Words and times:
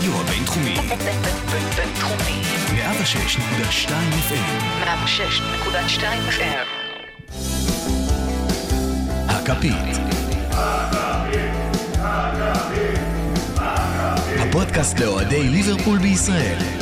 הרדיו 0.00 0.20
הבינתחומי. 0.20 0.74
בינתחומי. 1.76 2.42
106.2 2.74 3.90
FM. 4.28 4.84
106.2 4.84 6.02
FM. 6.30 6.66
הכפית. 9.28 9.74
הפודקאסט 14.40 15.00
לאוהדי 15.00 15.48
ליברפול 15.48 15.98
בישראל. 15.98 16.79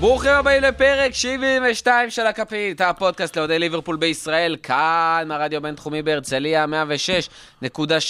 ברוכים 0.00 0.30
הבאים 0.30 0.62
לפרק 0.62 1.14
72 1.14 2.10
של 2.10 2.26
הכפית, 2.26 2.80
הפודקאסט 2.80 3.36
לאוהדי 3.36 3.58
ליברפול 3.58 3.96
בישראל, 3.96 4.56
כאן 4.62 5.24
מהרדיו 5.26 5.56
הבינתחומי 5.56 6.02
בהרצליה, 6.02 6.66
106.2 7.62 7.66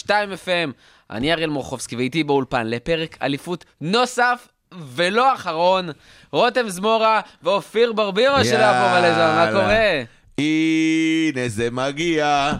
FM. 0.09 0.73
אני 1.11 1.33
אריאל 1.33 1.51
מורחובסקי 1.51 1.97
ואיתי 1.97 2.25
באולפן 2.25 2.67
לפרק 2.67 3.17
אליפות 3.23 3.65
נוסף 3.81 4.49
ולא 4.95 5.35
אחרון, 5.35 5.89
רותם 6.33 6.69
זמורה 6.69 7.21
ואופיר 7.43 7.93
ברבירו 7.93 8.45
של 8.45 8.61
הפועל 8.61 9.03
מלזון, 9.03 9.35
מה 9.37 9.49
קורה? 9.53 10.03
הנה 10.39 11.49
זה 11.49 11.71
מגיע, 11.71 12.53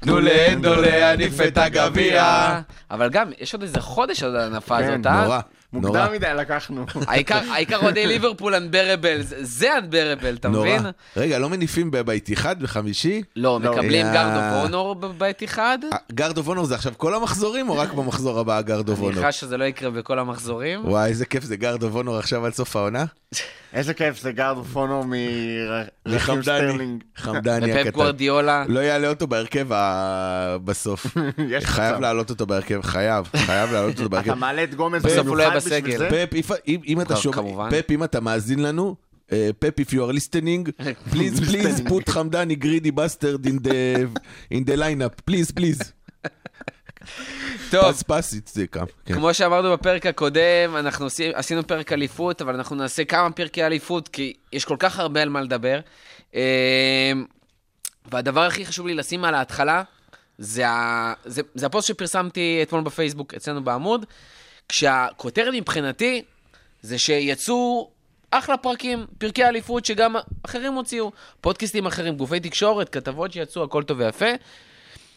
תנו 0.00 0.20
לאנדו 0.20 0.74
להניף 0.74 1.40
את 1.40 1.58
הגביע. 1.58 2.58
אבל 2.90 3.08
גם, 3.08 3.30
יש 3.38 3.52
עוד 3.52 3.62
איזה 3.62 3.80
חודש 3.80 4.22
עוד 4.22 4.34
על 4.34 4.40
הנפה 4.40 4.78
כן, 4.78 4.84
הזאת, 4.84 5.06
אה? 5.06 5.12
נורא, 5.12 5.24
נורא. 5.24 5.40
מוקדם 5.72 6.08
מדי 6.12 6.26
לקחנו. 6.36 6.86
העיקר 7.52 7.76
אוהדי 7.82 8.06
ליברפול 8.12 8.54
unbearable, 8.54 9.18
זה 9.40 9.78
unbearable, 9.78 10.34
אתה 10.34 10.48
נורא. 10.48 10.68
מבין? 10.68 10.82
רגע, 11.16 11.38
לא 11.38 11.48
מניפים 11.48 11.90
ב- 11.90 12.00
באיתיחד 12.00 12.62
בחמישי? 12.62 13.22
לא, 13.36 13.58
לא. 13.62 13.72
מקבלים 13.72 14.06
יא. 14.06 14.12
guard 14.12 14.36
of 14.36 14.64
honour 14.64 14.94
בבית 14.94 15.44
אחד? 15.44 15.78
אה, 15.92 15.98
guard 16.12 16.38
of 16.38 16.48
honour 16.48 16.64
זה 16.64 16.74
עכשיו 16.74 16.92
כל 16.96 17.14
המחזורים 17.14 17.68
או 17.68 17.76
רק 17.78 17.92
במחזור 17.92 18.38
הבא 18.40 18.60
guard 18.60 18.88
of 18.88 18.98
אני 18.98 19.06
honour? 19.06 19.24
חש 19.24 19.40
שזה 19.40 19.56
לא 19.56 19.64
יקרה 19.64 19.90
בכל 19.90 20.18
המחזורים. 20.18 20.84
וואי, 20.88 21.08
איזה 21.08 21.26
כיף 21.26 21.44
זה 21.44 21.56
guard 21.56 21.82
of 21.82 21.94
honour 21.94 22.16
עכשיו 22.18 22.46
עד 22.46 22.52
סוף 22.54 22.76
העונה. 22.76 23.04
איזה 23.72 23.94
כיף 23.94 24.20
זה 24.20 24.32
guard 24.32 24.56
מרחים 25.06 25.88
מחמדני. 26.06 26.42
סטרלינג. 26.42 27.02
חמדני 27.16 27.72
הקטן. 27.72 27.90
גוורדיולה. 27.90 28.64
לא 28.68 28.80
יעלה 28.80 29.08
אותו 29.08 29.26
בהרכב 29.26 29.66
בסוף. 30.64 31.06
חייב. 31.62 32.00
להעלות 32.00 32.30
אותו 32.30 32.46
בהרכב, 32.46 32.80
חייב, 32.82 33.28
חייב 33.36 33.72
להעלות 33.72 33.90
אותו 33.92 34.02
אתה 34.02 34.08
בהרכב. 34.08 34.34
מעלה 34.34 34.64
את 34.64 34.74
גומז 34.74 35.02
בסוף 35.02 35.26
הוא 35.26 35.36
לא 35.36 35.42
יהיה 35.42 35.54
בסגל. 35.66 36.26
פפ, 36.30 36.50
אם- 36.68 36.80
אם 36.86 37.00
אתה 37.00 37.16
שומע. 37.16 37.70
פפ, 37.70 37.90
אם 37.90 38.04
אתה 38.04 38.20
מאזין 38.20 38.58
לנו, 38.62 38.96
אה, 39.32 39.50
פפ, 39.58 39.80
if 39.80 39.92
you 39.92 39.96
are 39.96 40.12
listening, 40.14 40.82
please, 41.12 41.40
please 41.40 41.88
put 41.88 42.10
חמדני 42.10 42.54
greedy 42.54 42.90
bastard 42.90 43.46
in 43.46 43.50
the 43.50 44.06
in 44.54 44.68
the 44.68 44.76
lineup, 44.78 45.30
please, 45.30 45.52
please. 45.60 45.84
טוב, 47.70 47.92
פס 47.92 48.02
פס. 48.02 48.34
כן. 49.04 49.14
כמו 49.14 49.34
שאמרנו 49.34 49.72
בפרק 49.72 50.06
הקודם, 50.06 50.40
אנחנו 50.76 51.06
עושים- 51.06 51.32
עשינו 51.34 51.66
פרק 51.66 51.92
אליפות, 51.92 52.42
אבל 52.42 52.54
אנחנו 52.54 52.76
נעשה 52.76 53.04
כמה 53.04 53.30
פרקי 53.30 53.64
אליפות, 53.64 54.08
כי 54.08 54.32
יש 54.52 54.64
כל 54.64 54.76
כך 54.78 54.98
הרבה 54.98 55.22
על 55.22 55.28
מה 55.28 55.40
לדבר. 55.40 55.80
אה, 56.34 57.12
והדבר 58.12 58.40
הכי 58.40 58.66
חשוב 58.66 58.86
לי 58.86 58.94
לשים 58.94 59.24
על 59.24 59.34
ההתחלה, 59.34 59.82
זה, 60.38 60.68
ה... 60.68 61.12
זה, 61.24 61.42
זה 61.54 61.66
הפוסט 61.66 61.88
שפרסמתי 61.88 62.58
אתמול 62.62 62.82
בפייסבוק 62.82 63.34
אצלנו 63.34 63.64
בעמוד, 63.64 64.06
כשהכותרת 64.68 65.54
מבחינתי 65.54 66.22
זה 66.82 66.98
שיצאו 66.98 67.90
אחלה 68.30 68.56
פרקים, 68.56 69.06
פרקי 69.18 69.44
אליפות 69.44 69.84
שגם 69.84 70.16
אחרים 70.42 70.72
הוציאו, 70.72 71.12
פודקאסטים 71.40 71.86
אחרים, 71.86 72.16
גופי 72.16 72.40
תקשורת, 72.40 72.88
כתבות 72.88 73.32
שיצאו, 73.32 73.64
הכל 73.64 73.82
טוב 73.82 73.98
ויפה. 73.98 74.26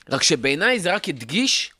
רק 0.09 0.23
שבעיניי 0.23 0.79
זה 0.79 0.93
רק 0.93 1.09
הדגיש 1.09 1.71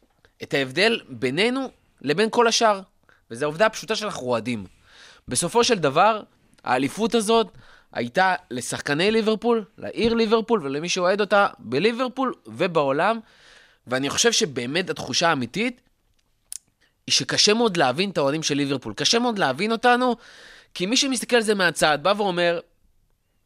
את 0.44 0.54
ההבדל 0.54 1.00
בינינו 1.10 1.70
לבין 2.02 2.30
כל 2.32 2.48
השאר. 2.48 2.82
וזו 3.31 3.46
העובדה 3.46 3.66
הפשוטה 3.66 3.96
שאנחנו 3.96 4.28
אוהדים. 4.28 4.66
בסופו 5.28 5.64
של 5.64 5.80
דבר, 5.80 6.22
האליפות 6.64 7.16
הזאת 7.16 7.48
הייתה 7.94 8.36
לשחקני 8.52 9.12
ליברפול, 9.12 9.66
לעיר 9.78 10.14
ליברפול 10.14 10.64
ולמי 10.64 10.90
שאוהד 10.90 11.22
אותה 11.22 11.48
בליברפול 11.60 12.34
ובעולם. 12.48 13.20
ואני 13.88 14.10
חושב 14.10 14.31
שבאמת 14.31 14.90
התחושה 14.90 15.30
האמיתית 15.30 15.81
היא 17.12 17.16
שקשה 17.16 17.54
מאוד 17.54 17.78
להבין 17.78 18.10
את 18.10 18.18
האוהדים 18.18 18.44
של 18.44 18.56
ליברפול. 18.56 18.94
קשה 18.94 19.20
מאוד 19.20 19.40
להבין 19.40 19.72
אותנו, 19.72 20.16
כי 20.74 20.86
מי 20.86 20.98
שמסתכל 20.98 21.36
על 21.36 21.42
זה 21.42 21.56
מהצד 21.56 22.00
בא 22.02 22.14
ואומר, 22.18 22.60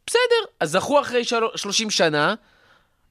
בסדר, 0.08 0.52
אז 0.60 0.72
זכו 0.72 1.02
אחרי 1.02 1.24
של... 1.24 1.40
30 1.56 1.90
שנה, 1.90 2.36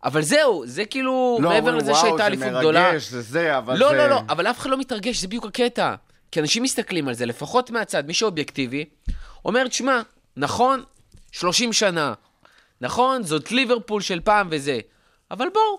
אבל 0.04 0.22
זהו, 0.22 0.62
זה 0.66 0.84
כאילו, 0.84 1.38
לא, 1.42 1.48
מעבר 1.50 1.76
לזה 1.76 1.90
וואו, 1.90 2.00
שהייתה 2.00 2.16
זה 2.16 2.26
אליפות 2.26 2.48
גדולה. 2.58 2.90
מרגש, 2.90 3.08
זה 3.08 3.22
זה, 3.22 3.58
אבל 3.58 3.78
לא, 3.78 3.88
זה... 3.88 3.96
לא, 3.96 4.06
לא, 4.06 4.20
אבל 4.28 4.46
אף 4.46 4.58
אחד 4.58 4.70
לא 4.70 4.78
מתרגש, 4.78 5.20
זה 5.20 5.26
בדיוק 5.26 5.46
הקטע. 5.46 5.94
כי 6.32 6.40
אנשים 6.40 6.62
מסתכלים 6.62 7.08
על 7.08 7.14
זה, 7.14 7.26
לפחות 7.26 7.70
מהצד, 7.70 8.06
מי 8.06 8.14
שאובייקטיבי, 8.14 8.84
אומר, 9.44 9.68
תשמע, 9.68 10.00
נכון, 10.36 10.82
30 11.32 11.72
שנה, 11.72 12.14
נכון, 12.80 13.22
זאת 13.22 13.52
ליברפול 13.52 14.00
של 14.00 14.20
פעם 14.20 14.48
וזה, 14.50 14.78
אבל 15.30 15.46
בואו, 15.54 15.78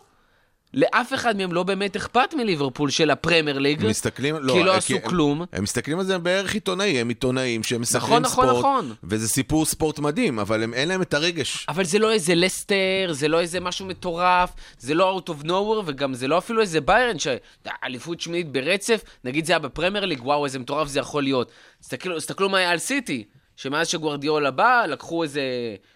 לאף 0.76 1.14
אחד 1.14 1.38
מהם 1.38 1.54
לא 1.54 1.64
באמת 1.64 1.96
אכפת 1.96 2.34
מליברפול 2.38 2.90
של 2.90 3.10
הפרמייר 3.12 3.60
ליג, 3.60 3.86
מסתכלים, 3.88 4.36
כי 4.38 4.64
לא 4.64 4.72
אה, 4.72 4.78
עשו 4.78 4.94
הם- 4.96 5.02
כלום. 5.02 5.44
הם 5.54 5.64
מסתכלים 5.64 6.00
על 6.00 6.06
זה 6.06 6.18
בערך 6.18 6.54
עיתונאי, 6.54 7.00
הם 7.02 7.10
עיתונאים 7.10 7.64
שמסקרים 7.64 8.04
נכון, 8.04 8.22
נכון, 8.24 8.46
ספורט, 8.48 8.60
נכון. 8.60 8.94
וזה 9.04 9.28
סיפור 9.30 9.66
ספורט 9.66 10.00
מדהים, 10.00 10.40
אבל 10.40 10.64
הם- 10.64 10.74
אין 10.74 10.88
להם 10.88 11.02
את 11.02 11.14
הרגש. 11.14 11.66
אבל 11.70 11.84
זה 11.84 12.00
לא 12.00 12.12
איזה 12.12 12.36
לסטר, 12.36 12.76
זה 13.12 13.28
לא 13.28 13.40
איזה 13.40 13.60
משהו 13.60 13.86
מטורף, 13.86 14.50
זה 14.80 14.94
לא 14.94 15.22
out 15.26 15.30
of 15.30 15.46
nowhere, 15.46 15.84
וגם 15.86 16.14
זה 16.14 16.28
לא 16.28 16.38
אפילו 16.38 16.62
איזה 16.62 16.82
ביירן, 16.82 17.16
שאליפות 17.20 18.22
שמינית 18.22 18.52
ברצף, 18.52 19.02
נגיד 19.24 19.46
זה 19.46 19.54
היה 19.54 19.60
בפרמייר 19.60 20.06
ליג, 20.06 20.26
וואו, 20.26 20.46
איזה 20.46 20.60
מטורף 20.60 20.88
זה 20.88 21.00
יכול 21.00 21.24
להיות. 21.24 21.52
תסתכלו, 21.82 22.18
תסתכלו 22.20 22.50
מה 22.50 22.58
היה 22.58 22.72
על 22.72 22.78
סיטי, 22.78 23.24
שמאז 23.56 23.88
שגוורדיאולה 23.88 24.52
בא, 24.52 24.84
לקחו 24.90 25.24
איזה 25.24 25.42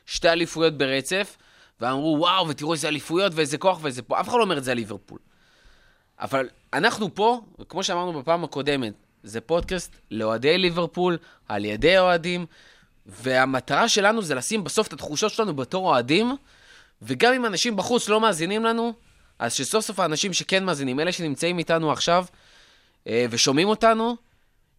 שתי 0.05 0.29
אליפויות 0.29 0.77
ברצף, 0.77 1.37
ואמרו, 1.81 2.15
וואו, 2.19 2.47
ותראו 2.47 2.73
איזה 2.73 2.87
אליפויות 2.87 3.31
ואיזה 3.35 3.57
כוח 3.57 3.79
ואיזה 3.81 4.01
פה, 4.01 4.19
אף 4.19 4.29
אחד 4.29 4.37
לא 4.37 4.43
אומר 4.43 4.57
את 4.57 4.63
זה 4.63 4.71
על 4.71 4.77
ליברפול. 4.77 5.19
אבל 6.19 6.49
אנחנו 6.73 7.15
פה, 7.15 7.41
כמו 7.69 7.83
שאמרנו 7.83 8.19
בפעם 8.19 8.43
הקודמת, 8.43 8.93
זה 9.23 9.41
פודקאסט 9.41 9.95
לאוהדי 10.11 10.57
ליברפול, 10.57 11.17
על 11.47 11.65
ידי 11.65 11.97
אוהדים, 11.97 12.45
והמטרה 13.05 13.89
שלנו 13.89 14.21
זה 14.21 14.35
לשים 14.35 14.63
בסוף 14.63 14.87
את 14.87 14.93
התחושות 14.93 15.31
שלנו 15.31 15.55
בתור 15.55 15.87
אוהדים, 15.87 16.35
וגם 17.01 17.33
אם 17.33 17.45
אנשים 17.45 17.75
בחוץ 17.75 18.09
לא 18.09 18.21
מאזינים 18.21 18.65
לנו, 18.65 18.93
אז 19.39 19.53
שסוף 19.53 19.85
סוף 19.85 19.99
האנשים 19.99 20.33
שכן 20.33 20.63
מאזינים, 20.63 20.99
אלה 20.99 21.11
שנמצאים 21.11 21.57
איתנו 21.57 21.91
עכשיו 21.91 22.25
אה, 23.07 23.25
ושומעים 23.29 23.67
אותנו, 23.67 24.15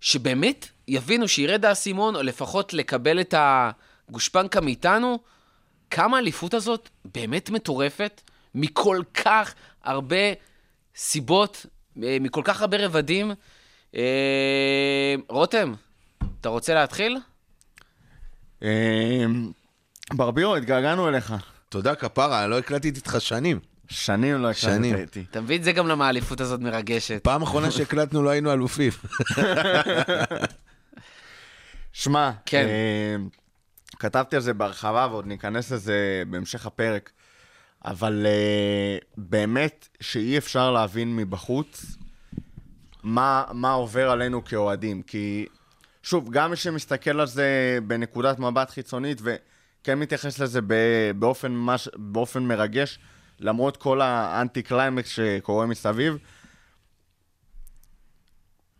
שבאמת 0.00 0.68
יבינו 0.88 1.28
שירד 1.28 1.64
האסימון, 1.64 2.16
או 2.16 2.22
לפחות 2.22 2.74
לקבל 2.74 3.20
את 3.20 3.34
הגושפנקה 3.38 4.60
מאיתנו, 4.60 5.18
כמה 5.90 6.16
האליפות 6.16 6.54
הזאת 6.54 6.88
באמת 7.14 7.50
מטורפת, 7.50 8.20
מכל 8.54 9.02
כך 9.14 9.54
הרבה 9.84 10.16
סיבות, 10.96 11.66
אה, 12.02 12.16
מכל 12.20 12.42
כך 12.44 12.60
הרבה 12.60 12.76
רבדים. 12.86 13.32
אה, 13.96 15.14
רותם, 15.28 15.74
אתה 16.40 16.48
רוצה 16.48 16.74
להתחיל? 16.74 17.18
אה, 18.62 19.24
ברבירו, 20.12 20.56
התגעגענו 20.56 21.08
אליך. 21.08 21.34
תודה 21.68 21.94
כפרה, 21.94 22.46
לא 22.46 22.58
הקלטתי 22.58 22.88
איתך 22.88 23.16
שנים. 23.18 23.58
שנים 23.88 24.42
לא 24.42 24.52
שנים. 24.52 24.94
הקלטת 24.94 25.16
איתי. 25.16 25.30
אתה 25.30 25.40
מבין? 25.40 25.62
זה 25.62 25.72
גם 25.72 25.88
למה 25.88 26.06
האליפות 26.06 26.40
הזאת 26.40 26.60
מרגשת. 26.60 27.20
פעם 27.24 27.42
אחרונה 27.42 27.70
שהקלטנו 27.76 28.22
לא 28.22 28.30
היינו 28.30 28.52
אלופים. 28.52 28.92
שמע, 31.92 32.30
כן. 32.46 32.66
אה, 32.66 33.16
כתבתי 34.00 34.36
על 34.36 34.42
זה 34.42 34.54
בהרחבה 34.54 35.08
ועוד 35.10 35.26
ניכנס 35.26 35.72
לזה 35.72 36.22
בהמשך 36.30 36.66
הפרק, 36.66 37.10
אבל 37.84 38.26
אה, 38.26 38.98
באמת 39.16 39.88
שאי 40.00 40.38
אפשר 40.38 40.70
להבין 40.70 41.16
מבחוץ 41.16 41.96
מה, 43.02 43.44
מה 43.52 43.72
עובר 43.72 44.10
עלינו 44.10 44.44
כאוהדים, 44.44 45.02
כי 45.02 45.46
שוב, 46.02 46.30
גם 46.30 46.50
מי 46.50 46.56
שמסתכל 46.56 47.20
על 47.20 47.26
זה 47.26 47.78
בנקודת 47.86 48.38
מבט 48.38 48.70
חיצונית 48.70 49.20
וכן 49.22 49.98
מתייחס 49.98 50.38
לזה 50.38 50.60
באופן, 51.18 51.52
מש, 51.52 51.88
באופן 51.96 52.42
מרגש, 52.42 52.98
למרות 53.40 53.76
כל 53.76 54.00
האנטי 54.00 54.62
קליימקס 54.62 55.08
שקורה 55.08 55.66
מסביב, 55.66 56.18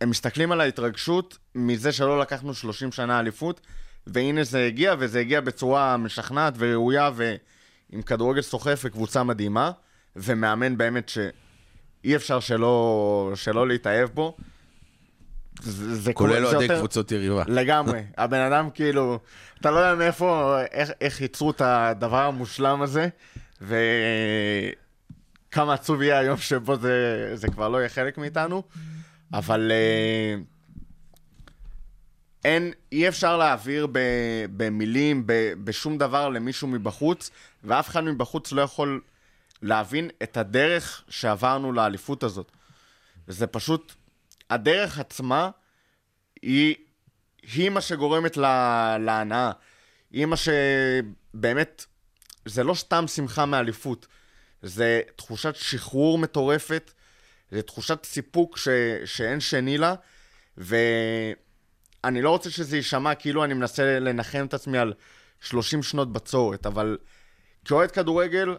הם 0.00 0.10
מסתכלים 0.10 0.52
על 0.52 0.60
ההתרגשות 0.60 1.38
מזה 1.54 1.92
שלא 1.92 2.20
לקחנו 2.20 2.54
30 2.54 2.92
שנה 2.92 3.20
אליפות, 3.20 3.60
והנה 4.06 4.44
זה 4.44 4.66
הגיע, 4.66 4.94
וזה 4.98 5.20
הגיע 5.20 5.40
בצורה 5.40 5.96
משכנעת 5.96 6.54
וראויה, 6.58 7.10
ועם 7.14 8.02
כדורגל 8.02 8.40
סוחף 8.42 8.80
וקבוצה 8.84 9.22
מדהימה, 9.22 9.70
ומאמן 10.16 10.76
באמת 10.76 11.08
שאי 11.08 12.16
אפשר 12.16 12.40
שלא, 12.40 13.32
שלא 13.34 13.68
להתאהב 13.68 14.08
בו. 14.14 14.36
זה, 15.62 15.94
זה 15.96 16.12
כולל 16.12 16.46
אוהדי 16.46 16.62
יותר- 16.64 16.78
קבוצות 16.78 17.12
יריבה. 17.12 17.42
לגמרי. 17.46 18.02
הבן 18.18 18.40
אדם 18.40 18.68
כאילו, 18.74 19.18
אתה 19.60 19.70
לא 19.70 19.76
יודע 19.76 19.94
מאיפה, 19.94 20.58
איך, 20.70 20.90
איך 21.00 21.20
ייצרו 21.20 21.50
את 21.50 21.60
הדבר 21.64 22.22
המושלם 22.22 22.82
הזה, 22.82 23.08
ו... 23.62 23.76
כמה 25.50 25.74
עצוב 25.74 26.02
יהיה 26.02 26.18
היום 26.18 26.36
שבו 26.36 26.76
זה, 26.76 27.30
זה 27.34 27.48
כבר 27.48 27.68
לא 27.68 27.78
יהיה 27.78 27.88
חלק 27.88 28.18
מאיתנו, 28.18 28.62
אבל 29.32 29.72
אה, 29.74 30.34
אין, 32.44 32.72
אי 32.92 33.08
אפשר 33.08 33.36
להעביר 33.36 33.86
ב, 33.92 33.98
במילים, 34.56 35.26
ב, 35.26 35.52
בשום 35.64 35.98
דבר 35.98 36.28
למישהו 36.28 36.68
מבחוץ, 36.68 37.30
ואף 37.64 37.88
אחד 37.88 38.04
מבחוץ 38.04 38.52
לא 38.52 38.62
יכול 38.62 39.00
להבין 39.62 40.10
את 40.22 40.36
הדרך 40.36 41.04
שעברנו 41.08 41.72
לאליפות 41.72 42.22
הזאת. 42.22 42.52
וזה 43.28 43.46
פשוט, 43.46 43.92
הדרך 44.50 44.98
עצמה 44.98 45.50
היא, 46.42 46.74
היא 47.42 47.70
מה 47.70 47.80
שגורמת 47.80 48.36
לה, 48.36 48.96
להנאה. 49.00 49.50
היא 50.10 50.26
מה 50.26 50.36
שבאמת, 50.36 51.86
זה 52.44 52.64
לא 52.64 52.74
סתם 52.74 53.08
שמחה 53.08 53.46
מאליפות, 53.46 54.06
זה 54.62 55.00
תחושת 55.16 55.56
שחרור 55.56 56.18
מטורפת, 56.18 56.92
זה 57.50 57.62
תחושת 57.62 58.04
סיפוק 58.04 58.56
ש, 58.56 58.68
שאין 59.04 59.40
שני 59.40 59.78
לה, 59.78 59.94
ואני 62.04 62.22
לא 62.22 62.30
רוצה 62.30 62.50
שזה 62.50 62.76
יישמע 62.76 63.14
כאילו 63.14 63.44
אני 63.44 63.54
מנסה 63.54 63.98
לנחם 64.00 64.44
את 64.48 64.54
עצמי 64.54 64.78
על 64.78 64.92
30 65.40 65.82
שנות 65.82 66.12
בצורת, 66.12 66.66
אבל 66.66 66.98
כאוהד 67.64 67.90
כדורגל, 67.90 68.56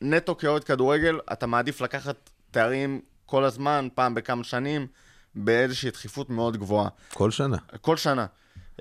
נטו 0.00 0.36
כאוהד 0.36 0.64
כדורגל, 0.64 1.18
אתה 1.32 1.46
מעדיף 1.46 1.80
לקחת 1.80 2.30
תארים 2.50 3.00
כל 3.26 3.44
הזמן, 3.44 3.88
פעם 3.94 4.14
בכמה 4.14 4.44
שנים, 4.44 4.86
באיזושהי 5.34 5.90
דחיפות 5.90 6.30
מאוד 6.30 6.56
גבוהה. 6.56 6.88
כל 7.12 7.30
שנה. 7.30 7.56
כל 7.80 7.96
שנה. 7.96 8.26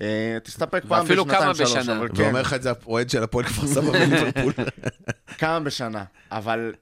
אה, 0.02 0.38
תסתפק 0.44 0.84
פעם 0.88 1.02
ואפילו 1.02 1.26
בשנתיים, 1.26 1.44
כמה 1.44 1.56
שלוש, 1.56 1.78
בשנה. 1.78 1.98
אבל 1.98 2.08
כן, 2.16 2.24
ואומר 2.24 2.42
לך 2.42 2.54
את 2.54 2.64
זה 2.64 2.70
האוהד 2.70 3.10
של 3.10 3.24
הפועל 3.24 3.46
כפר 3.46 3.68
סבא 3.68 3.92
בליברפול. 3.92 4.54
כמה 5.40 5.60
בשנה. 5.60 6.04
אבל 6.32 6.74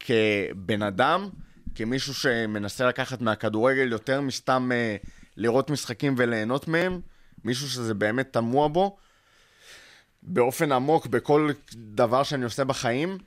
כבן 0.00 0.82
אדם, 0.82 1.28
כמישהו 1.74 2.14
שמנסה 2.14 2.86
לקחת 2.86 3.20
מהכדורגל 3.20 3.92
יותר 3.92 4.20
מסתם 4.20 4.70
אה, 4.72 4.96
לראות 5.36 5.70
משחקים 5.70 6.14
וליהנות 6.18 6.68
מהם, 6.68 7.00
מישהו 7.44 7.68
שזה 7.68 7.94
באמת 7.94 8.32
תמוה 8.32 8.68
בו, 8.68 8.96
באופן 10.22 10.72
עמוק 10.72 11.06
בכל 11.06 11.50
דבר 11.74 12.22
שאני 12.22 12.44
עושה 12.44 12.64
בחיים, 12.64 13.18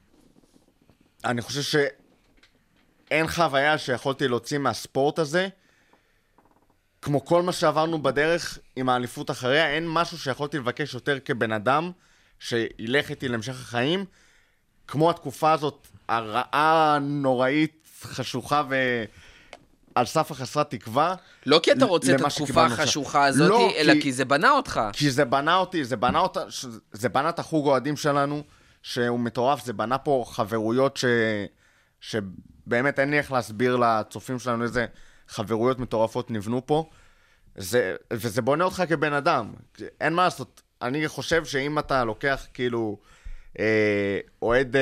אני 1.26 1.42
חושב 1.42 1.62
שאין 1.62 3.28
חוויה 3.28 3.78
שיכולתי 3.78 4.28
להוציא 4.28 4.58
מהספורט 4.58 5.20
הזה. 5.20 5.48
כמו 7.02 7.26
כל 7.26 7.42
מה 7.42 7.52
שעברנו 7.52 8.04
בדרך 8.04 8.60
עם 8.76 8.90
האליפות 8.90 9.32
אחריה, 9.32 9.70
אין 9.70 9.88
משהו 9.88 10.18
שיכולתי 10.18 10.58
לבקש 10.58 10.94
יותר 10.94 11.20
כבן 11.20 11.52
אדם 11.52 11.92
שילך 12.40 13.10
איתי 13.10 13.28
להמשך 13.28 13.62
החיים, 13.62 14.06
כמו 14.88 15.10
התקופה 15.10 15.52
הזאת, 15.52 15.88
הרעה, 16.10 16.98
נוראית, 17.02 17.88
חשוכה 18.02 18.64
ועל 19.96 20.06
סף 20.06 20.32
החסרת 20.32 20.70
תקווה. 20.70 21.16
לא 21.46 21.60
כי 21.64 21.72
אתה 21.72 21.86
רוצה 21.86 22.16
את 22.16 22.22
התקופה. 22.22 22.66
החשוכה 22.66 23.26
הזאת, 23.26 23.50
לא, 23.50 23.70
אלא 23.78 23.94
כי- 23.94 24.02
כי 24.02 24.12
זה 24.14 24.26
בנה 24.26 24.52
אותך. 24.52 24.82
כי 24.94 25.12
זה 25.12 25.26
בנה 25.26 25.56
אותי, 25.56 25.86
זה 25.86 25.96
בנה 25.98 26.20
אותה, 26.20 26.44
זה 26.92 27.10
בנה 27.10 27.30
את 27.30 27.40
החוג 27.40 27.68
אוהדים 27.68 27.98
שלנו, 27.98 28.44
שהוא 28.84 29.20
מטורף, 29.20 29.66
זה 29.66 29.74
בנה 29.74 29.98
פה 29.98 30.26
חברויות 30.28 30.98
ש... 30.98 31.06
שבאמת 32.02 33.00
אין 33.00 33.12
לי 33.12 33.18
איך 33.18 33.32
להסביר 33.32 33.76
לצופים 33.76 34.40
שלנו 34.40 34.64
איזה 34.64 34.86
חברויות 35.28 35.80
מטורפות 35.80 36.32
נבנו 36.32 36.66
פה. 36.66 36.90
זה, 37.58 37.96
וזה 38.14 38.42
בונה 38.42 38.64
אותך 38.64 38.84
כבן 38.90 39.14
אדם, 39.14 39.54
אין 40.02 40.14
מה 40.14 40.24
לעשות. 40.24 40.62
אני 40.82 41.08
חושב 41.08 41.46
שאם 41.46 41.80
אתה 41.80 42.04
לוקח 42.04 42.46
כאילו 42.54 42.98
אה, 43.60 44.20
אוהד 44.42 44.76
אה, 44.76 44.82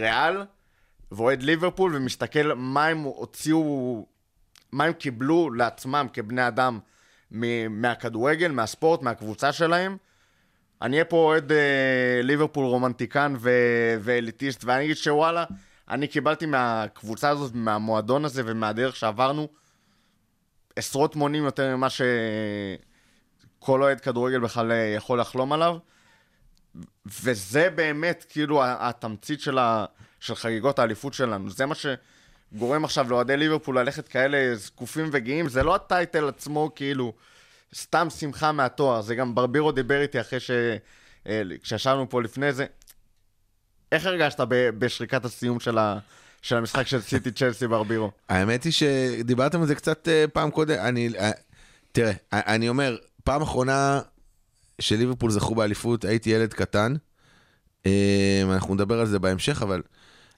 ריאל 0.00 0.42
ואוהד 1.12 1.42
ליברפול 1.42 1.96
ומסתכל 1.96 2.52
מה 2.56 2.86
הם 2.86 2.98
הוציאו, 2.98 4.06
מה 4.74 4.84
הם 4.84 4.92
קיבלו 4.92 5.50
לעצמם 5.50 6.06
כבני 6.12 6.48
אדם 6.48 6.78
מהכדורגל, 7.70 8.50
מהספורט, 8.52 9.02
מהקבוצה 9.02 9.52
שלהם, 9.52 9.96
אני 10.82 10.96
אהיה 10.96 11.04
פה 11.04 11.16
אוהד 11.16 11.52
אה, 11.52 12.20
ליברפול 12.22 12.66
רומנטיקן 12.66 13.34
ו- 13.38 13.96
ואליטיסט, 14.00 14.64
ואני 14.64 14.84
אגיד 14.84 14.96
שוואלה, 14.96 15.44
אני 15.88 16.08
קיבלתי 16.08 16.46
מהקבוצה 16.46 17.28
הזאת, 17.28 17.52
מהמועדון 17.54 18.24
הזה 18.24 18.42
ומהדרך 18.46 18.96
שעברנו, 18.96 19.48
עשרות 20.76 21.16
מונים 21.16 21.44
יותר 21.44 21.76
ממה 21.76 21.88
שכל 21.90 23.82
אוהד 23.82 24.00
כדורגל 24.00 24.40
בכלל 24.40 24.72
אה, 24.72 24.76
יכול 24.96 25.20
לחלום 25.20 25.52
עליו. 25.52 25.76
וזה 27.06 27.70
באמת 27.70 28.24
כאילו 28.28 28.62
התמצית 28.64 29.40
של, 29.40 29.58
ה- 29.58 29.84
של 30.20 30.34
חגיגות 30.34 30.78
האליפות 30.78 31.14
שלנו. 31.14 31.50
זה 31.50 31.66
מה 31.66 31.74
שגורם 32.54 32.84
עכשיו 32.84 33.10
לאוהדי 33.10 33.36
ליברפול 33.36 33.78
ללכת 33.78 34.08
כאלה 34.08 34.56
זקופים 34.56 35.08
וגאים. 35.12 35.48
זה 35.48 35.62
לא 35.62 35.74
הטייטל 35.74 36.28
עצמו 36.28 36.70
כאילו 36.74 37.12
סתם 37.74 38.10
שמחה 38.10 38.52
מהתואר. 38.52 39.02
זה 39.02 39.14
גם 39.14 39.34
ברבירו 39.34 39.72
דיבר 39.72 40.00
איתי 40.00 40.20
אחרי 40.20 40.40
ש... 40.40 40.50
אה, 41.28 41.42
כשישבנו 41.62 42.10
פה 42.10 42.22
לפני 42.22 42.52
זה. 42.52 42.66
איך 43.92 44.06
הרגשת 44.06 44.40
ב- 44.40 44.70
בשריקת 44.78 45.24
הסיום 45.24 45.60
של, 45.60 45.78
ה... 45.78 45.98
של 46.42 46.56
המשחק 46.56 46.86
של 46.86 47.00
סיטי 47.00 47.30
צ'לסי 47.38 47.66
ברבירו? 47.66 48.10
האמת 48.28 48.64
היא 48.64 48.72
שדיברתם 48.72 49.60
על 49.60 49.66
זה 49.66 49.74
קצת 49.74 50.08
אה, 50.08 50.24
פעם 50.32 50.50
קודם, 50.50 50.78
אני, 50.78 51.08
אה, 51.18 51.30
תראה, 51.92 52.12
אה, 52.32 52.54
אני 52.54 52.68
אומר, 52.68 52.96
פעם 53.24 53.42
אחרונה 53.42 54.00
שליברפול 54.80 55.30
זכו 55.30 55.54
באליפות, 55.54 56.04
הייתי 56.04 56.30
ילד 56.30 56.54
קטן, 56.54 56.94
אנחנו 58.44 58.74
נדבר 58.74 59.00
על 59.00 59.06
זה 59.06 59.18
בהמשך, 59.18 59.62
אבל 59.62 59.82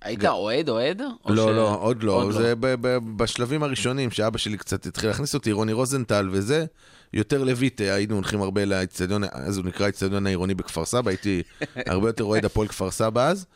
היית 0.02 0.24
אוהד, 0.24 0.68
אוהד? 0.68 1.02
או 1.24 1.34
לא, 1.34 1.56
לא, 1.56 1.76
עוד 1.80 2.02
לא, 2.02 2.32
זה 2.32 2.54
ב- 2.54 2.74
ב- 2.80 3.16
בשלבים 3.22 3.62
הראשונים, 3.62 4.10
שאבא 4.10 4.38
שלי 4.38 4.56
קצת 4.56 4.86
התחיל 4.86 5.08
להכניס 5.08 5.34
אותי, 5.34 5.52
רוני 5.52 5.72
רוזנטל 5.72 6.28
וזה, 6.32 6.64
יותר 7.12 7.44
לויט, 7.44 7.80
אה, 7.80 7.94
היינו 7.94 8.14
הולכים 8.14 8.42
הרבה 8.42 8.64
לאצטדיון, 8.64 9.22
אז 9.32 9.56
הוא 9.56 9.66
נקרא 9.66 9.86
האצטדיון 9.86 10.26
העירוני 10.26 10.54
בכפר 10.54 10.84
סבא, 10.84 11.10
הייתי 11.10 11.42
הרבה 11.86 12.08
יותר 12.08 12.24
אוהד 12.24 12.44
הפועל 12.44 12.68
כפר 12.68 12.90
סבא 12.90 13.28
אז. 13.28 13.46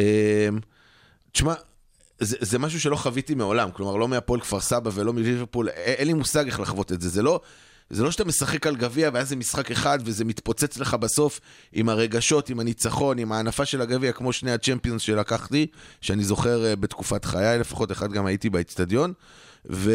אה, 0.00 0.48
תשמע, 1.32 1.54
זה, 2.18 2.36
זה 2.40 2.58
משהו 2.58 2.80
שלא 2.80 2.96
חוויתי 2.96 3.34
מעולם, 3.34 3.70
כלומר, 3.70 3.96
לא 3.96 4.08
מהפועל 4.08 4.40
כפר 4.40 4.60
סבא 4.60 4.90
ולא 4.94 5.12
מליברפול, 5.12 5.68
אין 5.68 6.06
לי 6.06 6.12
מושג 6.12 6.46
איך 6.46 6.60
לחוות 6.60 6.92
את 6.92 7.00
זה, 7.00 7.08
זה 7.08 7.22
לא... 7.22 7.40
זה 7.90 8.02
לא 8.02 8.10
שאתה 8.10 8.24
משחק 8.24 8.66
על 8.66 8.76
גביע 8.76 9.10
ואז 9.12 9.28
זה 9.28 9.36
משחק 9.36 9.70
אחד 9.70 9.98
וזה 10.04 10.24
מתפוצץ 10.24 10.78
לך 10.78 10.94
בסוף 10.94 11.40
עם 11.72 11.88
הרגשות, 11.88 12.50
עם 12.50 12.60
הניצחון, 12.60 13.18
עם 13.18 13.32
ההנפה 13.32 13.64
של 13.64 13.80
הגביע, 13.80 14.12
כמו 14.12 14.32
שני 14.32 14.52
הצ'מפיונס 14.52 15.02
שלקחתי, 15.02 15.66
שאני 16.00 16.24
זוכר 16.24 16.66
אה, 16.66 16.76
בתקופת 16.76 17.24
חיי, 17.24 17.58
לפחות 17.58 17.92
אחד 17.92 18.12
גם 18.12 18.26
הייתי 18.26 18.50
באצטדיון, 18.50 19.12
ו... 19.70 19.92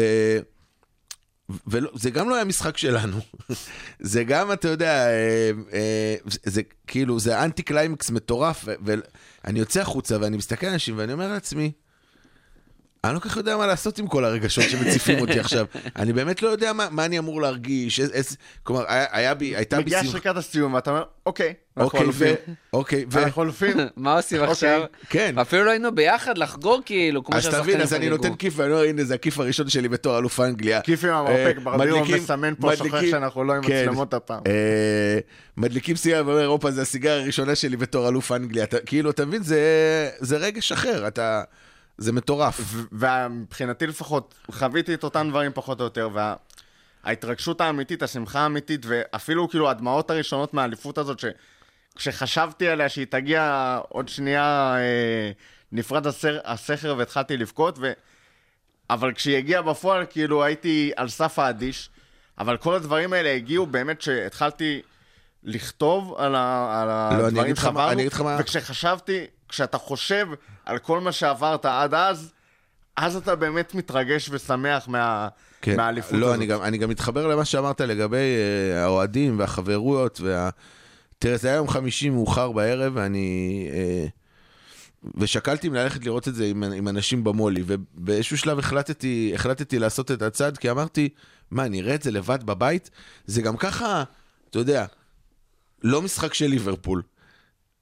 וזה 1.66 2.10
גם 2.10 2.28
לא 2.28 2.34
היה 2.34 2.44
משחק 2.44 2.76
שלנו. 2.76 3.20
זה 4.00 4.24
גם, 4.24 4.52
אתה 4.52 4.68
יודע, 4.68 5.06
אה, 5.06 5.50
אה, 5.72 6.16
זה 6.44 6.62
כאילו, 6.86 7.20
זה 7.20 7.44
אנטי 7.44 7.62
קליימקס 7.62 8.10
מטורף, 8.10 8.64
ואני 8.84 9.58
יוצא 9.58 9.80
החוצה 9.80 10.16
ואני 10.20 10.36
מסתכל 10.36 10.66
על 10.66 10.72
אנשים 10.72 10.98
ואני 10.98 11.12
אומר 11.12 11.32
לעצמי, 11.32 11.72
אני 13.04 13.14
לא 13.14 13.18
כל 13.18 13.28
כך 13.28 13.36
יודע 13.36 13.56
מה 13.56 13.66
לעשות 13.66 13.98
עם 13.98 14.06
כל 14.06 14.24
הרגשות 14.24 14.64
שמציפים 14.64 15.20
אותי 15.20 15.40
עכשיו. 15.40 15.66
אני 15.96 16.12
באמת 16.12 16.42
לא 16.42 16.48
יודע 16.48 16.72
מה, 16.72 16.88
מה 16.90 17.04
אני 17.04 17.18
אמור 17.18 17.40
להרגיש, 17.42 18.00
איזה, 18.00 18.12
איזה, 18.14 18.36
כלומר, 18.62 18.84
היה, 18.88 19.06
היה 19.10 19.34
בי, 19.34 19.56
הייתה 19.56 19.76
בי 19.76 19.82
מגיעה 19.82 20.00
שמחה. 20.00 20.12
שריקת 20.12 20.36
הסיום, 20.36 20.74
ואתה 20.74 20.90
אומר, 20.90 21.02
אוקיי, 21.26 21.54
אנחנו 21.76 21.84
אוקיי, 21.86 22.00
ו... 22.00 22.04
אלופים. 22.04 22.34
אוקיי, 22.72 23.04
ו... 23.12 23.22
אנחנו 23.22 23.42
אלופים. 23.42 23.76
מה 23.96 24.16
עושים 24.16 24.38
אוקיי, 24.38 24.52
עכשיו? 24.52 24.82
כן. 25.08 25.38
אפילו 25.38 25.64
לא 25.64 25.70
היינו 25.70 25.94
ביחד 25.94 26.38
לחגוג 26.38 26.82
כאילו, 26.86 27.24
כמו 27.24 27.36
אז 27.36 27.42
שהשחקנים 27.42 27.64
תבין, 27.64 27.80
אז 27.80 27.94
אני 27.94 28.06
חגגו. 28.06 28.16
נותן 28.16 28.34
כיף, 28.34 28.54
ואני 28.56 28.72
אומר, 28.72 28.82
הנה, 28.82 29.04
זה 29.04 29.14
הכיף 29.14 29.38
הראשון 29.38 29.68
שלי 29.68 29.88
בתור 29.88 30.18
אלוף 30.18 30.40
אנגליה. 30.40 30.80
כיף 30.80 31.04
עם 31.04 31.10
המרפק, 31.10 31.54
אה, 31.58 31.62
ברבירו 31.64 31.98
מדליקים- 32.00 32.22
מסמן 32.22 32.54
פה, 32.60 32.76
שוכח 32.76 33.00
שאנחנו 33.10 33.44
לא 33.44 33.52
עם 33.52 33.62
כן. 33.62 33.82
מצלמות 33.82 34.14
הפעם. 34.14 34.40
אה, 34.46 35.18
מדליקים 35.56 35.96
סיגר 35.96 36.22
ואומר, 36.26 36.46
הופה, 36.46 36.70
זה 36.70 36.82
הסיגר 36.82 37.10
הראשונה 37.12 37.54
שלי 37.54 37.76
בתור 37.76 38.08
אלוף 38.08 38.32
אנגליה. 38.32 38.66
כאילו, 38.86 39.10
אתה 39.10 39.24
מבין, 39.24 39.42
זה- 39.42 39.58
זה 40.18 40.36
רגש 40.36 40.72
אחר, 40.72 41.06
אתה... 41.06 41.42
זה 41.98 42.12
מטורף. 42.12 42.60
ומבחינתי 42.92 43.86
לפחות, 43.86 44.34
חוויתי 44.50 44.94
את 44.94 45.04
אותם 45.04 45.26
דברים 45.30 45.50
פחות 45.54 45.80
או 45.80 45.84
יותר, 45.84 46.08
וההתרגשות 47.04 47.60
האמיתית, 47.60 48.02
השמחה 48.02 48.40
האמיתית, 48.40 48.86
ואפילו 48.86 49.48
כאילו 49.48 49.70
הדמעות 49.70 50.10
הראשונות 50.10 50.54
מהאליפות 50.54 50.98
הזאת, 50.98 51.22
שכשחשבתי 51.98 52.68
עליה 52.68 52.88
שהיא 52.88 53.06
תגיע 53.06 53.78
עוד 53.88 54.08
שנייה, 54.08 54.76
אה, 54.78 55.30
נפרד 55.72 56.06
הסר, 56.06 56.38
הסכר 56.44 56.94
והתחלתי 56.98 57.36
לבכות, 57.36 57.78
ו... 57.80 57.92
אבל 58.90 59.12
כשהיא 59.12 59.36
הגיעה 59.36 59.62
בפועל, 59.62 60.06
כאילו 60.10 60.44
הייתי 60.44 60.92
על 60.96 61.08
סף 61.08 61.38
האדיש, 61.38 61.90
אבל 62.38 62.56
כל 62.56 62.74
הדברים 62.74 63.12
האלה 63.12 63.34
הגיעו 63.34 63.66
באמת 63.66 64.02
שהתחלתי 64.02 64.82
לכתוב 65.44 66.14
על, 66.18 66.34
ה... 66.34 66.80
על 66.82 67.18
לא, 67.18 67.26
הדברים 67.26 67.56
שעברנו, 67.56 68.00
וכשחשבתי, 68.38 69.26
כשאתה 69.54 69.78
חושב 69.78 70.26
על 70.64 70.78
כל 70.78 71.00
מה 71.00 71.12
שעברת 71.12 71.64
עד 71.64 71.94
אז, 71.94 72.32
אז 72.96 73.16
אתה 73.16 73.36
באמת 73.36 73.74
מתרגש 73.74 74.28
ושמח 74.32 74.88
מה... 74.88 75.28
כן. 75.62 75.76
מהאליפות 75.76 76.12
לא, 76.12 76.26
הזאת. 76.26 76.36
אני 76.36 76.46
גם, 76.46 76.62
אני 76.62 76.78
גם 76.78 76.90
מתחבר 76.90 77.26
למה 77.26 77.44
שאמרת 77.44 77.80
לגבי 77.80 78.16
אה, 78.16 78.84
האוהדים 78.84 79.38
והחברויות. 79.38 80.20
וה... 80.20 80.50
תראה, 81.18 81.36
זה 81.36 81.48
היה 81.48 81.56
יום 81.56 81.68
חמישי 81.68 82.10
מאוחר 82.10 82.52
בערב, 82.52 82.92
ואני... 82.96 83.68
אה, 83.72 84.06
ושקלתי 85.14 85.68
אם 85.68 85.74
ללכת 85.74 86.04
לראות 86.04 86.28
את 86.28 86.34
זה 86.34 86.44
עם, 86.44 86.62
עם 86.62 86.88
אנשים 86.88 87.24
במולי, 87.24 87.62
ובאיזשהו 87.66 88.38
שלב 88.38 88.58
החלטתי, 88.58 89.32
החלטתי 89.34 89.78
לעשות 89.78 90.10
את 90.10 90.22
הצעד, 90.22 90.58
כי 90.58 90.70
אמרתי, 90.70 91.08
מה, 91.50 91.64
אני 91.64 91.80
אראה 91.80 91.94
את 91.94 92.02
זה 92.02 92.10
לבד 92.10 92.44
בבית? 92.44 92.90
זה 93.26 93.42
גם 93.42 93.56
ככה, 93.56 94.04
אתה 94.50 94.58
יודע, 94.58 94.86
לא 95.82 96.02
משחק 96.02 96.34
של 96.34 96.46
ליברפול. 96.46 97.02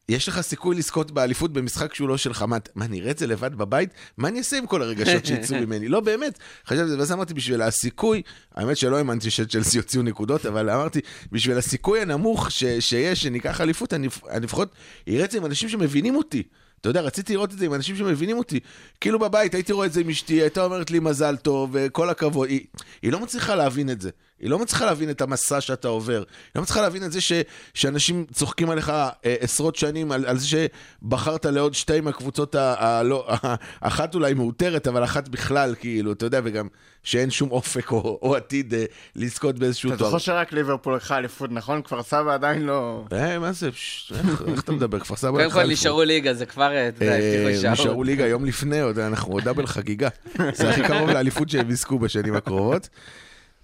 יש 0.09 0.29
לך 0.29 0.41
סיכוי 0.41 0.77
לזכות 0.77 1.11
באליפות 1.11 1.53
במשחק 1.53 1.95
שהוא 1.95 2.09
לא 2.09 2.17
שלך. 2.17 2.43
מה, 2.43 2.57
מה, 2.75 2.87
נראה 2.87 3.11
את 3.11 3.19
זה 3.19 3.27
לבד 3.27 3.55
בבית? 3.55 3.91
מה 4.19 4.29
אני 4.29 4.39
אעשה 4.39 4.59
עם 4.59 4.67
כל 4.67 4.83
הרגשות 4.83 5.27
שיצאו 5.27 5.57
ממני? 5.67 5.89
לא, 5.89 6.01
באמת. 6.01 6.39
חשבתי, 6.67 6.95
ואז 6.95 7.13
אמרתי, 7.13 7.35
בשביל 7.35 7.63
הסיכוי, 7.63 8.23
האמת 8.55 8.77
שלא 8.77 8.99
האמנתי 8.99 9.31
שצ'לסי 9.31 9.77
יוציאו 9.79 10.03
נקודות, 10.03 10.47
אבל 10.47 10.71
אמרתי, 10.71 11.01
בשביל 11.33 11.59
הסיכוי 11.59 12.01
הנמוך 12.01 12.51
ש, 12.51 12.65
שיש, 12.65 13.23
שניקח 13.23 13.61
אליפות, 13.61 13.95
אני, 13.95 14.09
אני 14.31 14.45
לפחות 14.45 14.75
אראה 15.09 15.25
את 15.25 15.31
זה 15.31 15.39
עם 15.39 15.47
אנשים 15.47 15.69
שמבינים 15.69 16.17
אותי. 16.17 16.43
אתה 16.81 16.91
יודע, 16.91 17.01
רציתי 17.01 17.33
לראות 17.33 17.53
את 17.53 17.59
זה 17.59 17.67
עם 17.67 17.75
אנשים 17.75 17.97
שמבינים 17.97 18.39
אותי. 18.39 18.61
כאילו 19.01 19.19
בבית, 19.19 19.55
הייתי 19.55 19.73
רואה 19.73 19.87
את 19.87 19.93
זה 19.93 20.01
עם 20.01 20.09
אשתי, 20.09 20.41
הייתה 20.41 20.65
אומרת 20.65 20.91
לי 20.91 20.99
מזל 20.99 21.37
טוב, 21.37 21.71
וכל 21.73 22.11
הכבוד. 22.11 22.49
היא, 22.49 22.61
היא 23.03 23.13
לא 23.13 23.21
מצליחה 23.21 23.55
להבין 23.55 23.91
את 23.91 24.01
זה. 24.01 24.11
היא 24.43 24.51
לא 24.51 24.59
מצליחה 24.59 24.87
להבין 24.87 25.11
את 25.11 25.21
המסע 25.21 25.61
שאתה 25.61 25.89
עובר. 25.89 26.19
היא 26.19 26.25
לא 26.57 26.63
מצליחה 26.63 26.81
להבין 26.81 27.05
את 27.05 27.13
זה 27.13 27.21
ש, 27.21 27.33
שאנשים 27.75 28.27
צוחקים 28.33 28.71
עליך 28.71 28.89
אה, 28.89 29.13
עשרות 29.41 29.77
שנים 29.77 30.13
על, 30.13 30.27
על 30.27 30.39
זה 30.39 30.47
שבחרת 30.47 31.47
לעוד 31.47 31.75
שתי 31.75 32.01
מהקבוצות, 32.01 32.55
ה, 32.55 32.75
ה, 32.79 33.03
לא, 33.03 33.27
ה, 33.29 33.55
אחת 33.89 34.15
אולי 34.15 34.35
מאותרת, 34.35 34.87
אבל 34.87 35.05
אחת 35.05 35.29
בכלל, 35.29 35.75
כאילו, 35.81 36.13
אתה 36.13 36.27
יודע, 36.27 36.41
וגם 36.45 36.69
שאין 37.03 37.31
שום 37.31 37.51
אופק 37.51 37.91
או, 37.91 38.19
או 38.23 38.37
עתיד 38.37 38.75
אה, 38.75 38.85
לזכות 39.17 39.59
באיזשהו 39.59 39.89
אתה 39.91 39.99
תואר. 39.99 40.11
זוכר 40.11 40.19
שרק 40.19 40.53
ליברפול 40.53 40.97
לקחה 40.97 41.19
אליפות, 41.19 41.51
נכון? 41.53 41.83
כפר 41.83 42.03
סבא 42.03 42.35
עדיין 42.35 42.63
לא... 42.63 43.05
אה, 43.13 43.39
מה 43.39 43.53
זה? 43.53 43.67
איך, 43.67 44.43
איך 44.47 44.63
אתה 44.63 44.73
מדבר? 44.73 44.99
כפר 44.99 45.17
סבא 45.17 45.31
קודם 45.31 45.45
לקחה 45.45 45.55
כל 45.55 45.61
אליפות. 45.61 45.79
נשארו 45.79 46.03
ליגה, 46.03 46.35
זה 46.35 46.47
כבר, 46.47 46.73
אה, 46.73 46.89
אתה 46.89 47.05
יודע, 47.05 47.15
הבטיחו 47.15 47.47
אה, 47.47 47.51
יישארו. 47.51 47.73
נשארו 47.73 48.05
ליגה 48.05 48.27
יום 48.27 48.45
לפני, 48.45 48.81
עוד 48.81 48.99
אנחנו 48.99 49.33
עוד 49.33 49.45
דאבל 49.45 49.67
חגיגה. 49.67 50.09
זה 50.53 50.71
הכי 50.71 50.83
קרוב 50.83 51.11
לאליפות 51.11 51.51
שהם 51.51 51.71
יזכו 51.71 51.99
בשנים 51.99 52.35
הקרובות. 52.35 52.89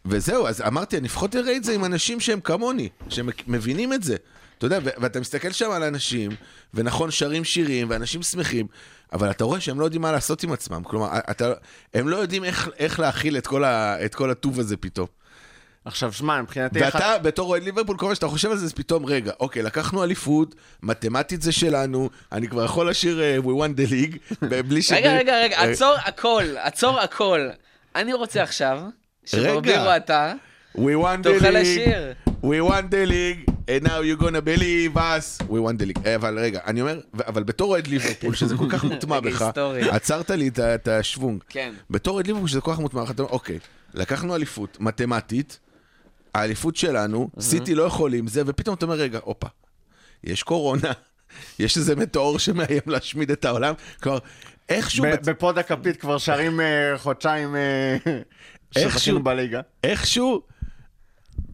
וזהו, 0.04 0.46
אז 0.46 0.60
אמרתי, 0.60 0.96
אני 0.98 1.04
לפחות 1.04 1.36
אראה 1.36 1.56
את 1.56 1.64
זה 1.64 1.72
עם 1.74 1.84
אנשים 1.84 2.20
שהם 2.20 2.40
כמוני, 2.40 2.88
שמבינים 3.08 3.92
את 3.92 4.02
זה. 4.02 4.16
אתה 4.58 4.66
יודע, 4.66 4.78
ואתה 4.82 5.20
מסתכל 5.20 5.52
שם 5.52 5.70
על 5.70 5.82
אנשים, 5.82 6.30
ונכון, 6.74 7.10
שרים 7.10 7.44
שירים, 7.44 7.90
ואנשים 7.90 8.22
שמחים, 8.22 8.66
אבל 9.12 9.30
אתה 9.30 9.44
רואה 9.44 9.60
שהם 9.60 9.80
לא 9.80 9.84
יודעים 9.84 10.02
מה 10.02 10.12
לעשות 10.12 10.42
עם 10.42 10.52
עצמם. 10.52 10.82
כלומר, 10.84 11.08
אתה, 11.30 11.52
הם 11.94 12.08
לא 12.08 12.16
יודעים 12.16 12.44
איך, 12.44 12.68
איך 12.78 13.00
להכיל 13.00 13.38
את 13.38 13.46
כל, 13.46 13.64
ה, 13.64 14.04
את 14.04 14.14
כל 14.14 14.30
הטוב 14.30 14.60
הזה 14.60 14.76
פתאום. 14.76 15.06
עכשיו, 15.84 16.12
שמע, 16.12 16.42
מבחינתי... 16.42 16.88
אחד- 16.88 16.94
ואתה, 17.00 17.18
בתור 17.18 17.48
אוהד 17.50 17.62
ליברפול, 17.62 17.96
כל 17.98 18.06
מה 18.08 18.14
שאתה 18.14 18.28
חושב 18.28 18.50
על 18.50 18.56
זה, 18.56 18.66
זה 18.66 18.74
פתאום, 18.74 19.06
רגע, 19.06 19.32
אוקיי, 19.40 19.62
לקחנו 19.62 20.04
אליפות, 20.04 20.54
מתמטית 20.82 21.42
זה 21.42 21.52
שלנו, 21.52 22.10
אני 22.32 22.48
כבר 22.48 22.64
יכול 22.64 22.90
לשיר 22.90 23.20
אה, 23.22 23.36
We 23.38 23.46
won 23.46 23.78
the 23.80 23.90
league, 23.90 24.46
בלי 24.68 24.82
ש... 24.82 24.92
רגע, 24.92 25.16
רגע, 25.16 25.40
רגע, 25.42 25.56
אה, 25.58 25.70
עצור 25.70 25.94
הכל, 26.04 26.44
עצור 26.56 27.00
הכל. 27.00 27.48
אני 27.96 28.12
רוצה 28.12 28.42
עכשיו, 28.42 28.80
שברבירו 29.28 29.97
אתה, 29.97 30.32
We 30.76 30.80
won 30.80 31.20
the 31.20 31.23
תוכל 31.23 31.47
league, 31.47 31.49
לשיר. 31.49 32.12
we 32.42 32.70
won 32.70 32.85
the 32.90 33.06
league, 33.11 33.50
and 33.68 33.85
now 33.85 34.00
you're 34.00 34.23
gonna 34.25 34.40
believe 34.42 34.97
us, 34.97 35.47
we 35.49 35.58
won 35.61 35.76
the 35.82 35.87
league. 35.87 36.06
אה, 36.06 36.14
אבל 36.14 36.38
רגע, 36.38 36.61
אני 36.66 36.80
אומר, 36.80 37.00
אבל 37.26 37.42
בתור 37.42 37.70
אוהד 37.70 37.87
ליברפול, 37.87 38.35
שזה 38.35 38.56
כל 38.56 38.66
כך 38.70 38.85
מוטמע 38.85 39.16
רגע 39.16 39.30
בך. 39.30 39.50
עצרת 39.90 40.30
לי 40.30 40.50
את 40.58 40.88
השוונג. 40.88 41.42
כן. 41.49 41.73
בתור 41.90 42.14
אוהד 42.14 42.26
ליברפול, 42.26 42.49
שזה 42.49 42.61
כל 42.61 42.73
כך 42.73 42.78
מוטמע 42.78 43.04
בך, 43.04 43.11
אתה 43.11 43.23
אומר, 43.23 43.32
אוקיי, 43.32 43.58
לקחנו 43.94 44.35
אליפות 44.35 44.76
מתמטית, 44.80 45.58
האליפות 46.35 46.76
שלנו, 46.76 47.30
סיטי 47.40 47.75
לא 47.75 47.82
יכולים 47.82 48.26
זה, 48.28 48.42
ופתאום 48.47 48.75
אתה 48.76 48.85
אומר, 48.87 48.97
רגע, 48.97 49.18
הופה, 49.23 49.47
יש 50.25 50.42
קורונה, 50.42 50.92
יש 51.58 51.76
איזה 51.76 51.97
מטאור 51.97 52.38
שמאיים 52.38 52.80
להשמיד 52.87 53.30
את 53.30 53.44
העולם, 53.44 53.75
כלומר, 54.02 54.18
איכשהו... 54.68 55.04
בפוד 55.25 55.58
הכפית 55.58 56.00
כבר 56.00 56.18
שרים 56.18 56.61
אה, 56.61 56.99
חודשיים 56.99 57.56
אה, 57.56 57.97
שזכינו 58.70 59.22
בליגה. 59.22 59.60
איכשהו, 59.84 60.42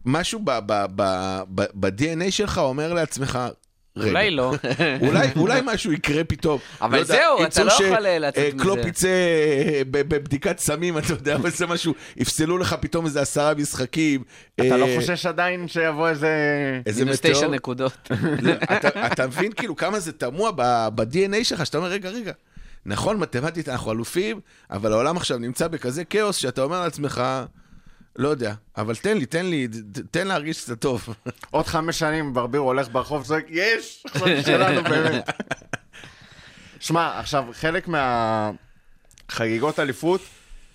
משהו 0.05 0.39
ב- 0.43 0.59
ב- 0.65 0.85
ב- 0.95 1.41
ב- 1.55 1.65
ב-DNA 1.73 2.31
שלך 2.31 2.57
אומר 2.57 2.93
לעצמך, 2.93 3.39
רגע, 3.97 4.09
אולי 4.09 4.31
לא. 4.31 4.53
אולי, 5.07 5.27
אולי 5.35 5.59
משהו 5.65 5.91
יקרה 5.91 6.23
פתאום. 6.23 6.59
אבל 6.81 6.97
יודע, 6.97 7.15
זהו, 7.15 7.35
אתה 7.37 7.43
ימצאו 7.43 7.63
לא 7.65 7.69
ש- 7.77 7.81
יכול, 7.81 7.97
לצאת 8.09 8.37
אה, 8.37 8.49
מזה. 8.53 8.63
קלופ 8.63 8.79
יצא 8.85 9.07
אה, 9.07 9.81
ב- 9.91 10.01
בבדיקת 10.15 10.59
סמים, 10.59 10.97
אתה 10.99 11.13
יודע, 11.13 11.35
אבל 11.35 11.49
זה 11.49 11.67
משהו, 11.67 11.93
יפסלו 12.17 12.57
לך 12.57 12.75
פתאום 12.81 13.05
איזה 13.05 13.21
עשרה 13.21 13.53
משחקים. 13.53 14.23
אתה 14.55 14.77
לא 14.77 14.85
אה, 14.87 14.95
חושש 14.99 15.25
עדיין 15.25 15.67
שיבוא 15.67 16.09
איזה... 16.09 16.29
איזה 16.85 17.05
מינוס 17.05 17.19
מטאור. 17.19 17.33
תשע 17.33 17.47
נקודות. 17.47 18.09
לא, 18.41 18.53
אתה, 18.77 19.07
אתה 19.07 19.27
מבין 19.27 19.51
כאילו 19.51 19.75
כמה 19.75 19.99
זה 19.99 20.11
תמוה 20.11 20.51
ב- 20.55 20.87
ב-DNA 20.95 21.43
שלך, 21.43 21.65
שאתה 21.65 21.77
אומר, 21.77 21.89
רגע, 21.89 22.09
רגע, 22.09 22.31
נכון, 22.85 23.17
מתמטית 23.17 23.69
אנחנו 23.69 23.91
אלופים, 23.91 24.39
אבל 24.69 24.93
העולם 24.93 25.17
עכשיו 25.17 25.37
נמצא 25.37 25.67
בכזה 25.67 26.05
כאוס, 26.05 26.35
שאתה 26.35 26.61
אומר 26.61 26.81
לעצמך, 26.81 27.23
לא 28.15 28.29
יודע, 28.29 28.53
אבל 28.77 28.95
תן 28.95 29.17
לי, 29.17 29.25
תן 29.25 29.45
לי, 29.45 29.67
תן 30.11 30.27
להרגיש 30.27 30.63
קצת 30.63 30.79
טוב. 30.79 31.09
עוד 31.51 31.65
חמש 31.65 31.99
שנים 31.99 32.33
ברביר 32.33 32.61
הולך 32.61 32.89
ברחוב 32.91 33.23
צועק, 33.23 33.45
יש! 33.49 34.05
שלנו 34.45 34.83
באמת. 34.89 35.29
שמע, 36.79 37.19
עכשיו, 37.19 37.45
חלק 37.53 37.87
מהחגיגות 39.27 39.79
אליפות, 39.79 40.21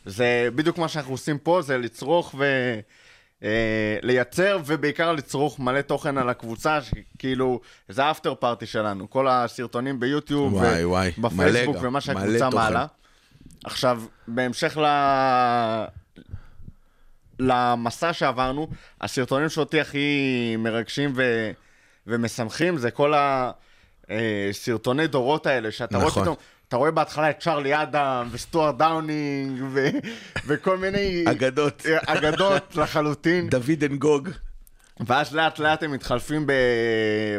זה 0.07 0.49
בדיוק 0.55 0.79
מה 0.79 0.89
שאנחנו 0.89 1.13
עושים 1.13 1.39
פה, 1.39 1.63
זה 1.63 1.79
לצרוך 1.79 2.35
ו... 2.39 2.45
אה, 3.45 3.97
לייצר 4.03 4.59
ובעיקר 4.67 5.13
לצרוך 5.13 5.61
מלא 5.61 5.81
תוכן 5.81 6.19
על 6.19 6.29
הקבוצה, 6.29 6.79
שכאילו, 6.83 7.61
זה 7.89 8.05
האפטר 8.05 8.35
פארטי 8.35 8.67
שלנו, 8.67 9.11
כל 9.11 9.29
הסרטונים 9.29 10.01
ביוטיוב, 10.01 10.55
וואי, 10.55 10.85
וואי, 10.85 11.11
בפייסבוק 11.19 11.77
גם, 11.77 11.83
ומה 11.85 12.01
שהקבוצה. 12.01 12.51
מעלה. 12.51 12.87
עכשיו, 13.65 14.03
בהמשך 14.29 14.79
ל... 14.79 14.87
למסע 17.39 18.13
שעברנו, 18.13 18.69
הסרטונים 19.01 19.49
שאותי 19.49 19.81
הכי 19.81 20.57
מרגשים 20.59 21.13
ו... 21.17 21.51
ומשמחים 22.07 22.77
זה 22.77 22.91
כל 22.91 23.15
הסרטוני 24.09 25.07
דורות 25.07 25.47
האלה, 25.47 25.71
שאתה 25.71 25.97
רואה 25.97 26.09
נכון. 26.09 26.23
פתאום, 26.23 26.37
אתה 26.71 26.77
רואה 26.77 26.91
בהתחלה 26.91 27.31
את 27.31 27.41
צ'רלי 27.41 27.83
אדם 27.83 28.29
וסטוארט 28.31 28.75
דאונינג 28.77 29.63
ו... 29.71 29.89
וכל 30.47 30.79
מיני 30.79 31.25
אגדות. 31.27 31.83
אגדות 32.07 32.77
לחלוטין, 32.77 33.49
דוד 33.51 33.85
אנגוג. 33.85 34.29
ואז 35.07 35.35
לאט 35.35 35.59
לאט 35.59 35.83
הם 35.83 35.93
מתחלפים 35.93 36.47
ב... 36.47 36.53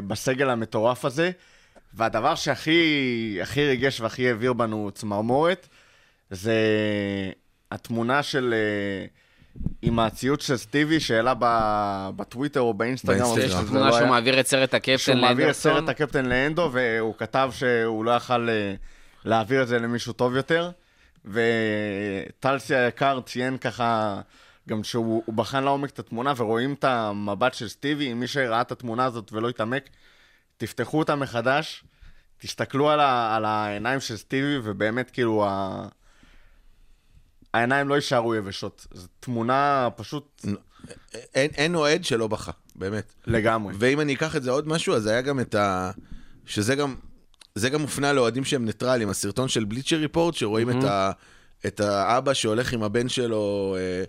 בסגל 0.07 0.49
המטורף 0.49 1.05
הזה, 1.05 1.31
והדבר 1.93 2.35
שהכי 2.35 3.39
הכי 3.41 3.65
ריגש 3.65 4.01
והכי 4.01 4.27
העביר 4.27 4.53
בנו 4.53 4.91
צמרמורת, 4.93 5.67
זה 6.29 6.55
התמונה 7.71 8.23
של... 8.23 8.53
אה, 8.53 9.05
עם 9.81 9.99
הציוץ 9.99 10.47
של 10.47 10.57
סטיבי 10.57 10.99
שהעלה 10.99 11.33
בטוויטר 12.15 12.59
או 12.59 12.73
באינסטגרם. 12.73 13.17
באינסטגרם. 13.17 13.63
יש 13.63 13.69
תמונה 13.69 13.91
שהוא. 13.91 14.07
מעביר 14.07 14.39
את 14.39 14.47
סרט 14.47 14.73
הקפטן 14.73 14.97
שהוא 14.97 15.15
מעביר 15.15 15.49
את. 15.49 15.55
סרט 15.55 15.89
הקפטן 15.89 16.25
לאנדו, 16.25 16.69
והוא 16.73 17.15
כתב 17.17 17.51
שהוא 17.53 18.05
לא 18.05 18.11
יכל 18.11 18.49
אה, 18.49 18.73
להעביר 19.25 19.63
את 19.63 19.67
זה 19.67 19.79
למישהו 19.79 20.13
טוב 20.13 20.35
יותר. 20.35 20.71
וטלסי 21.25 22.75
היקר 22.75 23.19
ציין 23.25 23.57
ככה, 23.57 24.21
גם 24.69 24.83
שהוא 24.83 25.23
הוא 25.25 25.35
בחן 25.35 25.63
לעומק 25.63 25.89
את 25.89 25.99
התמונה, 25.99 26.33
ורואים 26.37 26.73
את 26.73 26.83
המבט 26.83 27.53
של 27.53 27.67
סטיבי, 27.67 28.13
מי 28.13 28.27
שראה 28.27 28.61
את 28.61 28.71
התמונה 28.71 29.05
הזאת 29.05 29.33
ולא 29.33 29.49
התעמק, 29.49 29.89
תפתחו 30.57 30.99
אותה 30.99 31.15
מחדש, 31.15 31.83
תסתכלו 32.37 32.89
על, 32.89 32.99
ה, 32.99 33.35
על 33.35 33.45
העיניים 33.45 33.99
של 33.99 34.17
סטיבי, 34.17 34.57
ובאמת 34.63 35.11
כאילו 35.11 35.45
ה... 35.45 35.87
העיניים 37.53 37.89
לא 37.89 37.95
יישארו 37.95 38.35
יבשות. 38.35 38.87
זו 38.91 39.07
תמונה 39.19 39.89
פשוט 39.95 40.45
אין, 41.35 41.51
אין 41.55 41.75
אוהד 41.75 42.05
שלא 42.05 42.27
בכה, 42.27 42.51
באמת. 42.75 43.13
לגמרי. 43.27 43.73
ואם 43.79 44.01
אני 44.01 44.13
אקח 44.13 44.35
את 44.35 44.43
זה 44.43 44.51
עוד 44.51 44.67
משהו, 44.67 44.95
אז 44.95 45.07
היה 45.07 45.21
גם 45.21 45.39
את 45.39 45.55
ה... 45.55 45.91
שזה 46.45 46.75
גם... 46.75 46.95
זה 47.55 47.69
גם 47.69 47.81
מופנה 47.81 48.13
לאוהדים 48.13 48.43
שהם 48.43 48.65
ניטרלים, 48.65 49.09
הסרטון 49.09 49.47
של 49.47 49.63
בליצ'ר 49.63 49.95
ריפורט, 49.95 50.35
שרואים 50.35 50.69
את, 50.69 50.83
ה, 50.83 51.11
את 51.65 51.79
האבא 51.79 52.33
שהולך 52.33 52.73
עם 52.73 52.83
הבן 52.83 53.09
שלו. 53.09 53.75
אה, 53.79 54.03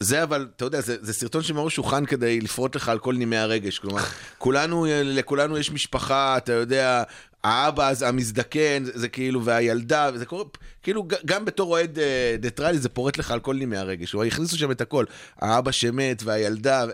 זה 0.00 0.22
אבל, 0.22 0.48
אתה 0.56 0.64
יודע, 0.64 0.80
זה, 0.80 0.96
זה 1.00 1.12
סרטון 1.12 1.42
שמראש 1.42 1.76
הוכן 1.76 2.06
כדי 2.06 2.40
לפרוט 2.40 2.76
לך 2.76 2.88
על 2.88 2.98
כל 2.98 3.14
נימי 3.14 3.36
הרגש. 3.36 3.78
כלומר, 3.78 4.02
כולנו, 4.38 4.86
לכולנו 5.04 5.58
יש 5.58 5.72
משפחה, 5.72 6.36
אתה 6.36 6.52
יודע, 6.52 7.02
האבא 7.44 7.88
אז 7.88 8.02
המזדקן, 8.02 8.84
זה, 8.84 8.92
זה 8.94 9.08
כאילו, 9.08 9.44
והילדה, 9.44 10.10
וזה 10.14 10.26
קורה, 10.26 10.44
כאילו, 10.82 11.08
גם 11.24 11.44
בתור 11.44 11.70
אוהד 11.70 11.98
אה, 11.98 12.36
ניטרלי, 12.42 12.78
זה 12.78 12.88
פורט 12.88 13.18
לך 13.18 13.30
על 13.30 13.40
כל 13.40 13.54
נימי 13.54 13.76
הרגש. 13.76 14.10
כלומר, 14.10 14.26
הכניסו 14.26 14.58
שם 14.58 14.70
את 14.70 14.80
הכל. 14.80 15.04
האבא 15.38 15.70
שמת 15.70 16.22
והילדה, 16.22 16.84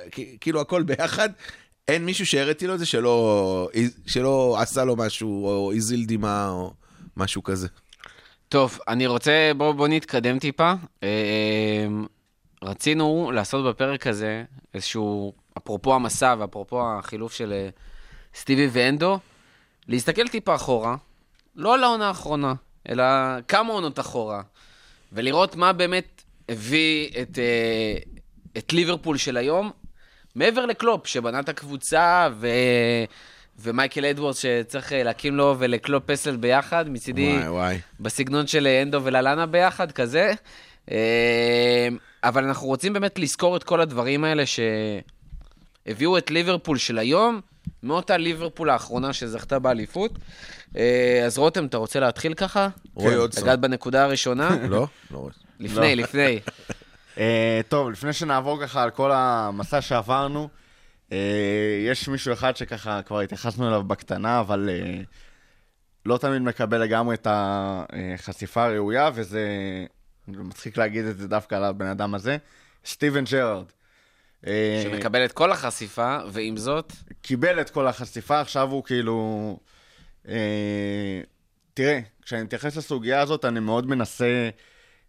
כאילו 0.41 0.61
הכל 0.61 0.83
ביחד. 0.83 1.29
אין 1.89 2.05
מישהו 2.05 2.27
שהראיתי 2.27 2.67
לו 2.67 2.75
את 2.75 2.79
זה 2.79 2.87
שלא, 2.87 3.69
שלא 4.07 4.57
עשה 4.61 4.85
לו 4.85 4.97
משהו, 4.97 5.47
או 5.47 5.73
הזיל 5.73 6.05
דמעה, 6.07 6.51
או 6.51 6.73
משהו 7.17 7.43
כזה. 7.43 7.69
טוב, 8.49 8.79
אני 8.89 9.07
רוצה, 9.07 9.51
בואו 9.57 9.75
בוא 9.75 9.89
נתקדם 9.89 10.39
טיפה. 10.39 10.73
אה, 11.03 11.87
רצינו 12.63 13.31
לעשות 13.35 13.75
בפרק 13.75 14.07
הזה 14.07 14.45
איזשהו, 14.75 15.33
אפרופו 15.59 15.95
המסע 15.95 16.35
ואפרופו 16.39 16.83
החילוף 16.83 17.33
של 17.33 17.53
אה, 17.53 17.69
סטיבי 18.35 18.69
ואנדו, 18.73 19.19
להסתכל 19.89 20.29
טיפה 20.29 20.55
אחורה, 20.55 20.97
לא 21.57 21.79
לעונה 21.79 22.09
האחרונה, 22.09 22.55
אלא 22.89 23.05
כמה 23.49 23.73
עונות 23.73 23.99
אחורה, 23.99 24.43
ולראות 25.13 25.57
מה 25.57 25.73
באמת 25.73 26.23
הביא 26.49 27.09
את, 27.23 27.39
אה, 27.39 27.99
את 28.59 28.73
ליברפול 28.73 29.17
של 29.17 29.37
היום, 29.37 29.71
מעבר 30.35 30.67
לקלופ, 30.67 31.07
שבנה 31.07 31.41
את 31.41 31.49
הקבוצה, 31.49 32.29
ו... 32.41 32.49
ומייקל 33.59 34.05
אדוורדס 34.05 34.39
שצריך 34.39 34.93
אה, 34.93 35.03
להקים 35.03 35.37
לו 35.37 35.57
ולקלופ 35.59 36.03
פסל 36.07 36.37
ביחד, 36.37 36.89
מצידי 36.89 37.37
וואי, 37.37 37.49
וואי. 37.49 37.79
בסגנון 38.01 38.47
של 38.47 38.67
אה, 38.67 38.83
הנדו 38.83 39.01
וללנה 39.05 39.47
ביחד, 39.47 39.93
כזה. 39.93 40.33
אה, 40.91 41.89
אבל 42.25 42.45
אנחנו 42.45 42.67
רוצים 42.67 42.93
באמת 42.93 43.19
לזכור 43.19 43.57
את 43.57 43.65
כל 43.65 43.81
הדברים 43.81 44.25
האלה 44.25 44.43
שהביאו 44.47 46.19
את 46.19 46.31
ליברפול 46.31 46.79
של 46.79 46.99
היום, 46.99 47.41
מאותה 47.83 48.17
ליברפול 48.17 48.71
האחרונה 48.71 49.13
שזכתה 49.13 49.59
באליפות. 49.59 50.13
אז 51.27 51.39
רותם, 51.39 51.67
אתה 51.67 51.77
רוצה 51.77 52.01
להתחיל 52.01 52.35
ככה? 52.35 52.69
רועי 52.95 53.17
אודסון. 53.17 53.45
לגעת 53.45 53.61
בנקודה 53.61 54.05
הראשונה? 54.05 54.57
לא? 54.69 54.87
לא 55.11 55.19
רואה. 55.19 55.33
לפני, 55.61 55.97
לפני. 55.97 56.41
אה, 57.19 57.61
טוב, 57.69 57.91
לפני 57.91 58.13
שנעבור 58.13 58.63
ככה 58.63 58.83
על 58.83 58.91
כל 58.91 59.11
המסע 59.13 59.81
שעברנו, 59.81 60.49
אה, 61.13 61.19
יש 61.87 62.09
מישהו 62.09 62.33
אחד 62.33 62.57
שככה 62.57 63.03
כבר 63.03 63.21
התייחסנו 63.21 63.69
אליו 63.69 63.83
בקטנה, 63.83 64.41
אבל 64.41 64.69
אה, 64.73 65.01
לא 66.07 66.19
תמיד 66.19 66.43
מקבל 66.43 66.79
לגמרי 66.79 67.15
את 67.15 67.27
החשיפה 67.31 68.65
הראויה, 68.65 69.11
וזה 69.15 69.47
זה 70.29 70.43
מצחיק 70.43 70.77
להגיד 70.77 71.05
את 71.05 71.19
זה 71.19 71.29
דווקא 71.29 71.55
על 71.55 71.65
הבן 71.65 71.87
אדם 71.87 72.15
הזה, 72.15 72.37
סטיבן 72.87 73.25
ג'רארד. 73.25 73.67
שמקבל 74.83 75.25
את 75.25 75.33
כל 75.33 75.53
החשיפה, 75.53 76.19
ועם 76.31 76.57
זאת, 76.57 76.93
קיבל 77.23 77.61
את 77.61 77.71
כל 77.71 77.87
החשיפה, 77.87 78.41
עכשיו 78.41 78.71
הוא 78.71 78.85
כאילו... 78.85 79.59
אה, 80.29 81.21
תראה, 81.75 82.01
כשאני 82.23 82.43
מתייחס 82.43 82.77
לסוגיה 82.77 83.21
הזאת, 83.21 83.45
אני 83.45 83.61
מאוד 83.61 83.87
מנסה 83.87 84.51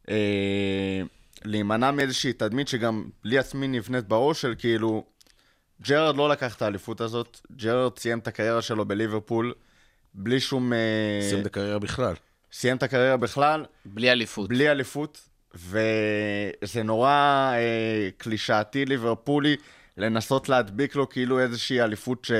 אה, 0.09 1.01
להימנע 1.45 1.91
מאיזושהי 1.91 2.33
תדמית 2.33 2.67
שגם 2.67 3.09
לי 3.23 3.37
עצמי 3.37 3.67
נבנית 3.67 4.07
בראש, 4.07 4.41
של 4.41 4.55
כאילו, 4.57 5.03
ג'רארד 5.81 6.15
לא 6.15 6.29
לקח 6.29 6.55
את 6.55 6.61
האליפות 6.61 7.01
הזאת, 7.01 7.39
ג'רארד 7.55 7.99
סיים 7.99 8.19
את 8.19 8.27
הקריירה 8.27 8.61
שלו 8.61 8.85
בליברפול, 8.85 9.53
בלי 10.13 10.39
שום... 10.39 10.73
אה, 10.73 11.19
סיים 11.29 11.41
את 11.41 11.45
הקריירה 11.45 11.79
בכלל. 11.79 12.13
סיים 12.51 12.77
את 12.77 12.83
הקריירה 12.83 13.17
בכלל, 13.17 13.65
בלי 13.85 14.11
אליפות. 14.11 14.49
בלי 14.49 14.71
אליפות, 14.71 15.29
וזה 15.55 16.83
נורא 16.83 17.09
אה, 17.53 18.09
קלישאתי 18.17 18.85
ליברפולי 18.85 19.55
לנסות 19.97 20.49
להדביק 20.49 20.95
לו 20.95 21.09
כאילו 21.09 21.39
איזושהי 21.39 21.81
אליפות 21.81 22.25
ש... 22.25 22.31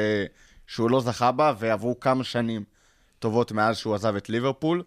שהוא 0.68 0.90
לא 0.90 1.02
זכה 1.02 1.32
בה, 1.32 1.54
ועברו 1.60 2.00
כמה 2.00 2.24
שנים 2.24 2.64
טובות 3.20 3.52
מאז 3.52 3.78
שהוא 3.78 3.96
עזב 3.96 4.16
את 4.16 4.30
ליברפול. 4.30 4.84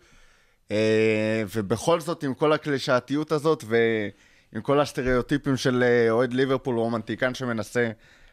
אה, 0.71 1.43
ובכל 1.55 2.01
זאת, 2.01 2.23
עם 2.25 2.35
כל 2.35 2.53
הקלישאתיות 2.53 3.33
הזאת 3.33 3.65
ועם 3.67 4.63
כל 4.63 4.81
הסטריאוטיפים 4.81 5.57
של 5.57 5.83
אה, 5.83 6.11
אוהד 6.11 6.33
ליברפול, 6.33 6.79
רומנטיקן 6.79 7.35
שמנסה 7.35 7.91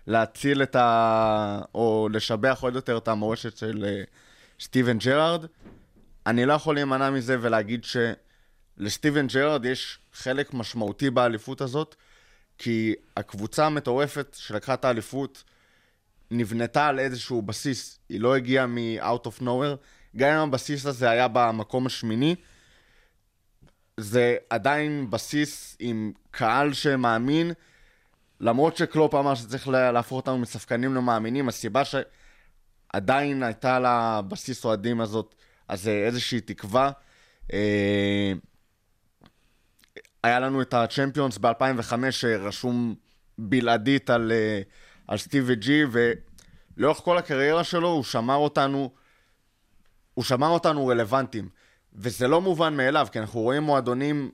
להציל 0.08 0.64
את 0.64 0.76
ה... 0.76 1.62
או 1.76 2.10
לשבח 2.12 2.60
עוד 2.62 2.76
יותר 2.76 2.98
את 2.98 3.08
המורשת 3.08 3.58
של 3.58 3.86
אה, 3.88 4.04
סטיבן 4.60 4.98
ג'רארד, 4.98 5.46
אני 6.28 6.46
לא 6.46 6.54
יכול 6.54 6.76
להימנע 6.76 7.10
מזה 7.10 7.38
ולהגיד 7.42 7.86
שלסטיבן 8.80 9.28
ג'רארד 9.28 9.66
יש 9.66 10.00
חלק 10.14 10.54
משמעותי 10.54 11.10
באליפות 11.10 11.62
הזאת, 11.62 11.96
כי 12.58 12.96
הקבוצה 13.18 13.66
המטורפת 13.66 14.36
שלקחה 14.40 14.74
את 14.74 14.86
האליפות 14.86 15.44
נבנתה 16.32 16.88
על 16.88 17.00
איזשהו 17.00 17.42
בסיס, 17.42 18.00
היא 18.10 18.22
לא 18.22 18.36
הגיעה 18.36 18.68
מ-out 18.68 19.28
of 19.28 19.42
nowhere, 19.42 19.78
גם 20.18 20.30
אם 20.38 20.48
הבסיס 20.48 20.86
הזה 20.86 21.10
היה 21.10 21.28
במקום 21.28 21.86
השמיני, 21.86 22.36
זה 24.00 24.36
עדיין 24.50 25.10
בסיס 25.10 25.76
עם 25.80 26.12
קהל 26.32 26.74
שמאמין, 26.74 27.52
למרות 28.40 28.78
שקלופ 28.78 29.16
אמר 29.16 29.36
שצריך 29.36 29.68
לה- 29.68 29.92
להפוך 29.92 30.18
אותנו 30.18 30.38
מספקנים 30.38 30.96
למאמינים, 30.96 31.50
הסיבה 31.50 31.82
שעדיין 31.86 33.44
הייתה 33.44 33.80
לבסיס 33.80 34.66
אוהדים 34.66 35.02
הזאת, 35.02 35.36
אז 35.68 35.82
זה 35.82 35.92
איזושהי 35.92 36.42
תקווה. 36.42 36.92
אה, 37.54 38.34
היה 40.24 40.40
לנו 40.40 40.62
את 40.62 40.74
הצ'מפיונס 40.74 41.38
ב-2005 41.38 41.94
שרשום 42.12 42.96
בלעדית 43.38 44.10
על, 44.10 44.32
אה, 44.32 44.62
על 45.08 45.18
סטיבי 45.18 45.56
ג'י, 45.56 45.82
ולאורך 45.92 46.98
כל 46.98 47.18
הקריירה 47.18 47.64
שלו 47.64 47.88
הוא 47.88 48.04
שמר 48.04 48.36
אותנו, 48.36 48.90
הוא 50.16 50.24
שמר 50.24 50.48
אותנו 50.48 50.88
רלוונטיים. 50.88 51.50
וזה 51.96 52.28
לא 52.28 52.42
מובן 52.42 52.78
מאליו, 52.78 53.08
כי 53.12 53.20
אנחנו 53.20 53.40
רואים 53.40 53.64
מועדונים, 53.64 54.32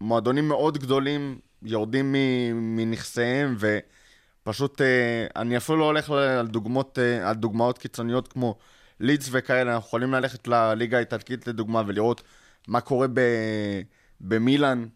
מועדונים 0.00 0.48
מאוד 0.48 0.78
גדולים 0.78 1.38
יורדים 1.62 2.14
מנכסיהם, 2.52 3.56
ופשוט, 3.58 4.80
אה, 4.80 5.26
אני 5.36 5.56
אפילו 5.56 5.78
לא 5.78 5.84
הולך 5.84 6.10
על, 6.10 6.46
דוגמאות, 6.46 6.98
אה, 6.98 7.28
על 7.28 7.34
דוגמאות 7.34 7.78
קיצוניות 7.78 8.28
כמו 8.28 8.58
לידס 9.00 9.28
וכאלה, 9.32 9.74
אנחנו 9.74 9.86
יכולים 9.86 10.14
ללכת 10.14 10.48
לליגה 10.48 10.96
האיטלקית 10.96 11.46
לדוגמה 11.46 11.82
ולראות 11.86 12.22
מה 12.68 12.80
קורה 12.80 13.06
ב, 13.14 13.20
במילאן, 14.20 14.86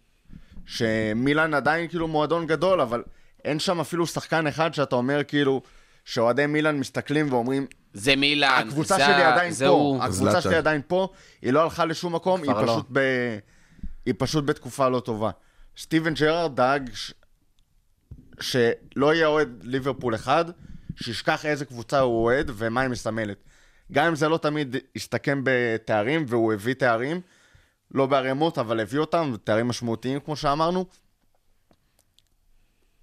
שמילאן 0.67 1.55
עדיין 1.55 1.89
כאילו 1.89 2.09
מועדון 2.09 2.47
גדול, 2.47 2.81
אבל 2.81 3.03
אין 3.45 3.59
שם 3.59 3.81
אפילו 3.81 4.07
שחקן 4.07 4.47
אחד 4.47 4.75
שאתה 4.75 4.97
אומר 4.97 5.25
כאילו, 5.25 5.63
שאוהדי 6.05 6.47
מילאן 6.47 6.79
מסתכלים 6.79 7.33
ואומרים, 7.33 7.67
זה 7.93 8.17
מילאן. 8.17 8.65
הקבוצה 8.69 8.97
זה 8.97 9.05
שלי 9.05 9.23
עדיין 9.23 9.53
זה 9.53 9.65
פה, 9.65 9.71
הוא. 9.71 10.03
הקבוצה 10.03 10.19
זלאטן. 10.21 10.41
שלי 10.41 10.57
עדיין 10.57 10.83
פה, 10.87 11.09
היא 11.43 11.53
לא 11.53 11.63
הלכה 11.63 11.85
לשום 11.85 12.15
מקום, 12.15 12.43
היא 12.43 12.51
לא. 12.51 12.63
פשוט, 12.63 12.87
ב... 12.93 12.99
היא 14.07 14.15
פשוט 14.19 14.45
בתקופה 14.45 14.89
לא 14.89 15.01
טובה. 15.01 15.31
סטיבן 15.79 16.15
ג'רארד 16.15 16.57
דאג 16.57 16.91
ש... 16.95 17.13
שלא 18.41 19.15
יהיה 19.15 19.27
אוהד 19.27 19.63
ליברפול 19.63 20.15
אחד, 20.15 20.45
שישכח 21.03 21.47
איזה 21.47 21.65
קבוצה 21.65 22.01
הוא 22.01 22.25
אוהד 22.25 22.51
ומה 22.55 22.81
היא 22.81 22.91
מסמלת. 22.91 23.37
גם 23.93 24.07
אם 24.07 24.15
זה 24.15 24.29
לא 24.29 24.39
תמיד 24.39 24.77
הסתכם 24.97 25.41
בתארים, 25.45 26.25
והוא 26.29 26.53
הביא 26.53 26.75
תארים, 26.75 27.21
לא 27.91 28.07
בערימות, 28.07 28.59
אבל 28.59 28.81
הביא 28.81 28.99
אותם, 28.99 29.35
תארים 29.45 29.69
משמעותיים 29.69 30.21
כמו 30.21 30.37
שאמרנו. 30.37 30.87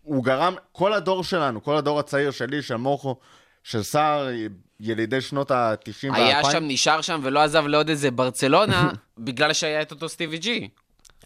הוא 0.02 0.24
גרם, 0.24 0.56
כל 0.72 0.94
הדור 0.94 1.24
שלנו, 1.24 1.64
כל 1.64 1.78
הדור 1.78 2.00
הצעיר 2.00 2.32
שלי, 2.32 2.62
של 2.62 2.76
מורכו, 2.76 3.20
של 3.66 3.84
סער, 3.84 4.28
ילידי 4.80 5.22
שנות 5.22 5.52
ה-90 5.52 6.10
וה-2000. 6.12 6.18
היה 6.18 6.52
שם, 6.52 6.64
נשאר 6.68 7.02
שם 7.02 7.20
ולא 7.24 7.40
עזב 7.40 7.66
לעוד 7.68 7.90
איזה 7.90 8.12
ברצלונה, 8.12 8.92
בגלל 9.18 9.54
שהיה 9.54 9.82
את 9.82 9.92
אותו 9.92 10.10
סטיבי 10.10 10.38
ג'י. 10.38 10.68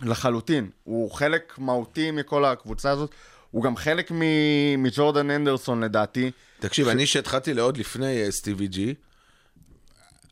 לחלוטין. 0.02 0.70
הוא 0.84 1.12
חלק 1.12 1.54
מהותי 1.58 2.12
מכל 2.12 2.46
הקבוצה 2.46 2.92
הזאת. 2.92 3.12
הוא 3.52 3.64
גם 3.64 3.76
חלק 3.76 4.12
מ- 4.12 4.84
מג'ורדן 4.84 5.30
אנדרסון 5.30 5.84
לדעתי. 5.84 6.32
תקשיב, 6.60 6.88
אני 6.88 7.06
שהתחלתי 7.06 7.54
לעוד 7.54 7.78
לפני 7.78 8.24
אה, 8.24 8.32
סטיבי 8.32 8.68
ג'י, 8.68 8.94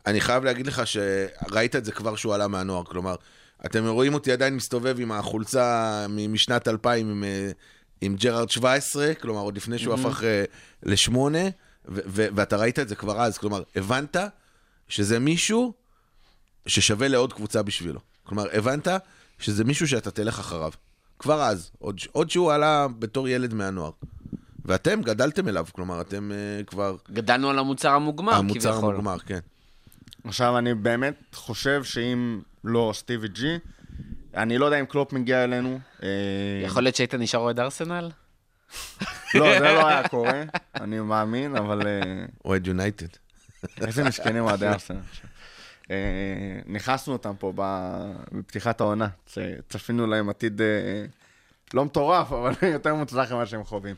אני 0.05 0.21
חייב 0.21 0.43
להגיד 0.43 0.67
לך 0.67 0.81
שראית 0.87 1.75
את 1.75 1.85
זה 1.85 1.91
כבר 1.91 2.15
שהוא 2.15 2.33
עלה 2.33 2.47
מהנוער. 2.47 2.83
כלומר, 2.83 3.15
אתם 3.65 3.87
רואים 3.87 4.13
אותי 4.13 4.31
עדיין 4.31 4.55
מסתובב 4.55 4.99
עם 4.99 5.11
החולצה 5.11 6.05
משנת 6.09 6.67
2000 6.67 7.09
עם, 7.09 7.23
אה, 7.23 7.51
עם 8.01 8.15
ג'רארד 8.15 8.49
17, 8.49 9.13
כלומר, 9.13 9.41
עוד 9.41 9.57
לפני 9.57 9.79
שהוא 9.79 9.93
הפך 9.93 10.23
אה, 10.23 10.43
לשמונה, 10.83 11.39
ואתה 11.87 12.57
ראית 12.57 12.79
את 12.79 12.89
זה 12.89 12.95
כבר 12.95 13.21
אז. 13.21 13.37
כלומר, 13.37 13.63
הבנת 13.75 14.17
שזה 14.87 15.19
מישהו 15.19 15.73
ששווה 16.65 17.07
לעוד 17.07 17.33
קבוצה 17.33 17.63
בשבילו. 17.63 17.99
כלומר, 18.23 18.47
הבנת 18.53 18.87
שזה 19.39 19.63
מישהו 19.63 19.87
שאתה 19.87 20.11
תלך 20.11 20.39
אחריו. 20.39 20.71
כבר 21.19 21.41
אז, 21.41 21.71
עוד, 21.79 21.99
עוד 22.11 22.29
שהוא 22.29 22.51
עלה 22.51 22.87
בתור 22.99 23.27
ילד 23.27 23.53
מהנוער. 23.53 23.91
ואתם 24.65 25.01
גדלתם 25.01 25.47
אליו, 25.47 25.65
כלומר, 25.71 26.01
אתם 26.01 26.31
uh, 26.31 26.65
כבר... 26.65 26.95
גדלנו 27.11 27.49
על 27.49 27.59
המוצר 27.59 27.89
המוגמר, 27.89 28.33
המוצר 28.33 28.71
כביכול. 28.71 28.93
המוגמר, 28.93 29.19
כן. 29.19 29.39
עכשיו, 30.23 30.57
אני 30.57 30.73
באמת 30.73 31.15
חושב 31.33 31.83
שאם 31.83 32.41
לא 32.63 32.91
סטיבי 32.95 33.27
ג'י, 33.27 33.57
אני 34.35 34.57
לא 34.57 34.65
יודע 34.65 34.79
אם 34.79 34.85
קלופ 34.85 35.13
מגיע 35.13 35.43
אלינו. 35.43 35.79
אה, 36.03 36.07
יכול 36.65 36.83
להיות 36.83 36.95
שהיית 36.95 37.13
נשאר 37.13 37.39
אוהד 37.39 37.59
ארסנל? 37.59 38.09
לא, 39.35 39.59
זה 39.59 39.59
לא 39.59 39.87
היה 39.87 40.07
קורה, 40.07 40.43
אני 40.75 40.99
מאמין, 40.99 41.55
אבל 41.55 41.87
אה, 41.87 42.25
אוהד 42.45 42.67
יונייטד. 42.67 43.07
איזה 43.81 44.03
מסכנים 44.03 44.43
אוהדי 44.43 44.67
ארסנל. 44.67 44.99
אה, 45.91 46.59
נכנסנו 46.65 47.13
אותם 47.13 47.33
פה 47.39 47.53
בפתיחת 47.55 48.81
העונה, 48.81 49.07
צפינו 49.69 50.07
להם 50.07 50.29
עתיד 50.29 50.61
אה, 50.61 51.05
לא 51.73 51.85
מטורף, 51.85 52.31
אבל 52.31 52.53
יותר 52.73 52.95
מוצלח 52.95 53.31
ממה 53.31 53.45
שהם 53.45 53.63
חווים. 53.63 53.95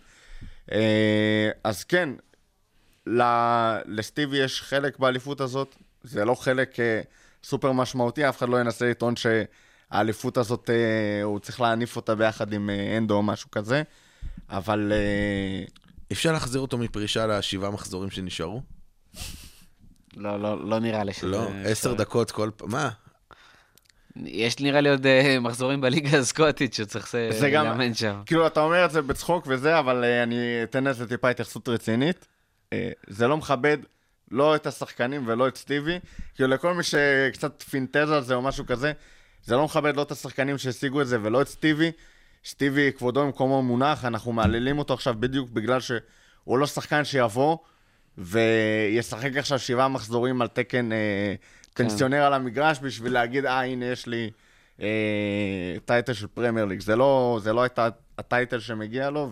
אה, 0.71 1.49
אז 1.63 1.83
כן, 1.83 2.09
לסטיבי 3.85 4.37
יש 4.37 4.61
חלק 4.61 4.99
באליפות 4.99 5.41
הזאת, 5.41 5.75
זה 6.03 6.25
לא 6.25 6.35
חלק 6.35 6.79
אה, 6.79 7.01
סופר 7.43 7.71
משמעותי, 7.71 8.29
אף 8.29 8.37
אחד 8.37 8.49
לא 8.49 8.59
ינסה 8.59 8.89
לטעון 8.89 9.13
שהאליפות 9.15 10.37
הזאת, 10.37 10.69
אה, 10.69 11.23
הוא 11.23 11.39
צריך 11.39 11.61
להניף 11.61 11.95
אותה 11.95 12.15
ביחד 12.15 12.53
עם 12.53 12.69
אה, 12.69 12.97
אנדו 12.97 13.13
או 13.13 13.23
משהו 13.23 13.51
כזה, 13.51 13.83
אבל 14.49 14.91
אה, 14.95 15.63
אפשר 16.11 16.31
להחזיר 16.31 16.61
אותו 16.61 16.77
מפרישה 16.77 17.27
לשבעה 17.27 17.71
מחזורים 17.71 18.09
שנשארו? 18.09 18.61
לא, 20.17 20.41
לא, 20.41 20.69
לא 20.69 20.79
נראה 20.79 21.03
לי 21.03 21.13
שזה... 21.13 21.27
לא, 21.27 21.49
עשר 21.65 21.93
דקות 21.93 22.31
כל 22.31 22.49
פעם, 22.57 22.71
מה? 22.71 22.89
יש 24.25 24.59
נראה 24.59 24.81
לי 24.81 24.89
עוד 24.89 25.05
אה, 25.05 25.37
מחזורים 25.39 25.81
בליגה 25.81 26.17
הסקוטית 26.17 26.73
שצריך 26.73 27.09
זה 27.39 27.49
גם- 27.53 27.65
לאמן 27.65 27.93
שם. 27.93 28.21
כאילו, 28.25 28.47
אתה 28.47 28.59
אומר 28.59 28.85
את 28.85 28.91
זה 28.91 29.01
בצחוק 29.01 29.45
וזה, 29.47 29.79
אבל 29.79 30.03
אה, 30.03 30.23
אני 30.23 30.35
אתן 30.63 30.83
לזה 30.83 31.07
טיפה 31.07 31.29
התייחסות 31.29 31.69
רצינית. 31.69 32.25
אה, 32.73 32.89
זה 33.07 33.27
לא 33.27 33.37
מכבד 33.37 33.77
לא 34.31 34.55
את 34.55 34.67
השחקנים 34.67 35.27
ולא 35.27 35.47
את 35.47 35.57
סטיבי. 35.57 35.99
כאילו, 36.35 36.49
לכל 36.49 36.73
מי 36.73 36.83
שקצת 36.83 37.61
פינטז 37.61 38.11
על 38.11 38.23
זה 38.23 38.35
או 38.35 38.41
משהו 38.41 38.65
כזה, 38.65 38.91
זה 39.43 39.55
לא 39.55 39.65
מכבד 39.65 39.95
לא 39.95 40.01
את 40.01 40.11
השחקנים 40.11 40.57
שהשיגו 40.57 41.01
את 41.01 41.07
זה 41.07 41.17
ולא 41.21 41.41
את 41.41 41.47
סטיבי. 41.47 41.91
סטיבי, 42.45 42.91
כבודו 42.97 43.25
במקומו 43.25 43.61
מונח, 43.61 44.05
אנחנו 44.05 44.33
מעללים 44.33 44.79
אותו 44.79 44.93
עכשיו 44.93 45.15
בדיוק 45.19 45.49
בגלל 45.49 45.79
שהוא 45.79 46.57
לא 46.57 46.67
שחקן 46.67 47.03
שיבוא 47.03 47.57
וישחק 48.17 49.37
עכשיו 49.37 49.59
שבעה 49.59 49.87
מחזורים 49.87 50.41
על 50.41 50.47
תקן 50.47 50.91
אה, 50.91 51.35
פנסיונר 51.73 52.23
על 52.23 52.33
המגרש 52.33 52.79
בשביל 52.81 53.13
להגיד, 53.13 53.45
אה, 53.45 53.63
הנה 53.63 53.85
יש 53.85 54.07
לי 54.07 54.29
אה, 54.81 55.75
title 55.85 56.13
של 56.13 56.27
פרמייר 56.27 56.65
ליג. 56.65 56.81
זה 56.81 56.95
לא, 56.95 57.39
זה 57.43 57.53
לא 57.53 57.61
הייתה 57.61 57.89
ה 58.17 58.24
title 58.24 58.59
שמגיע 58.59 59.09
לו, 59.09 59.29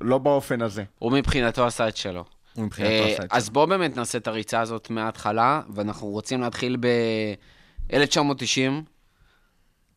ולא 0.00 0.18
באופן 0.18 0.62
הזה. 0.62 0.84
הוא 0.98 1.12
מבחינתו 1.12 1.66
עשה 1.66 1.88
את 1.88 1.96
שלו. 1.96 2.24
הוא 2.54 2.64
מבחינתו 2.64 2.92
אה, 2.92 3.14
עשה 3.14 3.24
את 3.24 3.32
אז 3.32 3.44
זה. 3.44 3.50
בואו 3.50 3.66
באמת 3.66 3.96
נעשה 3.96 4.18
את 4.18 4.26
הריצה 4.26 4.60
הזאת 4.60 4.90
מההתחלה, 4.90 5.62
ואנחנו 5.74 6.06
רוצים 6.06 6.40
להתחיל 6.40 6.76
ב-1990, 6.80 7.92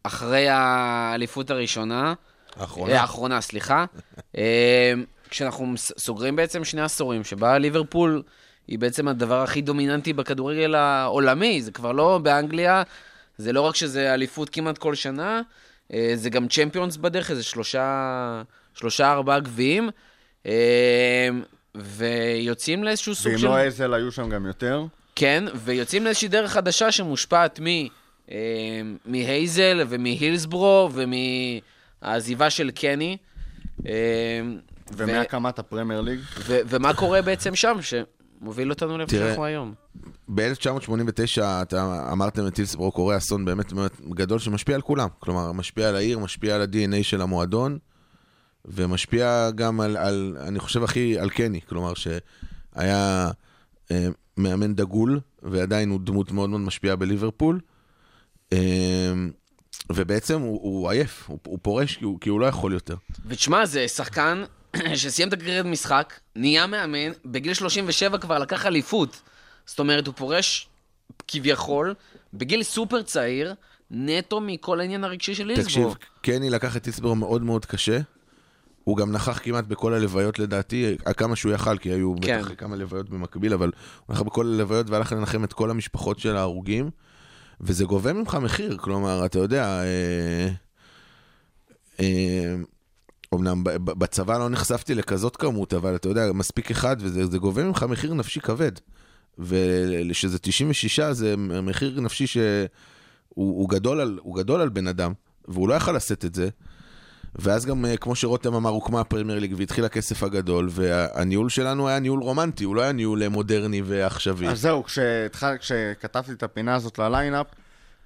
אחרי 0.03 0.47
האליפות 0.49 1.49
הראשונה. 1.49 2.13
האחרונה. 2.55 2.93
אה, 2.93 3.01
האחרונה, 3.01 3.41
סליחה. 3.41 3.85
אה, 4.37 4.93
כשאנחנו 5.29 5.73
סוגרים 5.77 6.35
בעצם 6.35 6.63
שני 6.63 6.81
עשורים, 6.81 7.23
שבה 7.23 7.57
ליברפול 7.57 8.23
היא 8.67 8.79
בעצם 8.79 9.07
הדבר 9.07 9.41
הכי 9.41 9.61
דומיננטי 9.61 10.13
בכדורגל 10.13 10.75
העולמי, 10.75 11.61
זה 11.61 11.71
כבר 11.71 11.91
לא 11.91 12.19
באנגליה, 12.23 12.83
זה 13.37 13.53
לא 13.53 13.61
רק 13.61 13.75
שזה 13.75 14.13
אליפות 14.13 14.49
כמעט 14.49 14.77
כל 14.77 14.95
שנה, 14.95 15.41
אה, 15.93 16.11
זה 16.15 16.29
גם 16.29 16.47
צ'מפיונס 16.47 16.97
בדרך, 16.97 17.31
איזה 17.31 17.43
שלושה, 17.43 18.41
שלושה 18.73 19.11
ארבעה 19.11 19.39
גביעים, 19.39 19.89
ויוצאים 21.75 22.83
לאיזשהו 22.83 23.15
סוג 23.15 23.31
ואם 23.31 23.37
של... 23.37 23.47
לא 23.47 23.57
איזל, 23.59 23.93
היו 23.93 24.11
שם 24.11 24.29
גם 24.29 24.45
יותר. 24.45 24.85
כן, 25.15 25.43
ויוצאים 25.55 26.03
לאיזושהי 26.03 26.27
דרך 26.27 26.51
חדשה 26.51 26.91
שמושפעת 26.91 27.59
מ, 27.59 27.65
מהייזל 29.05 29.81
ומהילסברו 29.89 30.89
ומהעזיבה 30.93 32.49
של 32.49 32.71
קני. 32.71 33.17
אה, 33.85 33.91
ו- 34.93 34.97
ומהקמת 34.97 35.59
הפרמייר 35.59 36.01
ליג. 36.01 36.19
ו- 36.39 36.59
ומה 36.67 36.93
קורה 36.93 37.21
בעצם 37.21 37.55
שם, 37.55 37.77
שמוביל 37.81 38.69
אותנו 38.69 38.97
לאיפה 38.97 39.11
שאנחנו 39.11 39.45
היום. 39.45 39.73
ב-1989, 40.27 41.41
אתה 41.41 42.09
אמרתם 42.11 42.47
את 42.47 42.53
טילסברו 42.53 42.91
קורה 42.91 43.17
אסון 43.17 43.45
באמת 43.45 43.73
באמת 43.73 44.01
גדול 44.09 44.39
שמשפיע 44.39 44.75
על 44.75 44.81
כולם. 44.81 45.07
כלומר, 45.19 45.51
משפיע 45.51 45.89
על 45.89 45.95
העיר, 45.95 46.19
משפיע 46.19 46.55
על 46.55 46.61
ה-DNA 46.61 47.03
של 47.03 47.21
המועדון, 47.21 47.77
ומשפיע 48.65 49.49
גם 49.55 49.81
על, 49.81 49.97
על 49.97 50.37
אני 50.47 50.59
חושב 50.59 50.83
הכי, 50.83 51.19
על 51.19 51.29
קני. 51.29 51.61
כלומר, 51.69 51.93
שהיה 51.93 53.31
אה, 53.91 54.07
מאמן 54.37 54.75
דגול, 54.75 55.19
ועדיין 55.43 55.89
הוא 55.89 55.99
דמות 56.03 56.31
מאוד 56.31 56.49
מאוד 56.49 56.61
משפיעה 56.61 56.95
בליברפול. 56.95 57.59
אה, 58.53 59.13
ובעצם 59.89 60.41
הוא, 60.41 60.59
הוא 60.61 60.89
עייף, 60.89 61.23
הוא, 61.27 61.39
הוא 61.47 61.59
פורש 61.61 61.97
כי 61.97 62.05
הוא, 62.05 62.19
כי 62.21 62.29
הוא 62.29 62.39
לא 62.39 62.45
יכול 62.45 62.73
יותר. 62.73 62.95
ותשמע, 63.25 63.65
זה 63.65 63.87
שחקן 63.87 64.43
שסיים 64.95 65.27
את 65.27 65.33
הקריירת 65.33 65.65
משחק, 65.65 66.13
נהיה 66.35 66.67
מאמן, 66.67 67.11
בגיל 67.25 67.53
37 67.53 68.17
כבר 68.17 68.39
לקח 68.39 68.65
אליפות. 68.65 69.21
זאת 69.65 69.79
אומרת, 69.79 70.07
הוא 70.07 70.15
פורש 70.15 70.69
כביכול, 71.27 71.93
בגיל 72.33 72.63
סופר 72.63 73.01
צעיר, 73.01 73.53
נטו 73.91 74.41
מכל 74.41 74.79
העניין 74.79 75.03
הרגשי 75.03 75.35
של 75.35 75.47
תקשיב, 75.47 75.59
הילסבורג. 75.59 75.97
קני 76.21 76.49
לקח 76.49 76.77
את 76.77 76.83
טיסברו 76.83 77.15
מאוד 77.15 77.43
מאוד 77.43 77.65
קשה. 77.65 77.99
הוא 78.83 78.97
גם 78.97 79.11
נכח 79.11 79.39
כמעט 79.43 79.65
בכל 79.65 79.93
הלוויות 79.93 80.39
לדעתי, 80.39 80.97
כמה 81.17 81.35
שהוא 81.35 81.53
יכל, 81.53 81.77
כי 81.77 81.89
היו 81.89 82.13
כן. 82.21 82.41
בטח 82.41 82.51
כמה 82.57 82.75
לוויות 82.75 83.09
במקביל, 83.09 83.53
אבל 83.53 83.71
הוא 84.05 84.13
נכח 84.15 84.21
בכל 84.21 84.45
הלוויות 84.45 84.89
והלך 84.89 85.11
לנחם 85.11 85.43
את 85.43 85.53
כל 85.53 85.69
המשפחות 85.69 86.19
של 86.19 86.35
ההרוגים, 86.35 86.89
וזה 87.61 87.85
גובה 87.85 88.13
ממך 88.13 88.35
מחיר, 88.35 88.77
כלומר, 88.77 89.25
אתה 89.25 89.39
יודע, 89.39 89.83
אה, 89.83 90.49
אה, 91.99 92.55
ב- 93.63 93.91
בצבא 93.91 94.37
לא 94.37 94.49
נחשפתי 94.49 94.95
לכזאת 94.95 95.35
כמות, 95.35 95.73
אבל 95.73 95.95
אתה 95.95 96.09
יודע, 96.09 96.31
מספיק 96.33 96.71
אחד, 96.71 96.97
וזה 96.99 97.25
זה 97.25 97.37
גובה 97.37 97.63
ממך 97.63 97.83
מחיר 97.83 98.13
נפשי 98.13 98.39
כבד. 98.39 98.71
ושזה 99.39 100.39
96 100.39 100.99
זה 100.99 101.37
מחיר 101.37 101.99
נפשי 101.99 102.27
שהוא 102.27 102.67
הוא 103.35 103.69
גדול, 103.69 103.99
על, 103.99 104.19
הוא 104.21 104.35
גדול 104.35 104.61
על 104.61 104.69
בן 104.69 104.87
אדם, 104.87 105.13
והוא 105.47 105.69
לא 105.69 105.73
יכל 105.73 105.91
לשאת 105.91 106.25
את 106.25 106.35
זה. 106.35 106.49
ואז 107.35 107.65
גם, 107.65 107.85
אה, 107.85 107.97
כמו 107.97 108.15
שרותם 108.15 108.53
אמר, 108.53 108.69
הוקמה 108.69 109.01
הפרמייר 109.01 109.39
ליג 109.39 109.53
והתחיל 109.57 109.85
הכסף 109.85 110.23
הגדול, 110.23 110.69
והניהול 110.71 111.49
שלנו 111.49 111.87
היה 111.87 111.99
ניהול 111.99 112.19
רומנטי, 112.23 112.63
הוא 112.63 112.75
לא 112.75 112.81
היה 112.81 112.91
ניהול 112.91 113.23
אה, 113.23 113.29
מודרני 113.29 113.81
ועכשווי. 113.85 114.47
אז 114.47 114.61
זהו, 114.61 114.83
כשהתחל- 114.83 115.57
כשכתבתי 115.59 116.31
את 116.31 116.43
הפינה 116.43 116.75
הזאת 116.75 116.99
לליינאפ, 116.99 117.47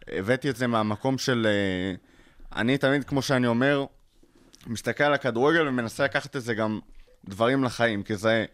הבאתי 0.07 0.49
את 0.49 0.55
זה 0.55 0.67
מהמקום 0.67 1.17
של... 1.17 1.47
אה, 1.49 1.95
אני 2.61 2.77
תמיד, 2.77 3.03
כמו 3.03 3.21
שאני 3.21 3.47
אומר, 3.47 3.85
מסתכל 4.67 5.03
על 5.03 5.13
הכדורגל 5.13 5.67
ומנסה 5.67 6.03
לקחת 6.03 6.35
את 6.35 6.41
זה 6.41 6.53
גם 6.53 6.79
דברים 7.29 7.63
לחיים, 7.63 8.03
כי 8.03 8.15
זה 8.15 8.45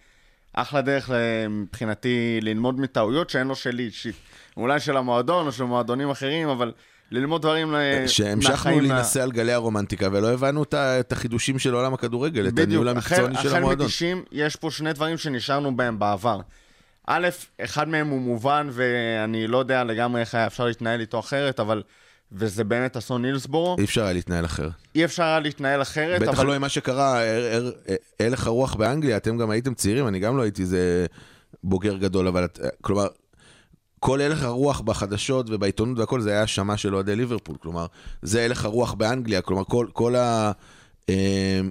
אחלה 0.54 0.82
דרך 0.82 1.10
מבחינתי 1.50 2.40
ללמוד 2.42 2.80
מטעויות 2.80 3.30
שאין 3.30 3.48
לו 3.48 3.56
שלי 3.56 3.84
אישית. 3.84 4.16
אולי 4.58 4.80
של 4.80 4.98
המועדון 4.98 5.48
או 5.48 5.52
של 5.52 5.64
מועדונים 5.64 6.10
אחרים, 6.10 6.50
אבל 6.50 6.72
ללמוד 7.12 7.42
דברים 7.42 7.76
שהמשכנו 8.08 8.52
מהחיים. 8.52 8.82
להינשא 8.82 9.24
על 9.24 9.32
גלי 9.32 9.54
הרומנטיקה, 9.54 10.08
ולא 10.12 10.32
הבנו 10.32 10.64
את 10.74 11.12
החידושים 11.12 11.60
של 11.60 11.74
עולם 11.74 11.94
הכדורגל, 11.94 12.48
את 12.48 12.60
הניהול 12.60 12.88
המקצועני 12.88 13.36
של 13.42 13.56
המועדון. 13.56 13.88
החל 13.88 14.06
מ-90 14.16 14.28
יש 14.32 14.56
פה 14.56 14.72
שני 14.72 14.94
דברים 14.94 15.18
שנשארנו 15.18 15.76
בהם 15.78 16.00
בעבר. 16.00 16.40
א', 17.08 17.30
אחד 17.62 17.88
מהם 17.88 18.08
הוא 18.08 18.22
מובן, 18.22 18.70
ואני 18.72 19.48
לא 19.48 19.58
יודע 19.58 19.84
לגמרי 19.84 20.22
איך 20.22 20.36
היה 20.36 20.48
אפשר 20.48 20.66
להתנהל 20.66 21.00
איתו 21.00 21.20
אחרת, 21.20 21.60
אבל... 21.60 21.84
וזה 22.34 22.64
באמת 22.64 22.98
אסון 22.98 23.22
נילסבורו. 23.22 23.76
אי 23.80 23.84
אפשר 23.84 24.04
היה 24.04 24.14
להתנהל 24.14 24.46
אחרת. 24.46 24.72
אי 24.96 25.06
אפשר 25.06 25.24
היה 25.24 25.40
להתנהל 25.40 25.82
אחרת, 25.82 26.22
בטח 26.22 26.40
אבל... 26.40 26.46
לא 26.48 26.54
עם 26.54 26.62
מה 26.62 26.70
שקרה, 26.70 27.20
הר- 27.22 27.46
הר- 27.54 27.72
הלך 28.20 28.48
הרוח 28.48 28.76
באנגליה, 28.76 29.18
אתם 29.18 29.38
גם 29.38 29.50
הייתם 29.50 29.74
צעירים, 29.74 30.08
אני 30.08 30.20
גם 30.20 30.38
לא 30.38 30.42
הייתי 30.42 30.62
איזה 30.62 31.06
בוגר 31.64 31.98
גדול, 31.98 32.28
אבל 32.28 32.48
כלומר, 32.82 33.08
כל 34.04 34.22
הלך 34.22 34.44
הרוח 34.44 34.82
בחדשות 34.82 35.46
ובעיתונות 35.50 36.00
והכל, 36.00 36.22
זה 36.22 36.30
היה 36.32 36.42
האשמה 36.42 36.78
של 36.78 36.96
אוהדי 36.96 37.16
ליברפול. 37.16 37.56
כלומר, 37.60 37.86
זה 38.22 38.46
הלך 38.46 38.66
הרוח 38.66 38.94
באנגליה, 38.94 39.42
כלומר, 39.42 39.64
כל, 39.64 39.88
כל, 39.94 40.16
ה, 40.16 40.52
אה, 41.10 41.16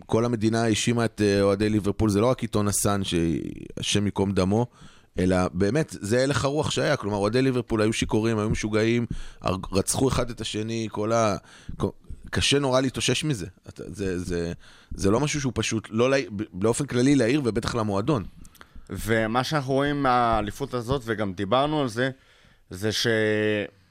כל 0.07 0.25
המדינה 0.25 0.63
האשימה 0.65 1.05
את 1.05 1.21
אה, 1.25 1.43
אוהדי 1.43 1.69
ליברפול, 1.71 2.11
זה 2.11 2.21
לא 2.21 2.27
רק 2.27 2.43
עיתון 2.43 2.69
הסאן, 2.69 3.01
שהשם 3.05 4.05
ייקום 4.05 4.33
דמו, 4.33 4.67
אלא 5.19 5.37
באמת, 5.53 5.97
זה 6.01 6.23
הלך 6.23 6.45
הרוח 6.45 6.71
שהיה. 6.71 6.97
כלומר, 6.97 7.17
אוהדי 7.17 7.43
ליברפול 7.43 7.83
היו 7.83 7.93
שיכורים, 7.93 8.39
היו 8.39 8.51
משוגעים, 8.51 9.07
רצחו 9.73 10.09
אחד 10.09 10.31
את 10.31 10.41
השני, 10.41 10.89
כל 10.91 11.13
ה... 11.13 11.37
קשה 12.31 12.59
נורא 12.59 12.81
להתאושש 12.81 13.25
מזה. 13.25 13.47
אתה- 13.69 13.83
זה, 13.87 14.19
זה, 14.19 14.53
זה 14.95 15.11
לא 15.11 15.21
משהו 15.21 15.41
שהוא 15.41 15.53
פשוט, 15.57 15.89
לא, 15.91 16.11
לעיר- 16.11 16.31
באופן 16.53 16.87
כללי 16.87 17.17
לעיר 17.17 17.41
ובטח 17.45 17.75
למועדון. 17.75 18.25
ומה 18.91 19.45
שאנחנו 19.45 19.73
רואים 19.73 20.03
מהאליפות 20.03 20.75
הזאת, 20.75 21.03
וגם 21.05 21.33
דיברנו 21.33 21.81
על 21.81 21.89
זה, 21.89 22.11
זה 22.71 22.91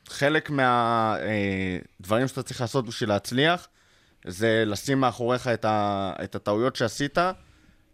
שחלק 0.08 0.50
מהדברים 0.50 2.28
שאתה 2.28 2.44
צריך 2.44 2.62
לעשות 2.62 2.86
בשביל 2.86 3.10
להצליח, 3.10 3.68
זה 4.28 4.64
לשים 4.66 5.00
מאחוריך 5.00 5.48
את, 5.48 5.66
ה, 5.66 6.14
את 6.24 6.36
הטעויות 6.36 6.76
שעשית, 6.76 7.18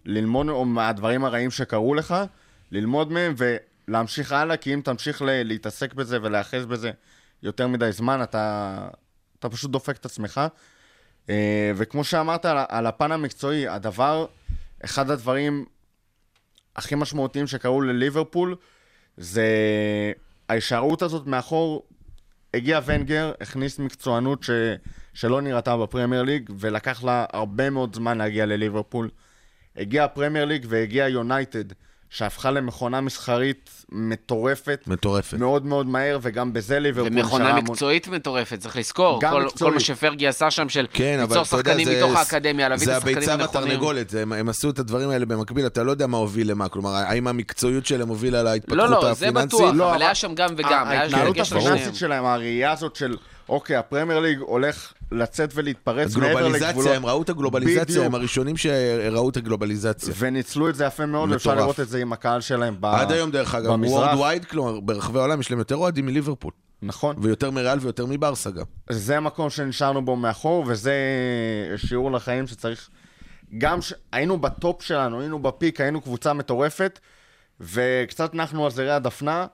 ללמוד, 0.05 0.45
מהדברים 0.45 1.25
הרעים 1.25 1.51
שקרו 1.51 1.95
לך, 1.95 2.15
ללמוד 2.71 3.11
מהם 3.11 3.33
ולהמשיך 3.37 4.31
הלאה, 4.31 4.57
כי 4.57 4.73
אם 4.73 4.81
תמשיך 4.83 5.21
ל- 5.21 5.43
להתעסק 5.43 5.93
בזה 5.93 6.19
ולהיאחז 6.21 6.65
בזה 6.65 6.91
יותר 7.43 7.67
מדי 7.67 7.91
זמן, 7.91 8.23
אתה, 8.23 8.87
אתה 9.39 9.49
פשוט 9.49 9.71
דופק 9.71 9.97
את 9.97 10.05
עצמך. 10.05 10.41
אה, 11.29 11.71
וכמו 11.75 12.03
שאמרת 12.03 12.45
על, 12.45 12.57
על 12.69 12.87
הפן 12.87 13.11
המקצועי, 13.11 13.67
הדבר, 13.67 14.25
אחד 14.85 15.11
הדברים 15.11 15.65
הכי 16.75 16.95
משמעותיים 16.95 17.47
שקרו 17.47 17.81
לליברפול, 17.81 18.55
זה 19.17 19.47
ההישארות 20.49 21.01
הזאת 21.01 21.27
מאחור. 21.27 21.88
הגיע 22.53 22.79
ונגר, 22.85 23.31
הכניס 23.41 23.79
מקצוענות 23.79 24.43
ש... 24.43 24.49
שלא 25.13 25.41
נראתה 25.41 25.77
בפרמייר 25.77 26.23
ליג, 26.23 26.49
ולקח 26.59 27.03
לה 27.03 27.25
הרבה 27.33 27.69
מאוד 27.69 27.95
זמן 27.95 28.17
להגיע 28.17 28.45
לליברפול. 28.45 29.09
הגיע 29.75 30.03
הפרמייר 30.03 30.45
ליג 30.45 30.65
והגיע 30.69 31.07
יונייטד, 31.07 31.63
שהפכה 32.15 32.51
למכונה 32.51 33.01
מסחרית 33.01 33.69
מטורפת, 33.89 34.84
מטורפת. 34.88 35.38
מאוד 35.38 35.65
מאוד 35.65 35.86
מהר, 35.88 36.19
וגם 36.21 36.54
בזה 36.54 36.80
ליברפול 36.80 37.12
ומכונה 37.13 37.43
נשארה 37.43 37.58
המון- 37.60 37.71
מקצועית 37.71 38.08
מטורפת, 38.08 38.60
צריך 38.60 38.78
לזכור. 38.78 39.21
גם 39.21 39.32
כל, 39.32 39.39
כל 39.41 39.45
מקצועית. 39.45 39.73
מה 39.73 39.80
שפרגי 39.80 40.28
עשה 40.28 40.51
שם 40.51 40.69
של 40.69 40.86
כן, 40.93 41.19
אבל 41.23 41.38
ליצור 41.38 41.60
אתה 41.60 41.69
יודע, 41.69 41.71
שחקנים 41.71 41.86
זה, 41.88 42.06
מתוך 42.06 42.17
האקדמיה, 42.19 42.69
להביא 42.69 42.84
את 42.84 42.86
זה 42.89 42.97
השחקנים 42.97 43.17
הביצה 43.17 43.34
הנכונים. 43.34 43.63
והתרנגולת, 43.65 44.10
זה- 44.10 44.21
הם, 44.21 44.34
הם 44.34 44.49
עשו 44.49 44.69
את 44.69 44.80
הדברים 44.80 45.10
האלה 45.10 45.25
במקביל, 45.25 45.65
אתה 45.65 45.84
לא 45.84 45.91
יודע 45.91 46.08
מה 46.08 46.17
הוביל 46.17 46.51
למה, 46.51 46.69
כלומר, 46.69 46.89
האם 46.89 47.28
המקצועיות 47.28 47.86
שלהם 47.86 48.08
הובילה 48.08 48.43
להתפתחות 48.43 48.78
לא, 48.78 48.89
לא, 48.89 49.01
זה 49.13 49.28
הפיננסית? 49.28 49.47
בטוח, 49.60 49.71
לא, 49.75 49.91
אבל 49.91 50.01
היה 50.01 50.15
שם 50.15 50.36
גם 50.36 50.49
וגם, 50.58 50.88
ההתנהלות 50.88 51.38
הפיננסית. 51.39 51.95
שלהם, 51.95 52.25
הראייה 52.25 52.71
הזאת 52.71 52.95
של, 52.95 53.17
אוקיי, 53.49 53.75
הפרמייר 53.75 54.19
ליג 54.19 54.39
הולך 54.39 54.93
לצאת 55.12 55.51
ולהתפרץ 55.53 56.15
מעבר 56.15 56.29
לגבולות. 56.29 56.62
הגלובליזציה, 56.62 56.95
הם 56.95 57.05
ראו 57.05 57.21
את 57.21 57.29
הגלובליזציה, 57.29 57.84
בדיוק. 57.84 58.05
הם 58.05 58.15
הראשונים 58.15 58.58
שראו 58.58 59.29
את 59.29 59.38
הגלובליזציה. 59.38 60.13
וניצלו 60.17 60.69
את 60.69 60.75
זה 60.75 60.86
יפה 60.86 61.05
מאוד, 61.05 61.25
מטורף. 61.29 61.41
אפשר 61.41 61.55
לראות 61.55 61.79
את 61.79 61.89
זה 61.89 62.01
עם 62.01 62.13
הקהל 62.13 62.41
שלהם 62.41 62.75
ב... 62.79 62.86
עד 62.86 63.12
היום, 63.12 63.31
דרך 63.31 63.55
אגב, 63.55 63.71
במזרח. 63.71 64.13
Worldwide, 64.13 64.45
כלומר, 64.45 64.79
ברחבי 64.79 65.19
העולם 65.19 65.39
יש 65.39 65.51
להם 65.51 65.60
יותר 65.60 65.75
אוהדים 65.75 66.05
מליברפול, 66.05 66.51
נכון. 66.81 67.15
ויותר 67.21 67.51
מריאל 67.51 67.79
ויותר 67.81 68.05
מברסה 68.05 68.51
גם. 68.51 68.65
זה 68.89 69.17
המקום 69.17 69.49
שנשארנו 69.49 70.05
בו 70.05 70.15
מאחור, 70.15 70.63
וזה 70.67 70.93
שיעור 71.75 72.12
לחיים 72.12 72.47
שצריך... 72.47 72.89
גם 73.58 73.81
ש... 73.81 73.93
היינו 74.12 74.38
ב 74.38 74.48
top 74.48 74.81
שלנו, 74.81 75.19
היינו 75.19 75.39
ב 75.39 75.46
peak, 75.46 75.81
היינו 75.81 76.01
קבוצה 76.01 76.34
מטורפת, 76.34 76.99
וקצת 77.60 78.34
נחנו 78.34 78.65
על 78.65 78.71
זרי 78.71 78.91
הדפנה, 78.91 79.45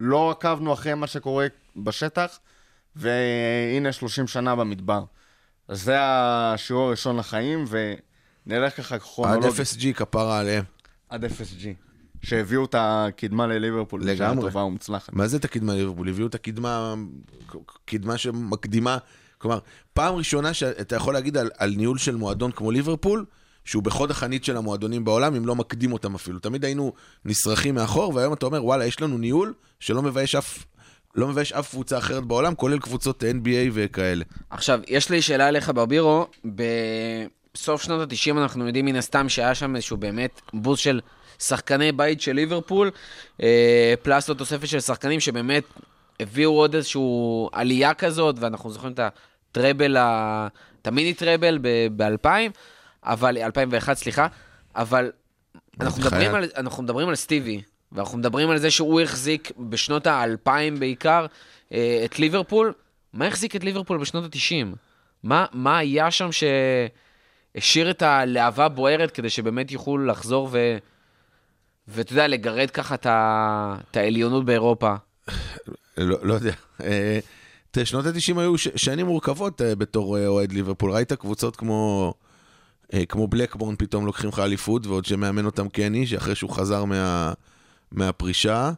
לא 0.00 0.30
עקבנו 0.30 0.72
אחרי 0.72 0.94
מה 0.94 1.06
שקורה 1.06 1.46
בשטח, 1.76 2.38
והנה 2.96 3.92
30 3.92 4.26
שנה 4.26 4.56
במדבר. 4.56 5.04
אז 5.68 5.82
זה 5.82 5.96
השיעור 6.00 6.86
הראשון 6.86 7.16
לחיים, 7.16 7.64
ונלך 8.46 8.76
ככה 8.76 8.94
עד 8.94 9.00
כרונולוגית. 9.00 9.60
FSG 9.60 9.92
כפרה 9.94 10.38
עליהם. 10.38 10.64
עד 11.08 11.24
FSG. 11.24 11.66
שהביאו 12.22 12.64
את 12.64 12.74
הקדמה 12.78 13.46
לליברפול. 13.46 14.04
לגמרי. 14.04 14.42
טובה 14.42 14.62
ומוצלחת. 14.62 15.12
מה 15.12 15.28
זה 15.28 15.36
את 15.36 15.44
הקדמה 15.44 15.74
לליברפול? 15.74 16.08
הביאו 16.08 16.26
את 16.26 16.34
הקדמה, 16.34 16.94
קדמה 17.84 18.18
שמקדימה, 18.18 18.98
כלומר, 19.38 19.58
פעם 19.92 20.14
ראשונה 20.14 20.54
שאתה 20.54 20.96
יכול 20.96 21.14
להגיד 21.14 21.36
על, 21.36 21.50
על 21.58 21.74
ניהול 21.76 21.98
של 21.98 22.16
מועדון 22.16 22.52
כמו 22.52 22.70
ליברפול, 22.70 23.24
שהוא 23.64 23.82
בחוד 23.82 24.10
החנית 24.10 24.44
של 24.44 24.56
המועדונים 24.56 25.04
בעולם, 25.04 25.34
אם 25.34 25.46
לא 25.46 25.56
מקדים 25.56 25.92
אותם 25.92 26.14
אפילו. 26.14 26.38
תמיד 26.38 26.64
היינו 26.64 26.92
נסרחים 27.24 27.74
מאחור, 27.74 28.14
והיום 28.14 28.32
אתה 28.32 28.46
אומר, 28.46 28.64
וואלה, 28.64 28.86
יש 28.86 29.00
לנו 29.00 29.18
ניהול 29.18 29.54
שלא 29.80 30.02
מבייש 30.02 30.34
אף, 30.34 30.64
לא 31.14 31.28
מבייש 31.28 31.52
אף 31.52 31.70
קבוצה 31.70 31.98
אחרת 31.98 32.24
בעולם, 32.24 32.54
כולל 32.54 32.78
קבוצות 32.78 33.22
NBA 33.22 33.70
וכאלה. 33.72 34.24
עכשיו, 34.50 34.80
יש 34.88 35.10
לי 35.10 35.22
שאלה 35.22 35.48
אליך, 35.48 35.72
ברבירו. 35.74 36.26
בסוף 36.44 37.82
שנות 37.82 38.12
ה-90 38.12 38.38
אנחנו 38.38 38.66
יודעים 38.66 38.84
מן 38.84 38.96
הסתם 38.96 39.28
שהיה 39.28 39.54
שם 39.54 39.76
איזשהו 39.76 39.96
באמת 39.96 40.40
בוז 40.52 40.78
של 40.78 41.00
שחקני 41.38 41.92
בית 41.92 42.20
של 42.20 42.32
ליברפול, 42.32 42.90
אה, 43.42 43.94
פלוס 44.02 44.28
עוד 44.28 44.38
תוספת 44.38 44.66
של 44.68 44.80
שחקנים 44.80 45.20
שבאמת 45.20 45.64
הביאו 46.20 46.50
עוד 46.50 46.74
איזושהי 46.74 47.02
עלייה 47.52 47.94
כזאת, 47.94 48.36
ואנחנו 48.38 48.70
זוכרים 48.70 48.92
את 48.92 49.00
הטראבל, 49.50 49.96
ה- 49.96 50.48
את 50.82 50.86
המיני 50.86 51.14
טראבל 51.14 51.58
ב-2000, 51.96 52.28
אבל, 53.04 53.38
2001, 53.38 53.96
סליחה, 53.96 54.26
אבל 54.76 55.10
אנחנו. 55.80 56.02
מדברים, 56.02 56.34
על, 56.34 56.44
אנחנו 56.56 56.82
מדברים 56.82 57.08
על 57.08 57.14
סטיבי, 57.14 57.62
ואנחנו 57.94 58.18
מדברים 58.18 58.50
על 58.50 58.58
זה 58.58 58.70
שהוא 58.70 59.00
החזיק 59.00 59.52
בשנות 59.58 60.06
האלפיים 60.06 60.80
בעיקר 60.80 61.26
אה, 61.72 62.02
את 62.04 62.18
ליברפול. 62.18 62.72
מה 63.12 63.26
החזיק 63.26 63.56
את 63.56 63.64
ליברפול 63.64 63.98
בשנות 63.98 64.24
ה-90? 64.24 64.76
מה, 65.22 65.46
מה 65.52 65.78
היה 65.78 66.10
שם 66.10 66.28
שהשאיר 66.32 67.90
את 67.90 68.02
הלהבה 68.02 68.68
בוערת 68.68 69.10
כדי 69.10 69.30
שבאמת 69.30 69.70
יוכלו 69.70 69.98
לחזור 69.98 70.48
ו... 70.52 70.76
ואתה 71.88 72.12
יודע, 72.12 72.28
לגרד 72.28 72.70
ככה 72.70 72.94
את. 72.94 73.06
את 73.90 73.96
העליונות 73.96 74.44
באירופה? 74.44 74.94
לא, 75.96 76.18
לא 76.22 76.34
יודע. 76.34 76.52
אה, 76.82 77.18
תראה, 77.70 77.86
שנות 77.86 78.06
ה-90 78.06 78.40
היו 78.40 78.58
ש- 78.58 78.68
שנים 78.76 79.06
מורכבות 79.06 79.62
אה, 79.62 79.74
בתור 79.74 80.18
אה, 80.18 80.26
אוהד 80.26 80.52
ליברפול. 80.52 80.92
ראית 80.92 81.12
קבוצות 81.12 81.56
כמו, 81.56 82.14
כמו 83.08 83.26
בלקבורן 83.26 83.76
פתאום 83.78 84.06
לוקחים 84.06 84.28
לך 84.28 84.38
אליפות, 84.38 84.86
ועוד 84.86 85.04
שמאמן 85.04 85.46
אותם 85.46 85.68
קני, 85.68 86.06
שאחרי 86.06 86.34
שהוא 86.34 86.50
חזר 86.50 86.84
מה, 86.84 87.32
מהפרישה, 87.96 88.72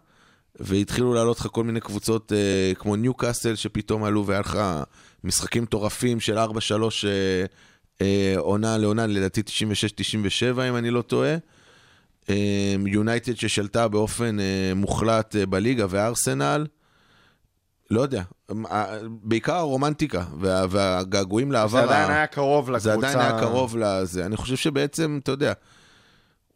והתחילו 0.61 1.15
לעלות 1.15 1.41
לך 1.41 1.47
כל 1.47 1.65
מיני 1.65 1.81
קבוצות 1.81 2.33
אה, 2.33 2.73
כמו 2.75 2.97
ניו 2.97 3.15
קאסל, 3.15 3.55
שפתאום 3.55 4.05
עלו 4.05 4.27
והיה 4.27 4.41
לך 4.41 4.59
משחקים 5.25 5.63
מטורפים 5.63 6.21
של 6.21 6.39
4-3 6.39 6.41
אה, 6.41 7.45
אה, 8.01 8.35
עונה 8.39 8.79
לעונה, 8.79 9.07
לדעתי 9.07 9.41
96-97, 9.41 10.61
אם 10.69 10.77
אני 10.77 10.91
לא 10.91 11.03
טועה. 11.03 11.37
יונייטד 12.87 13.37
ששלטה 13.37 13.89
באופן 13.89 14.41
אה, 14.41 14.73
מוחלט 14.77 15.37
אה, 15.37 15.47
בליגה, 15.47 15.87
וארסנל, 15.89 16.67
לא 17.91 18.01
יודע, 18.01 18.23
אה, 18.71 18.99
בעיקר 19.09 19.55
הרומנטיקה 19.55 20.25
וה, 20.41 20.65
והגעגועים 20.71 21.53
לעבר. 21.53 21.69
זה 21.69 21.83
עדיין 21.83 22.11
היה 22.11 22.27
קרוב 22.27 22.71
לקבוצה. 22.71 22.85
זה 22.85 22.93
עדיין 22.93 23.19
היה 23.19 23.41
קרוב 23.41 23.77
לזה. 23.77 24.27
אני 24.27 24.37
חושב 24.37 24.57
שבעצם, 24.57 25.19
אתה 25.23 25.33
יודע, 25.33 25.53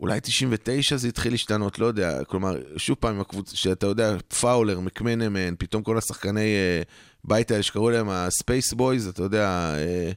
אולי 0.01 0.21
99 0.21 0.97
זה 0.97 1.09
התחיל 1.09 1.33
להשתנות, 1.33 1.79
לא 1.79 1.87
יודע. 1.87 2.25
כלומר, 2.25 2.57
שוב 2.77 2.97
פעם, 3.01 3.15
עם 3.15 3.21
הקבוצה, 3.21 3.57
שאתה 3.57 3.87
יודע, 3.87 4.17
פאולר, 4.41 4.81
מקמנמן, 4.81 5.55
פתאום 5.59 5.83
כל 5.83 5.99
השחקני 5.99 6.55
אה, 6.55 6.83
בית 7.25 7.51
האלה 7.51 7.63
שקראו 7.63 7.91
להם 7.91 8.09
ה 8.11 8.21
Spice 8.21 8.73
Boys, 8.73 9.09
אתה 9.09 9.23
יודע, 9.23 9.75
אה, 9.77 10.11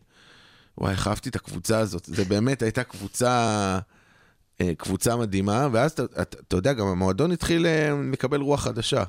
וואי, 0.78 0.92
איך 0.92 1.08
אהבתי 1.08 1.30
את 1.30 1.36
הקבוצה 1.36 1.80
הזאת. 1.80 2.06
זה 2.06 2.26
באמת 2.26 2.62
הייתה 2.62 2.84
קבוצה... 2.84 3.80
אה, 4.62 4.76
קבוצה 4.78 5.16
מדהימה, 5.16 5.68
ואז 5.72 5.92
אתה, 5.92 6.04
אתה, 6.04 6.38
אתה 6.48 6.56
יודע, 6.56 6.74
גם 6.74 6.88
המועדון 6.88 7.32
התחיל 7.32 7.66
אה, 7.66 7.94
לקבל 8.12 8.42
רוח 8.42 8.64
חדשה. 8.64 9.04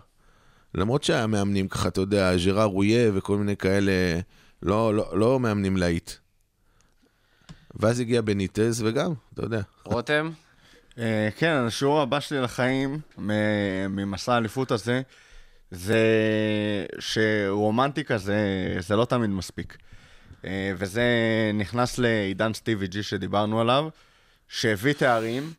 למרות 0.75 1.05
שהיה 1.05 1.27
מאמנים 1.27 1.69
ככה, 1.69 1.89
אתה 1.89 2.01
יודע, 2.01 2.37
ז'ראר 2.37 2.65
הולייה 2.65 3.11
וכל 3.15 3.37
מיני 3.37 3.57
כאלה, 3.57 3.93
לא, 4.63 4.95
לא, 4.95 5.19
לא 5.19 5.41
מאמנים 5.41 5.77
להיט. 5.77 6.11
ואז 7.75 8.01
הגיע 8.01 8.21
בניטז, 8.21 8.83
וגם, 8.83 9.13
אתה 9.35 9.43
יודע. 9.43 9.61
רותם? 9.85 10.31
אה, 10.99 11.29
כן, 11.37 11.53
השיעור 11.53 12.01
הבא 12.01 12.21
שלי 12.21 12.41
לחיים, 12.41 13.01
ממסע 13.89 14.35
האליפות 14.35 14.71
הזה, 14.71 15.03
זה 15.71 15.99
שרומנטיקה 16.99 18.19
זה, 18.19 18.37
זה 18.79 18.97
לא 18.97 19.05
תמיד 19.05 19.31
מספיק. 19.31 19.77
אה, 20.45 20.73
וזה 20.77 21.03
נכנס 21.55 21.99
לעידן 21.99 22.53
סטיבי 22.53 22.87
ג'י 22.87 23.03
שדיברנו 23.03 23.61
עליו, 23.61 23.89
שהביא 24.49 24.93
תארים, 24.93 25.53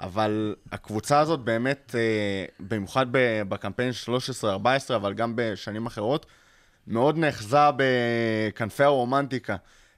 אבל 0.00 0.54
הקבוצה 0.72 1.20
הזאת 1.20 1.40
באמת, 1.40 1.94
אה, 1.98 2.44
במיוחד 2.60 3.06
בקמפיין 3.48 3.92
של 3.92 4.12
13-14, 4.12 4.96
אבל 4.96 5.14
גם 5.14 5.32
בשנים 5.36 5.86
אחרות, 5.86 6.26
מאוד 6.86 7.18
נאחזה 7.18 7.70
בכנפי 7.76 8.84
הרומנטיקה, 8.84 9.56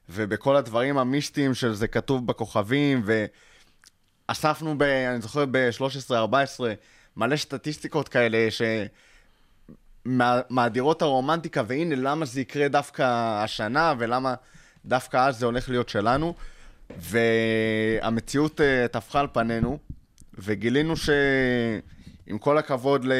ובכל 0.09 0.55
הדברים 0.55 0.97
המיסטיים 0.97 1.53
של 1.53 1.73
זה 1.73 1.87
כתוב 1.87 2.27
בכוכבים, 2.27 3.01
ו... 3.05 3.25
אספנו, 4.31 4.77
ב, 4.77 4.81
אני 4.81 5.21
זוכר, 5.21 5.45
ב-13-14, 5.51 6.13
מלא 7.17 7.35
סטטיסטיקות 7.35 8.09
כאלה 8.09 8.47
שמאדירות 10.05 11.01
הרומנטיקה, 11.01 11.63
והנה 11.67 11.95
למה 11.95 12.25
זה 12.25 12.41
יקרה 12.41 12.67
דווקא 12.67 13.03
השנה, 13.43 13.93
ולמה 13.97 14.35
דווקא 14.85 15.17
אז 15.17 15.39
זה 15.39 15.45
הולך 15.45 15.69
להיות 15.69 15.89
שלנו. 15.89 16.33
והמציאות 16.97 18.61
אה, 18.61 18.87
טפחה 18.87 19.19
על 19.19 19.27
פנינו, 19.33 19.77
וגילינו 20.33 20.95
שעם 20.97 22.37
כל 22.39 22.57
הכבוד 22.57 23.05
ל... 23.05 23.13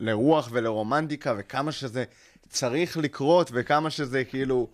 לרוח 0.00 0.48
ולרומנטיקה, 0.52 1.34
וכמה 1.38 1.72
שזה 1.72 2.04
צריך 2.48 2.96
לקרות, 2.96 3.50
וכמה 3.52 3.90
שזה 3.90 4.24
כאילו 4.24 4.68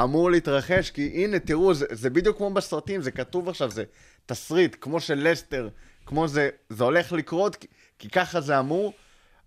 אמור 0.00 0.30
להתרחש, 0.30 0.90
כי 0.90 1.10
הנה, 1.14 1.38
תראו, 1.38 1.74
זה, 1.74 1.86
זה 1.90 2.10
בדיוק 2.10 2.36
כמו 2.36 2.50
בסרטים, 2.50 3.02
זה 3.02 3.10
כתוב 3.10 3.48
עכשיו, 3.48 3.70
זה 3.70 3.84
תסריט, 4.26 4.76
כמו 4.80 5.00
של 5.00 5.28
לסטר, 5.30 5.68
כמו 6.06 6.28
זה, 6.28 6.48
זה 6.68 6.84
הולך 6.84 7.12
לקרות, 7.12 7.56
כי, 7.56 7.66
כי 7.98 8.08
ככה 8.10 8.40
זה 8.40 8.58
אמור. 8.58 8.92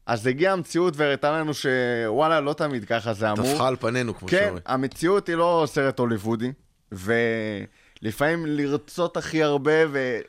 אז 0.05 0.27
הגיעה 0.27 0.53
המציאות 0.53 0.93
והראתה 0.97 1.31
לנו 1.31 1.51
שוואלה, 1.53 2.41
לא 2.41 2.53
תמיד 2.53 2.85
ככה 2.85 3.13
זה 3.13 3.31
אמור. 3.31 3.53
טפחה 3.53 3.67
על 3.67 3.75
פנינו, 3.75 4.15
כמו 4.15 4.27
כן, 4.27 4.37
שאומרים. 4.37 4.63
המציאות 4.65 5.27
היא 5.27 5.35
לא 5.35 5.63
סרט 5.67 5.99
הוליוודי, 5.99 6.51
ולפעמים 6.91 8.45
לרצות 8.45 9.17
הכי 9.17 9.43
הרבה 9.43 9.71
ו... 9.91 10.19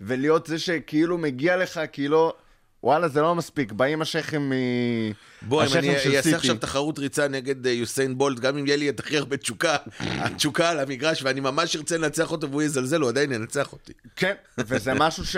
ולהיות 0.00 0.46
זה 0.46 0.58
שכאילו 0.58 1.18
מגיע 1.18 1.56
לך, 1.56 1.80
כאילו, 1.92 2.32
וואלה, 2.82 3.08
זה 3.08 3.20
לא 3.20 3.34
מספיק, 3.34 3.72
באים 3.72 4.02
השייחים 4.02 4.50
מ... 4.50 4.52
בוא, 5.42 5.64
אם 5.64 5.68
אני 5.74 6.16
אעשה. 6.16 6.36
עכשיו 6.36 6.56
תחרות 6.56 6.98
ריצה 6.98 7.28
נגד 7.28 7.66
אה, 7.66 7.72
יוסיין 7.72 8.18
בולט, 8.18 8.38
גם 8.38 8.58
אם 8.58 8.66
יהיה 8.66 8.76
לי 8.76 8.88
את 8.88 9.00
הכי 9.00 9.18
הרבה 9.18 9.36
תשוקה, 9.36 9.76
התשוקה 10.24 10.70
על 10.70 10.80
המגרש, 10.80 11.22
ואני 11.22 11.40
ממש 11.40 11.76
ארצה 11.76 11.98
לנצח 11.98 12.30
אותו 12.30 12.50
והוא 12.50 12.62
יזלזל, 12.62 13.00
הוא 13.00 13.08
עדיין 13.08 13.32
ינצח 13.32 13.72
אותי. 13.72 13.92
כן, 14.16 14.34
וזה 14.58 14.94
משהו 15.04 15.26
ש... 15.26 15.36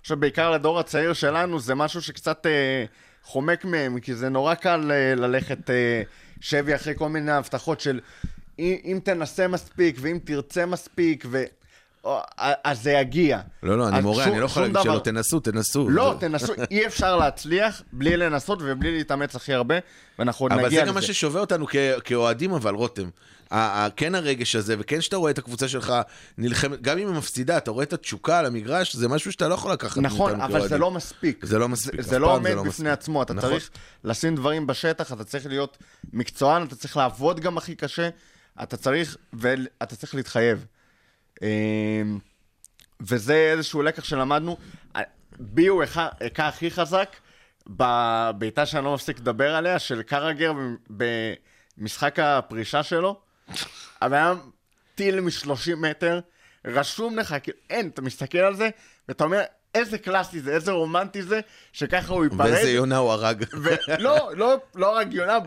עכשיו, 0.00 0.16
בעיקר 0.16 0.50
לדור 0.50 0.80
הצעיר 0.80 1.12
שלנו, 1.12 1.60
זה 1.60 1.74
משהו 1.74 2.02
שקצת 2.02 2.46
אה, 2.46 2.84
חומק 3.22 3.64
מהם, 3.64 4.00
כי 4.00 4.14
זה 4.14 4.28
נורא 4.28 4.54
קל 4.54 4.92
אה, 4.92 5.14
ללכת 5.14 5.70
אה, 5.70 6.02
שבי 6.40 6.74
אחרי 6.74 6.94
כל 6.96 7.08
מיני 7.08 7.32
הבטחות 7.32 7.80
של 7.80 8.00
אם, 8.58 8.76
אם 8.84 8.98
תנסה 9.04 9.48
מספיק, 9.48 9.96
ואם 10.00 10.18
תרצה 10.24 10.66
מספיק, 10.66 11.24
ו... 11.30 11.44
אז 12.64 12.82
זה 12.82 12.92
יגיע. 12.92 13.40
לא, 13.62 13.78
לא, 13.78 13.88
אני 13.88 14.00
מורה, 14.00 14.24
שום- 14.24 14.32
אני 14.32 14.40
לא 14.40 14.46
יכול 14.46 14.62
להגיד 14.62 14.80
שלא. 14.82 14.98
תנסו, 15.04 15.40
תנסו. 15.40 15.88
לא, 15.90 16.14
זה- 16.14 16.20
תנסו, 16.28 16.52
אי 16.70 16.86
אפשר 16.86 17.16
להצליח 17.16 17.82
בלי 17.92 18.16
לנסות 18.16 18.58
ובלי 18.62 18.96
להתאמץ 18.96 19.36
הכי 19.36 19.52
הרבה, 19.52 19.74
ואנחנו 20.18 20.44
עוד 20.44 20.52
אבל 20.52 20.66
נגיע 20.66 20.70
זה 20.70 20.82
לזה. 20.82 20.88
גם 20.88 20.94
מה 20.94 21.02
ששובה 21.02 21.40
אותנו 21.40 21.66
כאוהדים, 22.04 22.52
אבל 22.52 22.74
רותם. 22.74 23.08
כן 23.96 24.14
הרגש 24.14 24.56
הזה, 24.56 24.74
וכן 24.78 25.00
שאתה 25.00 25.16
רואה 25.16 25.30
את 25.30 25.38
הקבוצה 25.38 25.68
שלך 25.68 25.92
נלחמת, 26.38 26.82
גם 26.82 26.98
אם 26.98 27.08
היא 27.08 27.14
מפסידה, 27.16 27.56
אתה 27.56 27.70
רואה 27.70 27.84
את 27.84 27.92
התשוקה 27.92 28.38
על 28.38 28.46
המגרש, 28.46 28.96
זה 28.96 29.08
משהו 29.08 29.32
שאתה 29.32 29.48
לא 29.48 29.54
יכול 29.54 29.72
לקחת 29.72 29.98
נכון, 29.98 30.40
אבל 30.40 30.68
זה. 30.68 30.78
לא 30.78 30.90
מספיק. 30.90 31.44
זה 31.46 31.58
לא 31.58 31.68
מספיק, 31.68 32.00
זה, 32.00 32.08
זה 32.10 32.18
לא 32.18 32.34
עומד 32.34 32.50
זה 32.50 32.54
לא 32.56 32.62
בפני. 32.62 32.90
עצמו, 32.90 33.22
אתה 33.22 33.34
נכון. 33.34 33.50
צריך 33.50 33.70
לשים 34.04 34.34
דברים 34.36 34.66
בשטח, 34.66 35.12
אתה 35.12 35.24
צריך 35.24 35.46
להיות 35.46 35.78
מקצוען, 36.12 36.62
אתה 36.62 36.76
צריך 36.76 36.96
לעבוד 36.96 37.40
גם 37.40 37.58
הכי 37.58 37.74
קשה, 37.74 38.08
אתה 38.62 38.76
צריך, 38.76 39.16
ואתה 39.32 39.96
צריך 39.96 40.14
להתחייב. 40.14 40.66
אמ, 41.42 42.18
וזה 43.00 43.34
איזשהו 43.34 43.82
לקח 43.82 44.04
שלמדנו. 44.04 44.56
בי 45.38 45.66
הוא 45.66 45.82
הכה 45.82 46.48
הכי 46.48 46.70
חזק 46.70 47.16
בבעיטה 47.66 48.66
שאני 48.66 48.84
לא 48.84 48.94
מפסיק 48.94 49.18
לדבר 49.18 49.54
עליה, 49.56 49.78
של 49.78 50.02
קרגר 50.02 50.52
במשחק 51.78 52.18
הפרישה 52.18 52.82
שלו. 52.82 53.20
הבן 54.02 54.18
אדם 54.18 54.38
טיל 54.94 55.20
מ-30 55.20 55.76
מטר, 55.76 56.20
רשום 56.64 57.18
לך, 57.18 57.36
כאילו, 57.42 57.58
אין, 57.70 57.88
אתה 57.88 58.02
מסתכל 58.02 58.38
על 58.38 58.54
זה, 58.54 58.68
ואתה 59.08 59.24
אומר, 59.24 59.40
איזה 59.74 59.98
קלאסי 59.98 60.40
זה, 60.40 60.52
איזה 60.52 60.72
רומנטי 60.72 61.22
זה, 61.22 61.40
שככה 61.72 62.12
הוא 62.12 62.24
ייפרד. 62.24 62.40
ואיזה 62.40 62.70
יונה 62.70 62.96
הוא 62.96 63.12
הרג. 63.12 63.44
ולא, 63.62 64.30
לא, 64.34 64.56
לא 64.74 64.96
רק 64.96 65.06
יונה, 65.10 65.38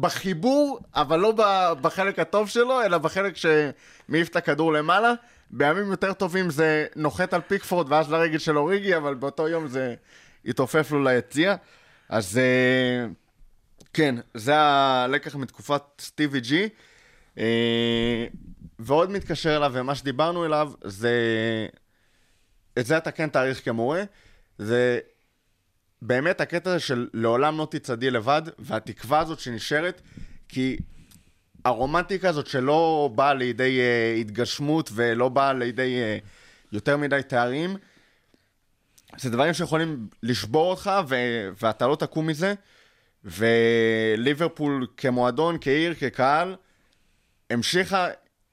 בחיבור, 0.00 0.80
אבל 0.94 1.20
לא 1.20 1.32
בחלק 1.80 2.18
הטוב 2.18 2.48
שלו, 2.48 2.82
אלא 2.82 2.98
בחלק 2.98 3.34
שמעיף 3.36 4.28
את 4.28 4.36
הכדור 4.36 4.72
למעלה. 4.72 5.12
בימים 5.50 5.90
יותר 5.90 6.12
טובים 6.12 6.50
זה 6.50 6.86
נוחת 6.96 7.34
על 7.34 7.40
פיקפורד 7.40 7.92
ואז 7.92 8.12
לרגל 8.12 8.38
של 8.38 8.58
אוריגי, 8.58 8.96
אבל 8.96 9.14
באותו 9.14 9.48
יום 9.48 9.68
זה 9.68 9.94
התעופף 10.44 10.90
לו 10.90 11.04
ליציע. 11.04 11.54
אז 12.08 12.38
אה, 12.38 13.06
כן, 13.92 14.14
זה 14.34 14.56
הלקח 14.56 15.36
מתקופת 15.36 15.82
סטיבי 16.00 16.40
ג'י. 16.40 16.68
אה, 17.38 18.26
ועוד 18.78 19.10
מתקשר 19.10 19.56
אליו, 19.56 19.70
ומה 19.74 19.94
שדיברנו 19.94 20.44
אליו, 20.44 20.72
זה... 20.84 21.12
את 22.78 22.86
זה 22.86 22.96
אתה 22.98 23.10
כן 23.10 23.28
תעריך 23.28 23.64
כמורה. 23.64 24.02
זה 24.58 24.98
באמת 26.02 26.40
הקטע 26.40 26.70
הזה 26.70 26.80
של 26.80 27.08
לעולם 27.14 27.58
לא 27.58 27.68
תצעדי 27.70 28.10
לבד, 28.10 28.42
והתקווה 28.58 29.18
הזאת 29.18 29.40
שנשארת, 29.40 30.02
כי 30.48 30.76
הרומנטיקה 31.64 32.28
הזאת 32.28 32.46
שלא 32.46 33.10
באה 33.14 33.34
לידי 33.34 33.80
uh, 33.80 34.20
התגשמות 34.20 34.90
ולא 34.94 35.28
באה 35.28 35.52
לידי 35.52 35.96
uh, 36.20 36.24
יותר 36.72 36.96
מדי 36.96 37.20
תארים, 37.28 37.76
זה 39.16 39.30
דברים 39.30 39.54
שיכולים 39.54 40.08
לשבור 40.22 40.70
אותך 40.70 40.90
ו- 41.08 41.48
ואתה 41.62 41.86
לא 41.86 41.96
תקום 41.96 42.26
מזה. 42.26 42.54
וליברפול 43.24 44.86
כמועדון, 44.96 45.58
כעיר, 45.60 45.94
כקהל, 45.94 46.56
המשיכה, 47.50 48.08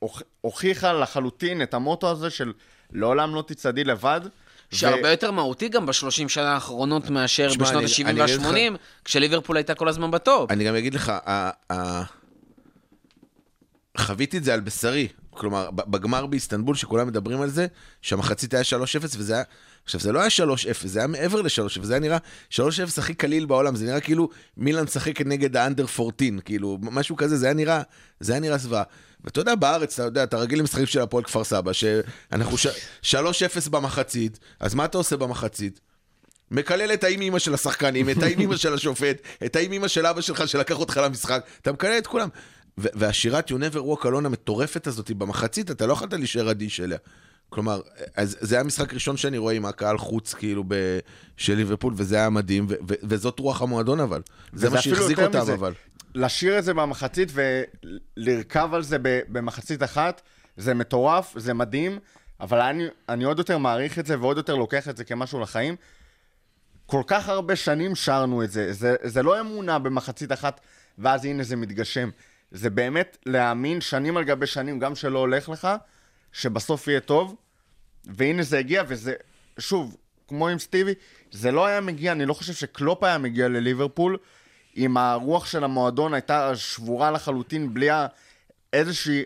הוכ- 0.06 0.24
הוכיחה 0.42 0.94
לחלוטין 0.94 1.62
את 1.62 1.74
המוטו 1.74 2.12
הזה 2.12 2.30
של 2.30 2.54
לעולם 2.92 3.36
לא 3.36 3.44
תצעדי 3.48 3.84
לבד. 3.84 4.22
שהרבה 4.72 5.10
יותר 5.12 5.32
מהותי 5.32 5.70
גם 5.70 5.86
בשלושים 5.86 6.30
שנה 6.30 6.54
האחרונות 6.54 7.10
מאשר 7.10 7.50
שמע, 7.50 7.64
בשנות 7.64 7.84
אני- 7.84 7.92
ה-70 7.92 8.10
אני 8.10 8.24
אגיד 8.24 8.40
לך- 8.40 8.46
וה-80, 8.46 8.78
כשליברפול 9.06 9.58
הייתה 9.58 9.76
כל 9.76 9.88
הזמן 9.90 10.12
בטופ. 10.12 10.52
אני 10.52 10.64
גם 10.64 10.76
אגיד 10.76 10.94
לך, 10.94 11.10
ה- 11.26 11.50
ה- 11.74 12.04
חוויתי 13.98 14.38
את 14.38 14.44
זה 14.44 14.54
על 14.54 14.60
בשרי. 14.60 15.08
כלומר, 15.30 15.72
בגמר 15.72 16.26
באיסטנבול, 16.26 16.76
שכולם 16.76 17.08
מדברים 17.08 17.42
על 17.42 17.50
זה, 17.50 17.68
שהמחצית 18.02 18.54
היה 18.54 18.64
3-0, 18.64 18.76
וזה 19.18 19.34
היה... 19.34 19.44
עכשיו, 19.86 20.02
זה 20.02 20.12
לא 20.12 20.20
היה 20.20 20.30
3-0, 20.30 20.88
זה 20.88 21.00
היה 21.00 21.08
מעבר 21.08 21.42
ל-3-0, 21.42 21.84
זה 21.84 21.94
היה 21.94 22.00
נראה 22.00 22.18
3-0 22.50 22.60
הכי 22.98 23.14
קליל 23.14 23.46
בעולם, 23.46 23.76
זה 23.76 23.86
נראה 23.86 24.00
כאילו 24.00 24.30
מילאן 24.58 24.84
משחקת 24.84 25.26
נגד 25.26 25.58
האנדר 25.58 25.84
14, 26.00 26.42
כאילו, 26.46 26.78
משהו 26.82 27.16
כזה, 27.16 27.38
זה 27.38 27.46
היה 27.46 27.54
נראה, 27.54 27.82
זה 28.20 28.34
היה 28.34 28.40
נראה 28.40 28.58
זוועה. 28.58 28.84
ואתה 29.26 29.40
יודע, 29.42 29.56
בארץ, 29.56 29.94
אתה 29.94 30.08
יודע, 30.08 30.24
אתה 30.24 30.38
רגיל 30.38 30.60
למשחקים 30.60 30.86
של 30.86 31.02
הפועל 31.02 31.24
כפר 31.24 31.44
סבא, 31.44 31.74
שאנחנו 31.74 32.58
ש- 32.58 32.68
3-0 33.02 33.16
במחצית, 33.70 34.40
אז 34.60 34.74
מה 34.74 34.86
אתה 34.86 34.98
עושה 34.98 35.18
במחצית? 35.18 35.80
מקלל 36.52 36.94
את 36.94 37.04
האם 37.04 37.22
אימא 37.22 37.40
של 37.40 37.54
השחקנים, 37.54 38.10
את 38.10 38.24
האם 38.24 38.40
אימא 38.40 38.58
של 38.58 38.74
השופט, 38.74 39.18
את 39.46 39.56
האם 39.56 39.72
אימא 39.72 39.88
של 39.88 40.06
אבא 40.06 40.22
שלך 40.22 40.48
שלקח 40.48 40.80
אותך 40.80 40.98
למשחק, 41.04 41.46
אתה 41.62 41.72
מקלל 41.72 41.98
את 41.98 42.08
כולם. 42.08 42.30
והשירת 42.78 43.50
You 43.52 43.54
never 43.54 43.78
walk 43.78 44.04
alone 44.06 44.26
המטורפת 44.26 44.88
הזאת 44.88 45.12
במחצית, 45.12 45.72
אתה 45.72 45.86
לא 45.88 45.94
יכולת 45.94 46.14
להישאר 46.14 46.52
אדיש 46.52 46.80
אליה. 46.80 46.98
כלומר, 47.50 47.82
אז 48.16 48.38
זה 48.40 48.56
היה 48.56 48.64
משחק 48.64 48.94
ראשון 48.94 49.18
שאני 49.18 49.38
רואה 49.38 49.54
עם 49.54 49.66
הקהל 49.66 49.98
חוץ, 49.98 50.34
כאילו, 50.34 50.64
ב- 50.68 51.00
של 51.38 51.54
ליברפול, 51.54 51.94
וזה 51.98 52.16
היה 52.16 52.30
מדהים, 52.30 52.66
ו- 52.70 52.74
ו- 52.90 52.94
וזאת 53.04 53.40
רוח 53.40 53.62
המועדון 53.62 54.00
אבל. 54.00 54.22
זה 54.54 54.70
מה 54.70 54.82
שהחזיק 54.82 55.20
אותם 55.20 55.42
מזה. 55.42 55.54
אבל. 55.54 55.74
לשיר 56.16 56.60
את 56.60 56.64
זה 56.64 56.74
במחצית 56.74 57.32
ולרכב 57.34 58.70
על 58.74 58.84
זה 58.84 58.98
במחצית 59.02 59.84
אחת, 59.84 60.22
זה 60.58 60.74
מטורף, 60.74 61.34
זה 61.38 61.54
מדהים, 61.54 62.00
אבל 62.40 62.62
אני, 62.62 62.88
אני 63.10 63.24
עוד 63.24 63.38
יותר 63.38 63.58
מעריך 63.58 64.00
את 64.00 64.06
זה 64.06 64.20
ועוד 64.20 64.38
יותר 64.38 64.56
לוקח 64.56 64.90
את 64.90 64.98
זה 64.98 65.04
כמשהו 65.04 65.40
לחיים. 65.40 65.76
כל 66.86 67.02
כך 67.08 67.30
הרבה 67.30 67.56
שנים 67.56 67.96
שרנו 67.96 68.44
את 68.44 68.52
זה, 68.52 68.74
זה, 68.74 68.96
זה 69.04 69.24
לא 69.24 69.40
אמונה 69.40 69.80
במחצית 69.80 70.32
אחת 70.32 70.62
ואז 70.98 71.26
הנה 71.26 71.44
זה 71.44 71.56
מתגשם. 71.56 72.10
זה 72.52 72.70
באמת 72.70 73.18
להאמין 73.26 73.82
שנים 73.82 74.18
על 74.18 74.24
גבי 74.24 74.48
שנים, 74.48 74.80
גם 74.80 74.96
שלא 74.96 75.20
הולך 75.20 75.50
לך, 75.50 75.68
שבסוף 76.32 76.88
יהיה 76.88 77.00
טוב, 77.00 77.36
והנה 78.06 78.44
זה 78.44 78.60
הגיע, 78.60 78.84
וזה, 78.88 79.14
שוב, 79.60 79.98
כמו 80.28 80.48
עם 80.48 80.60
סטיבי, 80.60 80.94
זה 81.32 81.52
לא 81.52 81.66
היה 81.66 81.82
מגיע, 81.82 82.12
אני 82.12 82.26
לא 82.26 82.34
חושב 82.34 82.54
שקלופ 82.54 83.04
היה 83.04 83.18
מגיע 83.18 83.48
לליברפול, 83.48 84.18
אם 84.78 84.98
הרוח 84.98 85.46
של 85.46 85.64
המועדון 85.64 86.14
הייתה 86.14 86.56
שבורה 86.56 87.12
לחלוטין, 87.12 87.74
בלי 87.74 87.88
איזושהי... 88.74 89.24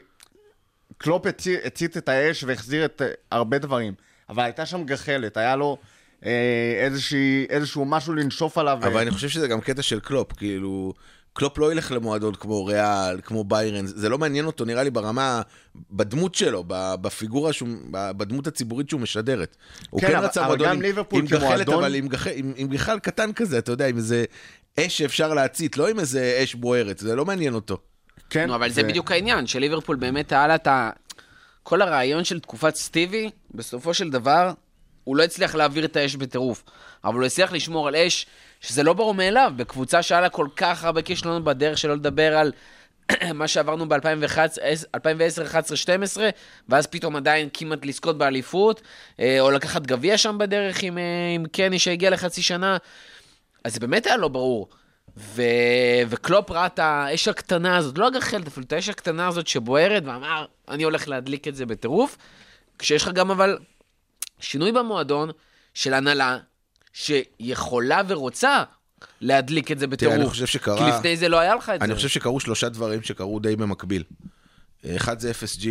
קלופ 0.97 1.25
הצי- 1.25 1.57
הצית 1.65 1.97
את 1.97 2.09
האש 2.09 2.43
והחזיר 2.43 2.85
את 2.85 3.01
אה, 3.01 3.07
הרבה 3.31 3.57
דברים, 3.57 3.93
אבל 4.29 4.43
הייתה 4.43 4.65
שם 4.65 4.83
גחלת, 4.83 5.37
היה 5.37 5.55
לו 5.55 5.77
אה, 6.25 6.31
איזושהי, 6.85 7.45
איזשהו 7.49 7.85
משהו 7.85 8.13
לנשוף 8.13 8.57
עליו. 8.57 8.77
אבל 8.83 9.01
אני 9.01 9.11
חושב 9.11 9.29
שזה 9.29 9.47
גם 9.47 9.61
קטע 9.61 9.81
של 9.81 9.99
קלופ, 9.99 10.33
כאילו... 10.33 10.93
קלופ 11.33 11.57
לא 11.57 11.71
ילך 11.71 11.91
למועדון 11.91 12.35
כמו 12.35 12.65
ריאל, 12.65 13.21
כמו 13.23 13.43
ביירן, 13.43 13.85
זה 13.85 14.09
לא 14.09 14.17
מעניין 14.17 14.45
אותו, 14.45 14.65
נראה 14.65 14.83
לי, 14.83 14.89
ברמה, 14.89 15.41
בדמות 15.91 16.35
שלו, 16.35 16.63
בפיגורה, 17.01 17.53
שהוא, 17.53 17.69
בדמות 17.91 18.47
הציבורית 18.47 18.89
שהוא 18.89 19.01
משדרת. 19.01 19.55
הוא 19.89 20.01
כן, 20.01 20.07
כן 20.07 20.15
אבל- 20.15 20.25
רצה 20.25 20.45
מועדון 20.47 20.67
גם 20.67 20.81
עם, 20.85 20.95
עם 21.11 21.25
גחלת, 21.25 21.69
אבל 21.69 21.95
עם, 21.95 22.07
גח, 22.07 22.27
עם, 22.27 22.53
עם 22.55 22.67
גחל 22.67 22.99
קטן 22.99 23.33
כזה, 23.33 23.57
אתה 23.57 23.71
יודע, 23.71 23.87
עם 23.87 23.97
איזה 23.97 24.25
אש 24.79 24.97
שאפשר 24.97 25.33
להצית, 25.33 25.77
לא 25.77 25.89
עם 25.89 25.99
איזה 25.99 26.39
אש 26.43 26.55
בוערת, 26.55 26.97
זה 26.97 27.15
לא 27.15 27.25
מעניין 27.25 27.53
אותו. 27.53 27.77
כן, 28.29 28.47
נו, 28.47 28.55
אבל 28.55 28.69
זה 28.69 28.83
בדיוק 28.83 29.11
העניין, 29.11 29.47
שליברפול 29.47 29.95
באמת 29.95 30.31
היה 30.31 30.47
לה 30.47 30.55
את 30.55 30.67
ה... 30.67 30.89
כל 31.63 31.81
הרעיון 31.81 32.23
של 32.23 32.39
תקופת 32.39 32.75
סטיבי, 32.75 33.29
בסופו 33.51 33.93
של 33.93 34.09
דבר, 34.09 34.51
הוא 35.03 35.17
לא 35.17 35.23
הצליח 35.23 35.55
להעביר 35.55 35.85
את 35.85 35.95
האש 35.95 36.15
בטירוף. 36.15 36.63
אבל 37.03 37.15
הוא 37.15 37.25
הצליח 37.25 37.51
לשמור 37.51 37.87
על 37.87 37.95
אש, 37.95 38.25
שזה 38.61 38.83
לא 38.83 38.93
ברור 38.93 39.13
מאליו, 39.13 39.53
בקבוצה 39.55 40.03
שהיה 40.03 40.21
לה 40.21 40.29
כל 40.29 40.47
כך 40.55 40.83
הרבה 40.83 41.01
כישלונות 41.01 41.43
בדרך, 41.43 41.77
שלא 41.77 41.95
לדבר 41.95 42.37
על 42.37 42.51
מה 43.33 43.47
שעברנו 43.47 43.89
ב-2010, 43.89 43.97
11, 44.91 45.75
12, 45.75 46.29
ואז 46.69 46.87
פתאום 46.87 47.15
עדיין 47.15 47.49
כמעט 47.53 47.85
לזכות 47.85 48.17
באליפות, 48.17 48.81
אה, 49.19 49.39
או 49.39 49.51
לקחת 49.51 49.81
גביע 49.81 50.17
שם 50.17 50.37
בדרך 50.39 50.83
עם, 50.83 50.97
אה, 50.97 51.03
עם 51.35 51.45
קני 51.45 51.79
שהגיע 51.79 52.09
לחצי 52.09 52.41
שנה. 52.41 52.77
אז 53.63 53.73
זה 53.73 53.79
באמת 53.79 54.05
היה 54.05 54.17
לא 54.17 54.27
ברור. 54.27 54.69
ו... 55.17 55.41
וקלופ 56.09 56.51
ראה 56.51 56.65
את 56.65 56.79
האש 56.79 57.27
הקטנה 57.27 57.77
הזאת, 57.77 57.97
לא 57.97 58.07
הגחלת 58.07 58.47
אפילו, 58.47 58.65
את 58.65 58.73
האש 58.73 58.89
הקטנה 58.89 59.27
הזאת 59.27 59.47
שבוערת, 59.47 60.03
ואמר, 60.05 60.45
אני 60.67 60.83
הולך 60.83 61.07
להדליק 61.07 61.47
את 61.47 61.55
זה 61.55 61.65
בטירוף. 61.65 62.17
כשיש 62.79 63.03
לך 63.03 63.09
גם 63.09 63.31
אבל 63.31 63.57
שינוי 64.39 64.71
במועדון 64.71 65.29
של 65.73 65.93
הנהלה, 65.93 66.37
שיכולה 66.93 68.01
ורוצה 68.07 68.63
להדליק 69.21 69.71
את 69.71 69.79
זה 69.79 69.87
בטירוף. 69.87 70.15
אני 70.15 70.25
חושב 70.29 70.45
שקרה- 70.45 70.77
כי 70.91 70.97
לפני 70.97 71.17
זה 71.17 71.29
לא 71.29 71.39
היה 71.39 71.55
לך 71.55 71.69
את 71.69 71.81
אני 71.81 71.87
זה. 71.89 71.95
חושב 71.95 72.07
שקרו 72.07 72.39
שלושה 72.39 72.69
דברים 72.69 73.01
שקרו 73.03 73.39
די 73.39 73.55
במקביל. 73.55 74.03
אחד 74.95 75.19
זה 75.19 75.31
FSG, 75.31 75.67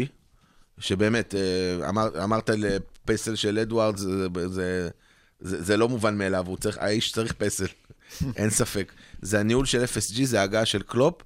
שבאמת, 0.79 1.35
אה, 1.35 1.89
אמר, 1.89 2.25
אמרת 2.25 2.51
לפסל 2.51 3.35
של 3.35 3.59
אדוארד, 3.59 3.97
זה, 3.97 4.09
זה, 4.47 4.89
זה, 5.41 5.63
זה 5.63 5.77
לא 5.77 5.89
מובן 5.89 6.19
מאליו, 6.19 6.47
הוא 6.47 6.57
צריך, 6.57 6.79
האיש 6.81 7.13
צריך 7.13 7.33
פסל, 7.33 7.67
אין 8.37 8.51
ספק. 8.51 8.93
זה 9.23 9.41
הניהול 9.41 9.67
של 9.67 9.85
FSG, 9.85 10.25
זה 10.25 10.41
ההגעה 10.41 10.65
של 10.65 10.83
קלופ, 10.83 11.23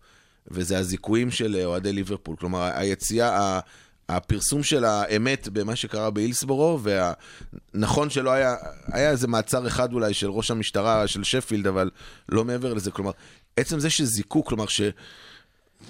וזה 0.49 0.79
הזיכויים 0.79 1.31
של 1.31 1.57
אה, 1.57 1.65
אוהדי 1.65 1.93
ליברפול. 1.93 2.37
כלומר, 2.37 2.71
היציאה, 2.75 3.61
הפרסום 4.09 4.63
של 4.63 4.85
האמת 4.85 5.49
במה 5.49 5.77
שקרה 5.77 6.11
באילסבורו, 6.11 6.81
ונכון 7.75 8.11
שלא 8.11 8.31
היה, 8.31 8.55
היה 8.93 9.11
איזה 9.11 9.29
מעצר 9.29 9.67
אחד 9.67 9.93
אולי 9.93 10.15
של 10.15 10.31
ראש 10.31 10.51
המשטרה 10.51 11.07
של 11.07 11.25
שפילד, 11.25 11.67
אבל 11.67 11.91
לא 12.29 12.45
מעבר 12.45 12.75
לזה. 12.75 12.91
כלומר, 12.91 13.11
עצם 13.57 13.81
זה 13.81 13.91
שזיכו, 13.91 14.45
כלומר, 14.45 14.67
ש... 14.67 14.81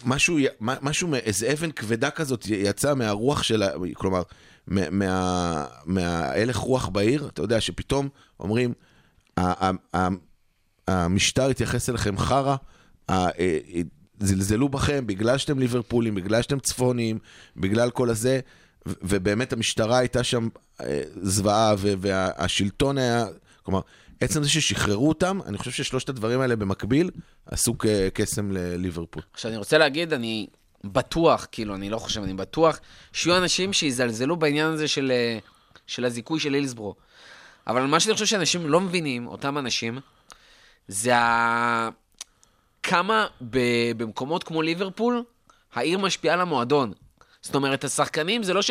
משהו, 0.04 0.38
משהו, 0.60 1.14
איזה 1.14 1.52
אבן 1.52 1.70
כבדה 1.70 2.10
כזאת 2.10 2.46
יצא 2.46 2.94
מהרוח 2.94 3.42
של 3.42 3.62
ה... 3.62 3.68
כלומר, 3.94 4.22
מה- 4.66 4.90
מה- 4.90 5.66
מההלך 5.84 6.56
רוח 6.56 6.88
בעיר, 6.88 7.28
אתה 7.28 7.42
יודע, 7.42 7.60
שפתאום 7.60 8.08
אומרים, 8.40 8.72
המשטר 10.88 11.48
התייחס 11.48 11.88
אליכם 11.88 12.18
חרא, 12.18 12.56
אה, 13.10 13.28
אה, 13.38 13.80
זלזלו 14.20 14.68
בכם 14.68 15.06
בגלל 15.06 15.38
שאתם 15.38 15.58
ליברפולים, 15.58 16.14
בגלל 16.14 16.42
שאתם 16.42 16.60
צפוניים, 16.60 17.18
בגלל 17.56 17.90
כל 17.90 18.10
הזה, 18.10 18.40
ובאמת 18.86 19.52
המשטרה 19.52 19.98
הייתה 19.98 20.24
שם 20.24 20.48
אה, 20.80 21.02
זוועה, 21.22 21.74
והשלטון 21.78 22.98
היה, 22.98 23.26
כלומר, 23.62 23.80
עצם 24.20 24.42
זה 24.42 24.48
ששחררו 24.48 25.08
אותם, 25.08 25.38
אני 25.46 25.58
חושב 25.58 25.70
ששלושת 25.70 26.08
הדברים 26.08 26.40
האלה 26.40 26.56
במקביל 26.56 27.10
עשו 27.46 27.74
קסם 28.14 28.52
לליברפול. 28.52 29.22
עכשיו, 29.32 29.50
אני 29.50 29.58
רוצה 29.58 29.78
להגיד, 29.78 30.12
אני 30.12 30.46
בטוח, 30.84 31.46
כאילו, 31.52 31.74
אני 31.74 31.90
לא 31.90 31.98
חושב, 31.98 32.22
אני 32.22 32.34
בטוח, 32.34 32.78
שיהיו 33.12 33.36
אנשים 33.36 33.72
שיזלזלו 33.72 34.36
בעניין 34.36 34.66
הזה 34.66 34.88
של, 34.88 35.12
אה, 35.14 35.38
של 35.86 36.04
הזיכוי 36.04 36.40
של 36.40 36.54
הילסבורו. 36.54 36.94
אבל 37.66 37.82
מה 37.82 38.00
שאני 38.00 38.14
חושב 38.14 38.26
שאנשים 38.26 38.66
לא 38.66 38.80
מבינים, 38.80 39.26
אותם 39.26 39.58
אנשים, 39.58 39.98
זה 40.88 41.16
ה... 41.16 41.88
כמה 42.82 43.26
ב... 43.50 43.58
במקומות 43.96 44.44
כמו 44.44 44.62
ליברפול, 44.62 45.24
העיר 45.74 45.98
משפיעה 45.98 46.34
על 46.34 46.40
המועדון. 46.40 46.92
זאת 47.42 47.54
אומרת, 47.54 47.84
השחקנים, 47.84 48.42
זה 48.42 48.54
לא 48.54 48.62
ש... 48.62 48.70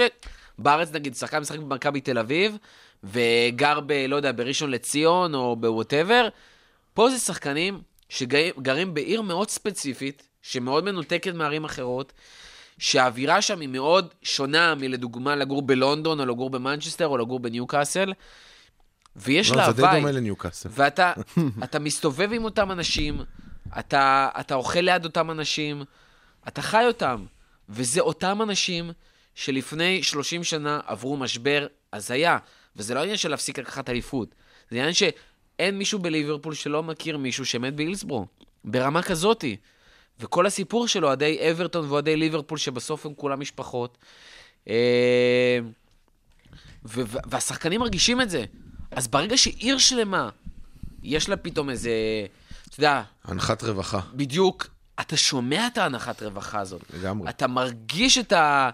בארץ, 0.57 0.91
נגיד, 0.93 1.15
שחקן 1.15 1.39
משחק 1.39 1.59
במכבי 1.59 2.01
תל 2.01 2.17
אביב, 2.17 2.57
וגר 3.03 3.79
ב... 3.85 4.05
לא 4.07 4.15
יודע, 4.15 4.31
בראשון 4.31 4.71
לציון, 4.71 5.35
או 5.35 5.55
בווטאבר, 5.55 6.27
פה 6.93 7.09
זה 7.09 7.19
שחקנים 7.19 7.81
שגרים 8.09 8.93
בעיר 8.93 9.21
מאוד 9.21 9.49
ספציפית, 9.49 10.27
שמאוד 10.41 10.83
מנותקת 10.83 11.33
מערים 11.33 11.65
אחרות, 11.65 12.13
שהאווירה 12.77 13.41
שם 13.41 13.59
היא 13.59 13.69
מאוד 13.69 14.13
שונה 14.23 14.75
מלדוגמה 14.75 15.35
לגור 15.35 15.61
בלונדון, 15.61 16.19
או 16.19 16.25
לגור 16.25 16.49
במנצ'סטר, 16.49 17.07
או 17.07 17.17
לגור 17.17 17.39
בניוקאסל, 17.39 18.13
ויש 19.15 19.51
לה 19.51 19.67
לא, 19.67 19.73
זה 19.73 19.81
די. 19.81 19.87
דומה 19.95 20.11
לניוקאסל. 20.11 20.69
ואתה 20.71 21.13
אתה 21.63 21.79
מסתובב 21.79 22.33
עם 22.33 22.43
אותם 22.43 22.71
אנשים, 22.71 23.21
אתה, 23.79 24.29
אתה 24.39 24.55
אוכל 24.55 24.79
ליד 24.79 25.05
אותם 25.05 25.31
אנשים, 25.31 25.83
אתה 26.47 26.61
חי 26.61 26.83
אותם. 26.87 27.25
וזה 27.69 28.01
אותם 28.01 28.41
אנשים 28.41 28.91
שלפני 29.35 30.03
30 30.03 30.43
שנה 30.43 30.79
עברו 30.85 31.17
משבר 31.17 31.67
הזיה. 31.93 32.37
וזה 32.75 32.93
לא 32.93 33.01
עניין 33.01 33.17
של 33.17 33.29
להפסיק 33.29 33.59
לקחת 33.59 33.89
אליפות. 33.89 34.35
זה 34.69 34.77
עניין 34.77 34.93
שאין 34.93 35.77
מישהו 35.77 35.99
בליברפול 35.99 36.53
שלא 36.53 36.83
מכיר 36.83 37.17
מישהו 37.17 37.45
שמת 37.45 37.75
בהילסבורו. 37.75 38.25
ברמה 38.63 39.01
כזאתי. 39.01 39.57
וכל 40.21 40.45
הסיפור 40.45 40.87
של 40.87 41.05
אוהדי 41.05 41.51
אברטון 41.51 41.85
ואוהדי 41.89 42.15
ליברפול, 42.15 42.57
שבסוף 42.57 43.05
הם 43.05 43.13
כולם 43.13 43.39
משפחות. 43.39 43.97
אה, 44.67 45.59
והשחקנים 47.25 47.79
מרגישים 47.79 48.21
את 48.21 48.29
זה. 48.29 48.43
אז 48.91 49.07
ברגע 49.07 49.37
שעיר 49.37 49.77
שלמה, 49.77 50.29
יש 51.03 51.29
לה 51.29 51.37
פתאום 51.37 51.69
איזה, 51.69 51.91
אתה 52.69 52.79
יודע, 52.79 53.01
הנחת 53.23 53.63
רווחה, 53.63 53.99
בדיוק, 54.13 54.67
אתה 54.99 55.17
שומע 55.17 55.67
את 55.67 55.77
ההנחת 55.77 56.23
רווחה 56.23 56.59
הזאת. 56.59 56.81
לגמרי. 56.93 57.29
אתה 57.29 57.47
מרגיש 57.47 58.17
את, 58.17 58.31
ה... 58.31 58.69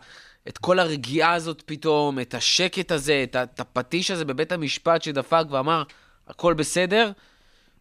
את 0.48 0.58
כל 0.58 0.80
הרגיעה 0.80 1.34
הזאת 1.34 1.64
פתאום, 1.66 2.20
את 2.20 2.34
השקט 2.34 2.92
הזה, 2.92 3.24
את. 3.24 3.36
את 3.36 3.60
הפטיש 3.60 4.12
הזה 4.12 4.26
בבית 4.26 4.52
המשפט 4.52 5.02
שדפק 5.02 5.44
ואמר, 5.50 5.84
הכל 6.28 6.54
בסדר, 6.54 7.12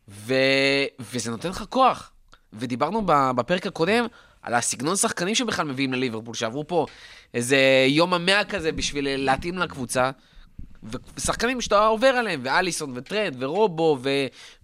ו... 0.09 0.35
וזה 1.01 1.31
נותן 1.31 1.49
לך 1.49 1.65
כוח. 1.69 2.13
ודיברנו 2.59 3.03
בפרק 3.07 3.67
הקודם 3.67 4.07
על 4.43 4.55
הסגנון 4.55 4.97
שחקנים 4.97 5.35
שבכלל 5.35 5.67
מביאים 5.67 5.93
לליברפול, 5.93 6.35
שעברו 6.35 6.67
פה 6.67 6.87
איזה 7.35 7.87
יום 7.89 8.15
המאה 8.15 8.45
כזה 8.45 8.73
בשביל 8.73 9.25
להתאים 9.25 9.59
לקבוצה. 9.59 10.11
ושחקנים 11.17 11.61
שאתה 11.61 11.87
עובר 11.87 12.07
עליהם, 12.07 12.41
ואליסון 12.45 12.93
וטרנד 12.95 13.37
ורובו 13.39 13.99
ו... 14.03 14.11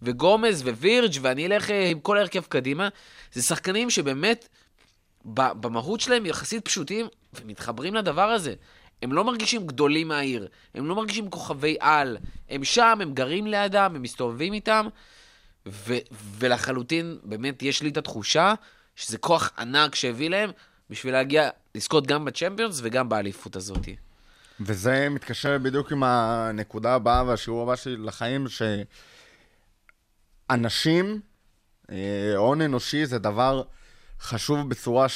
וגומז 0.03 0.63
ווירג' 0.63 1.13
ואני 1.21 1.47
אלך 1.47 1.71
אה, 1.71 1.89
עם 1.89 2.01
כל 2.01 2.17
ההרכב 2.17 2.43
קדימה, 2.49 2.89
זה 3.33 3.43
שחקנים 3.43 3.91
שבאמת 3.91 4.49
במהות 5.25 6.01
שלהם 6.01 6.27
יחסית 6.27 6.65
פשוטים 6.65 7.07
ומתחברים 7.41 7.95
לדבר 7.95 8.29
הזה. 8.29 8.55
הם 9.03 9.13
לא 9.13 9.25
מרגישים 9.25 9.67
גדולים 9.67 10.09
מהעיר, 10.09 10.49
הם 10.75 10.87
לא 10.87 10.95
מרגישים 10.95 11.31
כוכבי 11.31 11.77
על, 11.81 12.17
הם 12.51 12.65
שם, 12.65 12.99
הם 13.03 13.15
גרים 13.15 13.47
לידם, 13.47 13.93
הם 13.95 14.03
מסתובבים 14.03 14.53
איתם, 14.53 14.87
ו- 15.67 15.93
ולחלוטין 16.39 17.19
באמת 17.25 17.63
יש 17.63 17.83
לי 17.83 17.89
את 17.89 17.97
התחושה 17.97 18.55
שזה 18.97 19.19
כוח 19.19 19.53
ענק 19.59 19.95
שהביא 19.95 20.31
להם 20.31 20.51
בשביל 20.91 21.13
להגיע, 21.13 21.49
לזכות 21.75 22.07
גם 22.07 22.25
בצ'מפיונס 22.25 22.81
וגם 22.83 23.09
באליפות 23.09 23.57
הזאת. 23.57 23.89
וזה 24.61 25.09
מתקשר 25.09 25.59
בדיוק 25.59 25.93
עם 25.93 26.03
הנקודה 26.03 26.95
הבאה 26.95 27.25
והשיעור 27.25 27.63
הבא 27.63 27.77
שלי 27.77 27.97
לחיים, 27.97 28.47
שאנשים, 30.49 31.21
אה, 31.91 32.33
הון 32.37 32.61
אנושי 32.61 33.07
זה 33.07 33.19
דבר 33.19 33.63
חשוב 34.21 34.69
בצורה 34.69 35.07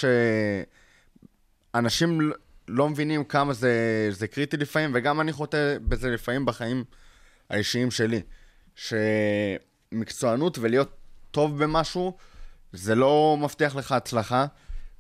שאנשים 1.73 2.21
ל- 2.21 2.33
לא 2.69 2.89
מבינים 2.89 3.25
כמה 3.25 3.53
זה, 3.53 3.73
זה 4.11 4.27
קריטי 4.29 4.57
לפעמים, 4.57 4.91
וגם 4.95 5.21
אני 5.21 5.33
חוטא 5.33 5.77
בזה 5.83 6.11
לפעמים 6.11 6.47
בחיים 6.47 6.85
האישיים 7.51 7.91
שלי. 7.91 8.23
שמקצוענות 9.91 10.59
ולהיות 10.59 10.97
טוב 11.31 11.65
במשהו, 11.65 12.17
זה 12.73 12.95
לא 12.95 13.37
מבטיח 13.41 13.77
לך 13.77 13.93
הצלחה, 13.93 14.47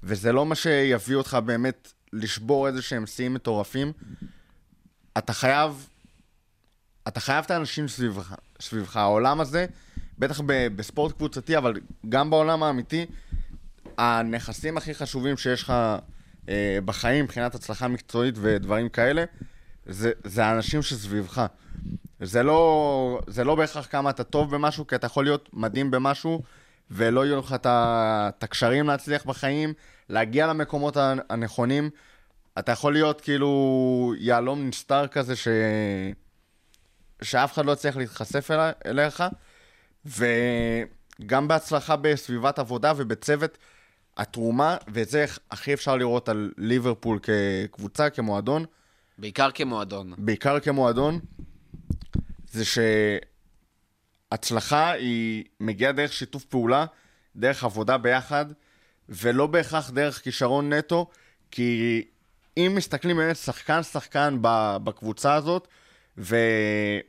וזה 0.03 0.33
לא 0.33 0.47
מה 0.47 0.55
שיביא 0.55 1.17
אותך 1.17 1.39
באמת 1.45 1.93
לשבור 2.13 2.69
איזה 2.69 2.83
שהם 2.83 3.07
שיאים 3.07 3.35
מטורפים. 3.35 3.93
אתה 5.19 5.33
חייב, 5.33 5.89
אתה 7.09 7.21
חייב 7.21 7.45
את 7.45 7.51
האנשים 7.51 7.89
סביבך, 7.89 8.35
סביבך. 8.61 8.97
העולם 8.97 9.41
הזה, 9.41 9.67
בטח 10.19 10.41
ב, 10.41 10.69
בספורט 10.77 11.13
קבוצתי, 11.13 11.57
אבל 11.57 11.75
גם 12.09 12.31
בעולם 12.31 12.63
האמיתי, 12.63 13.07
הנכסים 13.99 14.77
הכי 14.77 14.95
חשובים 14.95 15.37
שיש 15.37 15.63
לך 15.63 15.73
אה, 16.49 16.79
בחיים, 16.85 17.25
מבחינת 17.25 17.55
הצלחה 17.55 17.89
מקצועית 17.89 18.35
ודברים 18.41 18.89
כאלה, 18.89 19.25
זה, 19.87 20.13
זה 20.25 20.45
האנשים 20.45 20.83
שסביבך. 20.83 21.47
זה 22.21 22.43
לא, 22.43 23.21
זה 23.27 23.45
לא 23.45 23.55
בהכרח 23.55 23.87
כמה 23.91 24.11
אתה 24.11 24.25
טוב 24.25 24.55
במשהו, 24.55 24.87
כי 24.87 24.95
אתה 24.95 25.07
יכול 25.07 25.25
להיות 25.25 25.49
מדהים 25.53 25.91
במשהו, 25.91 26.43
ולא 26.91 27.27
יהיו 27.27 27.39
לך 27.39 27.57
את 27.65 28.45
הקשרים 28.45 28.87
להצליח 28.87 29.25
בחיים, 29.25 29.73
להגיע 30.09 30.47
למקומות 30.47 30.97
הנכונים. 31.29 31.91
אתה 32.59 32.73
יכול 32.73 32.93
להיות 32.93 33.21
כאילו 33.21 34.15
יהלום 34.19 34.69
נסתר 34.69 35.07
כזה, 35.07 35.37
ש... 35.37 35.49
שאף 37.23 37.53
אחד 37.53 37.67
לא 37.67 37.73
יצליח 37.73 37.97
להתחשף 37.97 38.51
אלי, 38.51 38.71
אליך, 38.87 39.25
וגם 40.07 41.49
בהצלחה 41.49 41.97
בסביבת 41.97 42.59
עבודה 42.59 42.93
ובצוות, 42.97 43.59
התרומה, 44.17 44.77
ואת 44.89 45.09
זה 45.09 45.25
הכי 45.51 45.75
אפשר 45.75 45.97
לראות 45.97 46.29
על 46.29 46.53
ליברפול 46.59 47.19
כקבוצה, 47.19 48.11
כמועדון, 48.11 48.65
בעיקר 49.19 49.51
כמועדון. 49.55 50.13
בעיקר 50.19 50.61
כמועדון, 50.61 51.21
זה 52.57 52.65
שהצלחה 54.33 54.91
היא 54.91 55.45
מגיעה 55.61 55.93
דרך 55.93 56.13
שיתוף 56.13 56.45
פעולה, 56.45 56.87
דרך 57.37 57.65
עבודה 57.65 57.99
ביחד, 57.99 58.47
ולא 59.09 59.47
בהכרח 59.47 59.91
דרך 59.91 60.23
כישרון 60.23 60.73
נטו, 60.73 61.11
כי 61.51 62.05
אם 62.57 62.73
מסתכלים 62.77 63.17
באמת 63.17 63.37
שחקן-שחקן 63.37 64.39
בקבוצה 64.85 65.35
הזאת, 65.35 65.69
ואני 66.17 67.03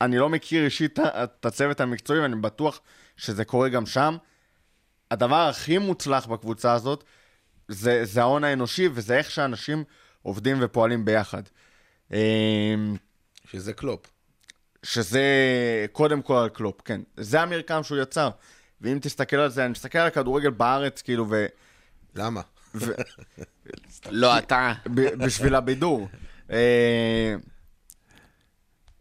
לא 0.00 0.28
מכיר 0.28 0.64
אישית 0.64 0.98
את 0.98 1.46
הצוות 1.46 1.80
המקצועי, 1.80 2.20
ואני 2.20 2.36
בטוח 2.36 2.80
שזה 3.16 3.44
קורה 3.44 3.68
גם 3.68 3.86
שם, 3.86 4.16
הדבר 5.10 5.48
הכי 5.48 5.78
מוצלח 5.78 6.26
בקבוצה 6.26 6.72
הזאת 6.72 7.04
זה, 7.68 8.04
זה 8.04 8.20
ההון 8.20 8.44
האנושי, 8.44 8.88
וזה 8.92 9.18
איך 9.18 9.30
שאנשים 9.30 9.84
עובדים 10.22 10.56
ופועלים 10.60 11.04
ביחד. 11.04 11.42
אמ, 12.12 12.96
שזה 13.50 13.72
קלופ. 13.72 14.13
שזה 14.84 15.22
קודם 15.92 16.22
כל 16.22 16.36
על 16.36 16.48
קלופ, 16.48 16.80
כן. 16.84 17.00
זה 17.16 17.40
המרקם 17.40 17.82
שהוא 17.82 17.98
יצר. 17.98 18.30
ואם 18.80 18.98
תסתכל 19.02 19.36
על 19.36 19.50
זה, 19.50 19.64
אני 19.64 19.70
מסתכל 19.70 19.98
על 19.98 20.06
הכדורגל 20.06 20.50
בארץ, 20.50 21.02
כאילו, 21.02 21.26
ו... 21.30 21.46
למה? 22.14 22.40
ו... 22.74 22.92
לא, 24.10 24.38
אתה... 24.38 24.72
בשביל 25.18 25.54
הבידור. 25.54 26.08
אה, 26.50 27.34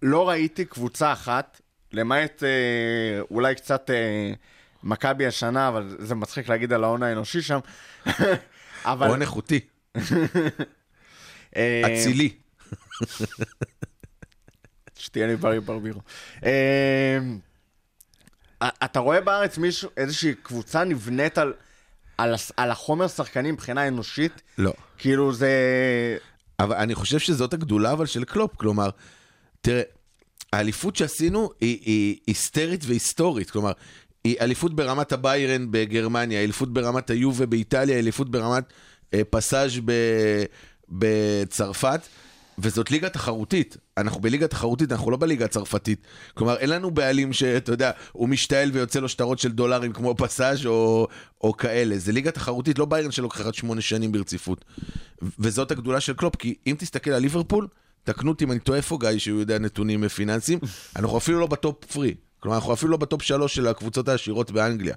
לא 0.02 0.30
ראיתי 0.30 0.66
קבוצה 0.66 1.14
אחת, 1.14 1.62
למעט 1.92 2.44
אה, 2.44 3.22
אולי 3.32 3.56
קצת 3.56 3.90
אה, 3.90 4.34
מכבי 4.84 5.26
השנה, 5.26 5.68
אבל 5.68 5.96
זה 6.00 6.16
מצחיק 6.16 6.50
להגיד 6.50 6.74
על 6.74 6.84
ההון 6.84 7.04
האנושי 7.04 7.42
שם. 7.42 7.60
אבל... 8.86 9.08
הון 9.08 9.22
איכותי, 9.22 9.60
אה, 11.56 11.82
אצילי. 11.88 12.30
שתהיה 15.04 15.28
לי 15.28 15.36
בריא 15.36 15.60
ברבירו. 15.60 16.02
אה, 16.46 17.20
אתה 18.84 19.00
רואה 19.00 19.22
בארץ 19.22 19.58
מישהו, 19.58 19.90
איזושהי 19.98 20.34
קבוצה 20.44 20.84
נבנית 20.84 21.38
על, 21.38 21.54
על, 22.18 22.36
על 22.58 22.72
החומר 22.72 23.08
שחקנים 23.08 23.54
מבחינה 23.54 23.88
אנושית? 23.88 24.42
לא. 24.58 24.74
כאילו 24.98 25.34
זה... 25.34 25.52
אבל 26.60 26.76
אני 26.76 26.96
חושב 26.96 27.20
שזאת 27.20 27.54
הגדולה 27.54 27.92
אבל 27.92 28.06
של 28.06 28.24
קלופ, 28.24 28.56
כלומר, 28.58 28.90
תראה, 29.62 29.82
האליפות 30.54 30.96
שעשינו 30.96 31.50
היא, 31.62 31.80
היא 31.86 32.18
היסטרית 32.28 32.84
והיסטורית, 32.86 33.50
כלומר, 33.50 33.72
היא 34.24 34.36
אליפות 34.42 34.76
ברמת 34.76 35.12
הביירן 35.12 35.72
בגרמניה, 35.72 36.44
אליפות 36.44 36.74
ברמת 36.74 37.10
היובה 37.10 37.46
באיטליה, 37.46 38.00
אליפות 38.00 38.30
ברמת 38.30 38.64
אה, 39.14 39.22
פסאז' 39.30 39.80
ב, 39.86 39.92
בצרפת, 40.90 42.02
וזאת 42.60 42.92
ליגה 42.92 43.10
תחרותית. 43.10 43.78
אנחנו 43.98 44.22
בליגה 44.22 44.48
תחרותית, 44.48 44.92
אנחנו 44.92 45.12
לא 45.12 45.18
בליגה 45.18 45.46
הצרפתית. 45.46 46.02
כלומר, 46.34 46.58
אין 46.58 46.70
לנו 46.70 46.92
בעלים 46.92 47.34
שאתה 47.34 47.72
יודע, 47.72 47.92
הוא 48.12 48.30
משתעל 48.30 48.70
ויוצא 48.74 49.00
לו 49.00 49.10
שטרות 49.10 49.40
של 49.40 49.52
דולרים 49.52 49.94
כמו 49.94 50.16
פסאז' 50.18 50.66
או, 50.66 51.08
או 51.42 51.58
כאלה. 51.58 51.98
זה 51.98 52.12
ליגה 52.12 52.32
תחרותית, 52.32 52.80
לא 52.80 52.86
ביירן 52.86 53.12
שלוקחת 53.12 53.54
שמונה 53.54 53.82
שנים 53.82 54.12
ברציפות. 54.12 54.66
וזאת 55.40 55.72
הגדולה 55.72 56.00
של 56.00 56.14
קלופ, 56.14 56.36
כי 56.36 56.56
אם 56.68 56.76
תסתכל 56.80 57.12
על 57.12 57.22
ליברפול, 57.22 57.68
תקנו 58.04 58.32
אותי 58.32 58.44
אם 58.44 58.52
אני 58.52 58.60
טועה 58.60 58.78
איפה 58.78 58.98
גיא, 59.00 59.18
שהוא 59.18 59.40
יודע 59.40 59.60
נתונים 59.60 60.08
פיננסיים, 60.08 60.60
אנחנו 60.96 61.18
אפילו 61.18 61.40
לא 61.40 61.48
ב 61.48 61.57
top 61.57 61.86
three. 61.86 62.16
כלומר, 62.40 62.58
אנחנו 62.58 62.74
אפילו 62.74 62.92
לא 62.92 62.98
ב 62.98 63.04
top 63.04 63.22
שלוש 63.22 63.56
של 63.56 63.68
הקבוצות 63.68 64.08
העשירות 64.08 64.52
באנגליה. 64.52 64.96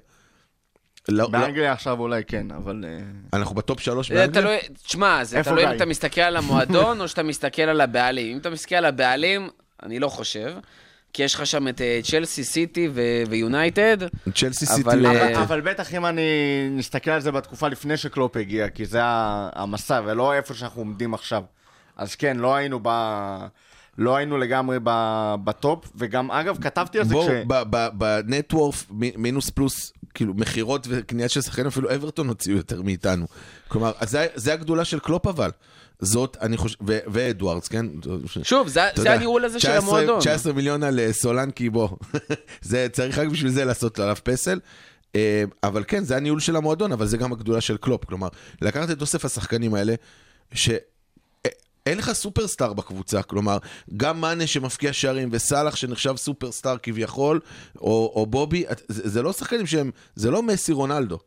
לא, 1.09 1.23
לא, 1.23 1.29
באנגליה 1.29 1.71
עכשיו 1.71 1.99
אולי 1.99 2.23
כן, 2.23 2.51
אבל... 2.51 2.85
אה, 2.87 3.39
אנחנו 3.39 3.55
ב 3.55 3.61
top 3.61 3.79
שלוש 3.79 4.11
באנגליה? 4.11 4.41
תלוי, 4.41 4.57
תשמע, 4.83 5.23
זה 5.23 5.43
תלוי 5.43 5.65
אם? 5.65 5.71
אתה 5.71 5.85
מסתכל 5.85 6.21
על 6.21 6.37
המועדון 6.37 6.99
או 7.01 7.07
שאתה 7.07 7.23
מסתכל 7.23 7.61
על 7.61 7.81
הבעלים. 7.81 8.31
אם 8.31 8.37
אתה 8.37 8.49
מסתכל 8.49 8.75
על 8.75 8.85
הבעלים, 8.85 9.49
אני 9.83 9.99
לא 9.99 10.09
חושב, 10.09 10.53
כי 11.13 11.23
יש 11.23 11.35
לך 11.35 11.45
שם 11.45 11.67
את 11.67 11.81
אה, 11.81 11.99
צ'לסי, 12.03 12.43
סיטי 12.43 12.89
ו- 12.93 13.23
ויונייטד. 13.29 13.97
צ'לסי 14.35 14.65
סיטי... 14.65 14.89
אה, 15.05 15.41
אבל, 15.41 15.61
בטח 15.61 15.93
אם 15.93 16.05
אני 16.05 16.21
נסתכל 16.71 17.11
על 17.11 17.21
זה 17.21 17.31
בתקופה 17.31 17.67
לפני 17.67 17.97
שקלופ 17.97 18.37
הגיע, 18.37 18.69
כי 18.69 18.85
זה 18.85 18.99
המסע 19.03 20.01
ולא 20.05 20.33
איפה 20.33 20.53
שאנחנו 20.53 20.81
עומדים 20.81 21.13
עכשיו. 21.13 21.43
אז 21.97 22.15
כן, 22.15 22.37
לא 22.37 22.55
היינו 22.55 22.79
ב... 22.83 22.89
לא 23.97 24.15
היינו 24.15 24.37
לגמרי 24.37 24.77
ב... 24.83 24.89
ב 25.43 25.53
top, 25.53 25.91
וגם, 25.95 26.31
אגב, 26.31 26.57
כתבתי 26.61 26.99
על 26.99 27.05
זה 27.05 27.13
בואו, 27.13 27.27
כש... 27.27 27.55
ב 27.93 28.02
net 28.02 28.30
worth, 28.30 28.85
מינוס 28.91 29.49
פלוס, 29.49 29.93
כאילו, 30.17 30.33
מכירות 30.33 30.87
וקנייה 30.89 31.29
של 31.29 31.41
שחקנים, 31.41 31.67
אפילו 31.67 31.95
אברטון 31.95 32.27
הוציאו 32.27 32.57
יותר 32.57 32.81
מאיתנו. 32.81 33.25
כלומר, 33.67 33.91
זה, 34.03 34.27
זה 34.35 34.53
הגדולה 34.53 34.85
של 34.85 34.99
קלופ 34.99 35.27
אבל. 35.27 35.51
זאת, 35.99 36.37
אני 36.41 36.57
חושב, 36.57 36.77
ו- 36.87 36.99
ואדוארדס, 37.07 37.67
כן? 37.67 37.85
שוב, 38.43 38.67
זה, 38.67 38.81
זה 38.95 39.13
הניהול 39.13 39.45
הזה 39.45 39.59
של 39.59 39.67
19 39.67 39.89
המועדון. 39.89 40.19
19 40.19 40.53
מיליון 40.53 40.83
על 40.83 40.99
אה, 40.99 41.13
סולנקי, 41.13 41.69
בוא. 41.69 41.89
זה, 42.61 42.87
צריך 42.91 43.17
רק 43.17 43.27
בשביל 43.27 43.51
זה 43.51 43.65
לעשות 43.65 43.99
עליו 43.99 44.15
פסל. 44.23 44.59
אה, 45.15 45.43
אבל 45.63 45.83
כן, 45.87 46.03
זה 46.03 46.17
הניהול 46.17 46.39
של 46.39 46.55
המועדון, 46.55 46.91
אבל 46.91 47.05
זה 47.05 47.17
גם 47.17 47.33
הגדולה 47.33 47.61
של 47.61 47.77
קלופ. 47.77 48.05
כלומר, 48.05 48.27
לקחת 48.61 48.91
את 48.91 49.01
אוסף 49.01 49.25
השחקנים 49.25 49.73
האלה, 49.73 49.95
ש... 50.53 50.69
אה, 51.87 51.91
אין 51.91 51.97
לך 51.97 52.11
superstar 52.11 52.73
בקבוצה, 52.73 53.23
כלומר, 53.23 53.57
גם 53.97 54.21
מאנה 54.21 54.47
שמפקיע 54.47 54.93
שערים 54.93 55.29
וסאלח 55.31 55.75
שנחשב 55.75 56.15
superstar 56.15 56.77
כביכול, 56.77 57.39
או, 57.75 58.11
או 58.15 58.25
בובי, 58.25 58.63
זה, 58.87 59.09
זה 59.09 59.21
לא 59.21 59.33
שחקנים 59.33 59.65
שהם, 59.65 59.91
זה 60.15 60.31
לא 60.31 60.43
מסי 60.43 60.71
רונלדו. 60.71 61.17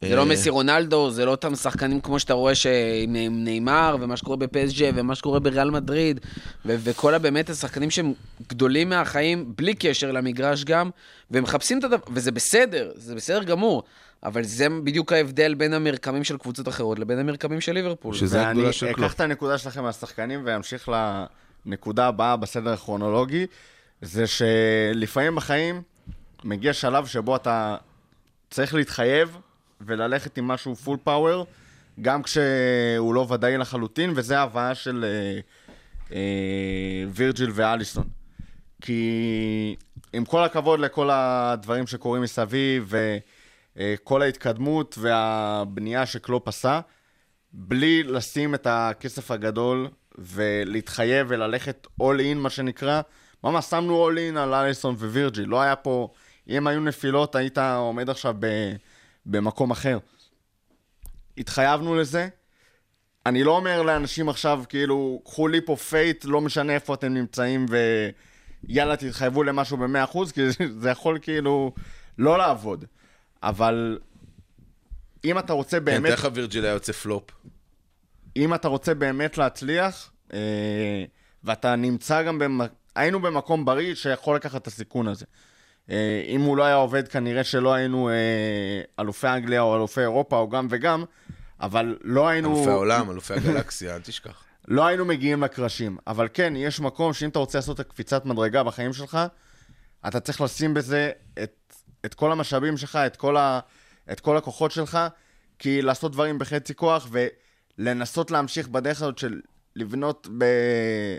זה 0.00 0.10
אה, 0.10 0.16
לא 0.16 0.26
מסי 0.26 0.50
רונלדו, 0.50 1.10
זה 1.10 1.24
לא 1.24 1.30
אותם 1.30 1.54
שחקנים 1.54 2.00
כמו 2.00 2.18
שאתה 2.18 2.34
רואה 2.34 2.54
שעם 2.54 3.14
עם 3.14 3.44
ניימאר, 3.44 3.96
ומה 4.00 4.16
שקורה 4.16 4.36
בפ.ס.ז', 4.36 4.90
ומה 4.94 5.14
שקורה 5.14 5.40
בריאל 5.40 5.70
מדריד, 5.70 6.20
ו- 6.66 6.76
וכל 6.78 7.14
הבאמת 7.14 7.50
השחקנים 7.50 7.90
שהם 7.90 8.12
גדולים 8.48 8.88
מהחיים, 8.88 9.52
בלי 9.56 9.74
קשר 9.74 10.12
למגרש 10.12 10.64
גם, 10.64 10.90
והם 11.30 11.42
מחפשים 11.42 11.78
את 11.78 11.84
הדבר, 11.84 12.02
וזה 12.10 12.32
בסדר, 12.32 12.90
זה 12.94 13.14
בסדר 13.14 13.42
גמור, 13.42 13.82
אבל 14.26 14.44
זה 14.44 14.66
בדיוק 14.84 15.12
ההבדל 15.12 15.54
בין 15.54 15.72
המרקמים 15.72 16.24
של 16.24 16.38
קבוצות 16.38 16.68
אחרות 16.68 16.98
לבין 16.98 17.18
המרקמים 17.18 17.60
של 17.60 17.72
ליברפול. 17.72 18.14
שזה 18.14 18.48
הגדולה 18.48 18.66
ואני 18.66 18.72
של 18.72 18.86
אקח 18.86 18.96
קלופ. 18.96 19.14
את 19.14 19.20
הנקודה 19.20 19.58
שלכם 19.58 19.82
מהשחקנים 19.82 20.42
ואמשיך 20.44 20.88
לנקודה 21.66 22.06
הבאה 22.06 22.36
בסדר 22.36 22.72
הכרונולוגי, 22.72 23.46
זה 24.02 24.24
שלפעמים 24.26 25.34
בחיים 25.34 25.82
מגיע 26.44 26.72
שלב 26.72 27.06
שבו 27.06 27.36
אתה 27.36 27.76
צריך 28.50 28.74
להתחייב 28.74 29.38
וללכת 29.80 30.38
עם 30.38 30.48
משהו 30.48 30.74
full 30.74 30.98
power, 31.04 31.46
גם 32.00 32.22
כשהוא 32.22 33.14
לא 33.14 33.26
ודאי 33.30 33.58
לחלוטין, 33.58 34.12
וזה 34.16 34.38
ההבאה 34.38 34.74
של 34.74 35.04
אה, 35.04 35.40
אה, 36.12 37.04
וירג'יל 37.08 37.50
ואליסון. 37.54 38.08
כי 38.80 39.76
עם 40.12 40.24
כל 40.24 40.44
הכבוד 40.44 40.80
לכל 40.80 41.10
הדברים 41.12 41.86
שקורים 41.86 42.22
מסביב, 42.22 42.94
וכל 43.76 44.22
ההתקדמות 44.22 44.98
והבנייה 44.98 46.06
שקלופ 46.06 46.48
עשה, 46.48 46.80
בלי 47.52 48.02
לשים 48.02 48.54
את 48.54 48.66
הכסף 48.70 49.30
הגדול 49.30 49.88
ולהתחייב 50.18 51.26
וללכת 51.30 51.86
all 52.00 52.20
in, 52.34 52.34
מה 52.34 52.50
שנקרא, 52.50 53.00
ממש 53.44 53.64
שמנו 53.64 54.08
all 54.08 54.14
in 54.14 54.38
על 54.38 54.54
אליסון 54.54 54.94
ווירג'יל. 54.94 55.48
לא 55.48 55.60
היה 55.60 55.76
פה, 55.76 56.08
אם 56.48 56.66
היו 56.66 56.80
נפילות, 56.80 57.34
היית 57.34 57.58
עומד 57.58 58.10
עכשיו 58.10 58.34
במקום 59.26 59.70
אחר. 59.70 59.98
התחייבנו 61.38 61.94
לזה. 61.94 62.28
אני 63.26 63.44
לא 63.44 63.56
אומר 63.56 63.82
לאנשים 63.82 64.28
עכשיו, 64.28 64.64
כאילו, 64.68 65.20
קחו 65.24 65.48
leap 65.48 65.60
of 65.60 65.76
faith, 65.76 66.24
לא 66.24 66.40
משנה 66.40 66.72
איפה 66.72 66.94
אתם 66.94 67.14
נמצאים, 67.14 67.66
ויאללה, 68.68 68.96
תתחייבו 68.96 69.42
למשהו 69.42 69.76
ב-100%, 69.76 70.32
כי 70.34 70.40
זה 70.80 70.90
יכול 70.90 71.18
כאילו 71.22 71.72
לא 72.18 72.38
לעבוד. 72.38 72.84
אבל 73.46 73.98
אם 75.24 75.38
אתה 75.38 75.52
רוצה 75.52 75.78
כן, 75.78 75.84
באמת... 75.84 76.06
תאר 76.06 76.14
לך 76.14 76.28
וירג'יל 76.34 76.64
היה 76.64 76.72
יוצא 76.72 76.92
פלופ. 76.92 77.24
אם 78.36 78.54
אתה 78.54 78.68
רוצה 78.68 78.94
באמת 78.94 79.38
להצליח, 79.38 80.10
אה, 80.32 81.04
ואתה 81.44 81.76
נמצא 81.76 82.22
גם, 82.22 82.38
במ... 82.38 82.60
היינו 82.96 83.20
במקום 83.20 83.64
בריא 83.64 83.94
שיכול 83.94 84.36
לקחת 84.36 84.62
את 84.62 84.66
הסיכון 84.66 85.08
הזה. 85.08 85.24
אה, 85.90 86.24
אם 86.28 86.40
הוא 86.40 86.56
לא 86.56 86.64
היה 86.64 86.74
עובד, 86.74 87.08
כנראה 87.08 87.44
שלא 87.44 87.74
היינו 87.74 88.08
אה, 88.08 88.14
אלופי 89.00 89.28
אנגליה 89.28 89.60
או 89.60 89.76
אלופי 89.76 90.00
אירופה 90.00 90.36
או 90.36 90.48
גם 90.48 90.66
וגם, 90.70 91.04
אבל 91.60 91.96
לא 92.02 92.28
היינו... 92.28 92.56
אלופי 92.56 92.70
העולם, 92.70 93.10
אלופי 93.10 93.34
הגלקסיה, 93.34 93.94
אל 93.94 94.00
תשכח. 94.00 94.44
לא 94.68 94.86
היינו 94.86 95.04
מגיעים 95.04 95.42
לקרשים. 95.42 95.96
אבל 96.06 96.28
כן, 96.34 96.52
יש 96.56 96.80
מקום 96.80 97.12
שאם 97.12 97.28
אתה 97.28 97.38
רוצה 97.38 97.58
לעשות 97.58 97.80
את 97.80 97.86
הקפיצת 97.86 98.24
מדרגה 98.24 98.62
בחיים 98.62 98.92
שלך, 98.92 99.18
אתה 100.08 100.20
צריך 100.20 100.40
לשים 100.40 100.74
בזה 100.74 101.10
את, 101.42 101.65
את 102.06 102.14
כל 102.14 102.32
המשאבים 102.32 102.76
שלך, 102.76 102.96
את 102.96 103.16
כל, 103.16 103.36
ה, 103.36 103.60
את 104.12 104.20
כל 104.20 104.36
הכוחות 104.36 104.70
שלך, 104.70 104.98
כי 105.58 105.82
לעשות 105.82 106.12
דברים 106.12 106.38
בחצי 106.38 106.74
כוח 106.74 107.08
ולנסות 107.78 108.30
להמשיך 108.30 108.68
בדרך 108.68 108.96
הזאת 108.96 109.18
של 109.18 109.40
לבנות, 109.76 110.28
ב, 110.38 110.44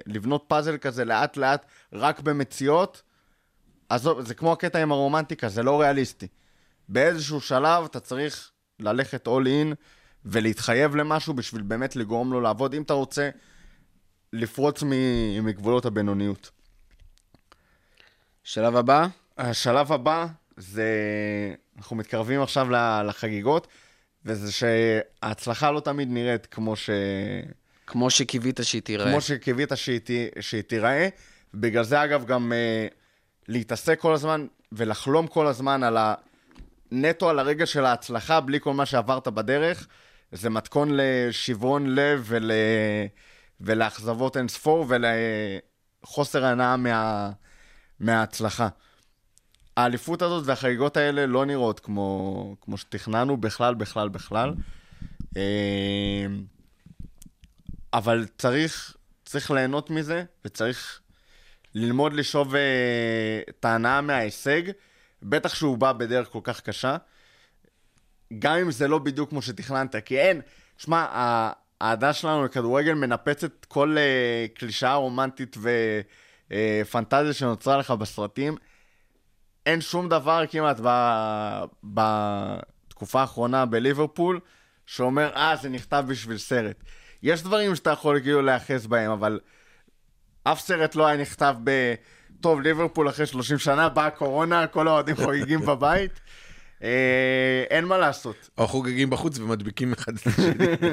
לבנות 0.06 0.46
פאזל 0.48 0.78
כזה 0.78 1.06
לאט 1.06 1.38
לאט 1.38 1.66
רק 1.94 2.20
במציאות, 2.20 3.02
עזוב, 3.90 4.22
זה 4.22 4.34
כמו 4.34 4.52
הקטע 4.54 4.82
עם 4.82 4.92
הרומנטיקה, 4.92 5.50
זה 5.50 5.64
לא 5.64 5.82
ריאליסטי. 5.82 6.28
באיזשהו 6.90 7.42
שלב 7.42 7.84
אתה 7.86 8.00
צריך 8.00 8.52
ללכת 8.80 9.28
all 9.28 9.46
in 9.46 9.76
ולהתחייב 10.26 10.96
למשהו 10.96 11.34
בשביל 11.34 11.62
באמת 11.62 11.96
לגרום 11.96 12.32
לו 12.32 12.42
לעבוד, 12.42 12.74
אם 12.74 12.82
אתה 12.82 12.94
רוצה 12.94 13.30
לפרוץ 14.34 14.84
מגבולות 15.42 15.86
הבינוניות. 15.86 16.52
שלב 18.44 18.76
הבא? 18.76 19.08
השלב 19.38 19.92
הבא 19.92 20.28
זה, 20.58 20.86
אנחנו 21.78 21.96
מתקרבים 21.96 22.42
עכשיו 22.42 22.68
לחגיגות, 23.06 23.68
וזה 24.26 24.52
שההצלחה 24.52 25.72
לא 25.72 25.80
תמיד 25.80 26.08
נראית 26.12 26.46
כמו, 26.46 26.76
ש... 26.76 26.90
כמו 27.88 28.10
שקיווית 28.10 28.60
שהיא 28.64 28.82
תיראה. 28.82 29.12
כמו 29.12 29.22
שקיווית 29.22 29.72
שהיא, 30.40 30.64
תיראה. 30.68 31.10
בגלל 31.54 31.84
זה, 31.84 32.04
אגב, 32.04 32.26
גם 32.26 32.52
uh, 32.52 32.94
להתעסק 33.48 34.00
כל 34.00 34.14
הזמן 34.14 34.48
ולחלום 34.72 35.28
כל 35.28 35.48
הזמן 35.48 35.84
על 35.84 35.98
ה... 35.98 36.14
נטו 36.92 37.30
על 37.30 37.40
הרגע 37.40 37.66
של 37.66 37.86
ההצלחה, 37.86 38.40
בלי 38.40 38.60
כל 38.60 38.74
מה 38.74 38.86
שעברת 38.86 39.28
בדרך, 39.28 39.88
זה 40.32 40.50
מתכון 40.50 40.90
לשברון 40.92 41.96
לב 41.96 42.24
ול... 42.26 42.52
ולאכזבות 43.62 44.38
אין 44.38 44.48
ספור 44.48 44.86
ולחוסר 46.04 46.46
הנאה 46.46 46.78
מה... 46.78 47.32
מההצלחה. 48.00 48.68
האליפות 49.78 50.22
הזאת 50.22 50.44
והחגיגות 50.46 50.98
האלה 50.98 51.26
לא 51.26 51.46
נראות 51.46 51.80
כמו, 51.80 52.56
כמו 52.62 52.78
שתכננו 52.78 53.38
בכלל, 53.38 53.76
בכלל, 53.76 54.10
בכלל. 54.10 54.54
אה, 55.38 56.26
אבל 57.94 58.26
צריך, 58.38 58.98
צריך 59.26 59.52
ליהנות 59.52 59.90
מזה, 59.90 60.24
וצריך 60.46 61.02
ללמוד 61.76 62.14
לשאוב 62.14 62.56
אה, 62.56 63.42
את 63.50 63.66
ההנאה 63.66 64.02
מההישג, 64.02 64.62
בטח 65.24 65.56
שהוא 65.56 65.78
בא 65.78 65.94
בדרך 65.94 66.30
כל 66.30 66.40
כך 66.44 66.62
קשה. 66.62 66.98
גם 68.40 68.56
אם 68.56 68.72
זה 68.72 68.88
לא 68.88 69.00
בדיוק 69.00 69.30
כמו 69.30 69.42
שתכננת, 69.42 69.96
כי 70.06 70.20
אין, 70.20 70.42
שמע, 70.78 71.06
האהדה 71.82 72.14
שלנו 72.14 72.46
לכדורגל 72.46 72.94
מנפצת 72.94 73.66
כל 73.66 73.98
uh, 73.98 74.60
קלישאה 74.60 74.94
רומנטית 74.94 75.58
ופנטזיה 76.48 77.34
שנוצרה 77.34 77.78
לך 77.78 77.92
בסרטים. 77.92 78.58
אין 79.68 79.82
שום 79.82 80.10
דבר 80.10 80.44
כמעט 80.50 80.80
ב- 80.84 81.64
בתקופה 81.84 83.22
האחרונה 83.22 83.66
בליברפול 83.66 84.40
שאומר, 84.86 85.30
אה, 85.36 85.56
זה 85.62 85.70
נכתב 85.70 86.06
בשביל 86.08 86.38
סרט. 86.38 86.84
יש 87.24 87.44
דברים 87.44 87.76
שאתה 87.76 87.90
יכול 87.90 88.20
כאילו 88.20 88.42
להיאחז 88.42 88.88
בהם, 88.88 89.12
אבל 89.12 89.40
אף 90.44 90.60
סרט 90.60 90.96
לא 90.96 91.08
היה 91.08 91.18
נכתב 91.18 91.56
ב... 91.64 91.94
טוב, 92.42 92.62
ליברפול 92.62 93.10
אחרי 93.10 93.26
30 93.26 93.58
שנה, 93.58 93.90
באה 93.90 94.06
הקורונה, 94.06 94.68
כל 94.68 94.88
האוהדים 94.88 95.16
חוגגים 95.16 95.60
בבית. 95.60 96.20
אה, 96.84 97.64
אין 97.70 97.86
מה 97.86 97.98
לעשות. 97.98 98.50
או 98.58 98.68
חוגגים 98.68 99.10
בחוץ 99.10 99.40
ומדביקים 99.40 99.94
אחד 99.94 100.14
את 100.16 100.28
השני. 100.28 100.66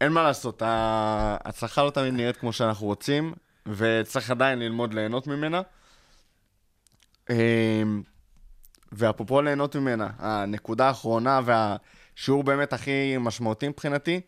אין 0.00 0.12
מה 0.12 0.22
לעשות, 0.22 0.62
ההצלחה 0.64 1.84
לא 1.84 1.90
תמיד 1.90 2.14
נראית 2.14 2.36
כמו 2.36 2.52
שאנחנו 2.52 2.86
רוצים, 2.86 3.32
וצריך 3.66 4.30
עדיין 4.30 4.58
ללמוד 4.58 4.94
ליהנות 4.94 5.26
ממנה. 5.26 5.62
אמ, 7.30 8.02
ואפרופו 8.92 9.42
ליהנות 9.42 9.76
ממנה, 9.76 10.10
הנקודה 10.18 10.88
האחרונה 10.88 11.40
והשיעור 11.44 12.44
באמת 12.44 12.72
הכי 12.72 13.16
משמעותי 13.20 13.68
מבחינתי, 13.68 14.20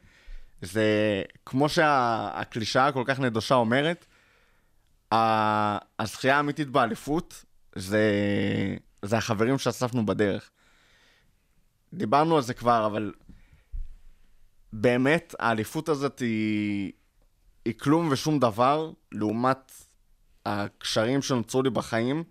זה 0.62 1.22
כמו 1.46 1.68
שהקלישאה 1.68 2.86
הכל 2.86 3.02
כך 3.06 3.20
נדושה 3.20 3.54
אומרת, 3.54 4.06
הזכייה 5.98 6.36
האמיתית 6.36 6.68
באליפות 6.68 7.44
זה, 7.74 8.02
זה 9.02 9.16
החברים 9.16 9.58
שאספנו 9.58 10.06
בדרך. 10.06 10.50
דיברנו 11.94 12.36
על 12.36 12.42
זה 12.42 12.54
כבר, 12.54 12.86
אבל 12.86 13.12
באמת, 14.72 15.34
האליפות 15.38 15.88
הזאת 15.88 16.18
היא, 16.18 16.92
היא 17.64 17.74
כלום 17.78 18.08
ושום 18.10 18.38
דבר 18.38 18.92
לעומת 19.12 19.72
הקשרים 20.46 21.22
שנוצרו 21.22 21.62
לי 21.62 21.70
בחיים 21.70 22.24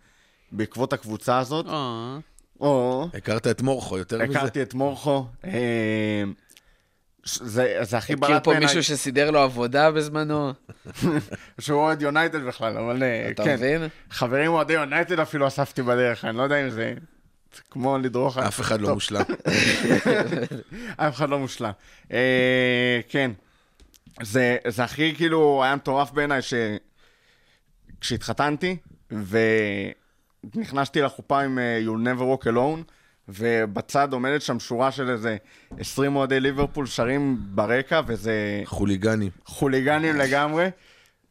בעקבות 0.51 0.93
הקבוצה 0.93 1.39
הזאת. 1.39 1.65
אה. 1.67 2.17
או, 2.59 3.07
הכרת 3.13 3.47
את 3.47 3.61
מורכו, 3.61 3.97
יותר 3.97 4.23
מזה. 4.23 4.39
הכרתי 4.39 4.61
את 4.61 4.73
מורכו. 4.73 5.25
אה, 5.45 6.23
זה, 7.25 7.77
זה 7.81 7.97
הכי 7.97 8.13
הכיר 8.13 8.27
בלט 8.27 8.43
פה 8.43 8.51
בעיניי, 8.51 8.67
מישהו 8.67 8.83
שסידר 8.83 9.31
לו 9.31 9.39
עבודה 9.39 9.91
בזמנו, 9.91 10.53
שהוא 11.59 11.81
אוהד 11.81 12.01
יונייטד 12.01 12.43
בכלל, 12.43 12.77
אבל 12.77 13.03
אה, 13.03 13.29
אתה 13.31 13.43
כן. 13.43 13.53
מבין? 13.53 13.87
חברים 14.09 14.51
אוהדי 14.51 14.73
יונייטד 14.73 15.19
אפילו 15.19 15.47
אספתי 15.47 15.81
בדרך, 15.81 16.25
אני 16.25 16.37
לא 16.37 16.43
יודע 16.43 16.65
אם 16.65 16.69
זה... 16.69 16.93
זה 17.55 17.61
כמו 17.71 17.97
לדרוך... 17.97 18.37
על- 18.37 18.47
אף 18.47 18.61
אחד 18.61 18.81
לא 18.81 18.93
מושלם. 18.93 19.21
אף 20.97 21.15
אחד 21.15 21.29
לא 21.29 21.39
מושלם. 21.39 21.71
אה, 22.11 22.99
כן. 23.09 23.31
זה, 24.21 24.57
זה 24.67 24.83
הכי 24.83 25.15
כאילו 25.15 25.63
היה 25.63 25.75
מטורף 25.75 26.11
בעיניי 26.11 26.41
ש... 26.41 26.53
כשהתחתנתי 28.01 28.77
ונכנסתי 30.55 31.01
לחופה 31.01 31.41
עם 31.41 31.59
אה, 31.59 31.79
You'll 31.85 32.07
never 32.07 32.21
walk 32.21 32.47
alone 32.47 32.91
ובצד 33.29 34.13
עומדת 34.13 34.41
שם 34.41 34.59
שורה 34.59 34.91
של 34.91 35.09
איזה 35.09 35.37
20 35.79 36.15
אוהדי 36.15 36.39
ליברפול 36.39 36.85
שרים 36.85 37.37
ברקע 37.39 38.01
וזה 38.07 38.61
חוליגנים. 38.65 39.31
חוליגנים 39.45 40.15
לגמרי. 40.15 40.69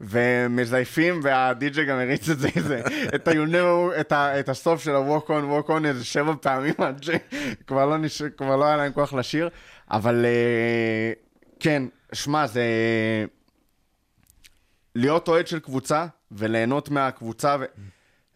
ומזייפים, 0.00 1.20
והדי-ג'יי 1.22 1.84
גם 1.84 1.98
הריץ 1.98 2.28
את 2.28 2.38
זה, 2.38 2.48
זה 2.56 2.82
את, 3.14 3.28
ה- 3.28 3.30
you 3.30 3.34
never- 3.50 4.00
את, 4.00 4.12
ה- 4.12 4.40
את 4.40 4.48
הסוף 4.48 4.82
של 4.84 4.94
ה-Walk 4.94 5.26
on, 5.26 5.30
Walk 5.66 5.70
on 5.70 5.84
איזה 5.86 6.04
שבע 6.04 6.32
פעמים 6.40 6.74
עד 6.78 7.02
שכבר 7.02 7.86
לא, 7.86 7.96
נש... 7.98 8.22
כבר 8.22 8.56
לא 8.56 8.64
היה 8.64 8.76
להם 8.76 8.92
כוח 8.92 9.14
לשיר, 9.14 9.48
אבל 9.90 10.24
אה, 10.24 11.12
כן, 11.60 11.82
שמע, 12.12 12.46
זה... 12.46 12.64
להיות 14.94 15.28
אוהד 15.28 15.46
של 15.46 15.58
קבוצה 15.58 16.06
וליהנות 16.32 16.88
מהקבוצה, 16.90 17.56
ו... 17.60 17.64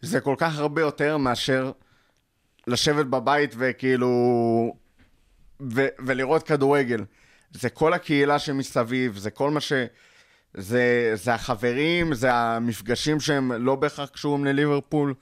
זה 0.01 0.21
כל 0.21 0.35
כך 0.37 0.57
הרבה 0.57 0.81
יותר 0.81 1.17
מאשר 1.17 1.71
לשבת 2.67 3.05
בבית 3.05 3.55
וכאילו... 3.57 4.11
ו... 5.75 5.87
ולראות 5.99 6.43
כדורגל. 6.43 7.03
זה 7.51 7.69
כל 7.69 7.93
הקהילה 7.93 8.39
שמסביב, 8.39 9.17
זה 9.17 9.31
כל 9.31 9.49
מה 9.49 9.61
ש... 9.61 9.73
זה, 10.53 11.11
זה 11.13 11.33
החברים, 11.33 12.13
זה 12.13 12.33
המפגשים 12.33 13.19
שהם 13.19 13.51
לא 13.51 13.75
בהכרח 13.75 14.09
קשורים 14.09 14.45
לליברפול. 14.45 15.13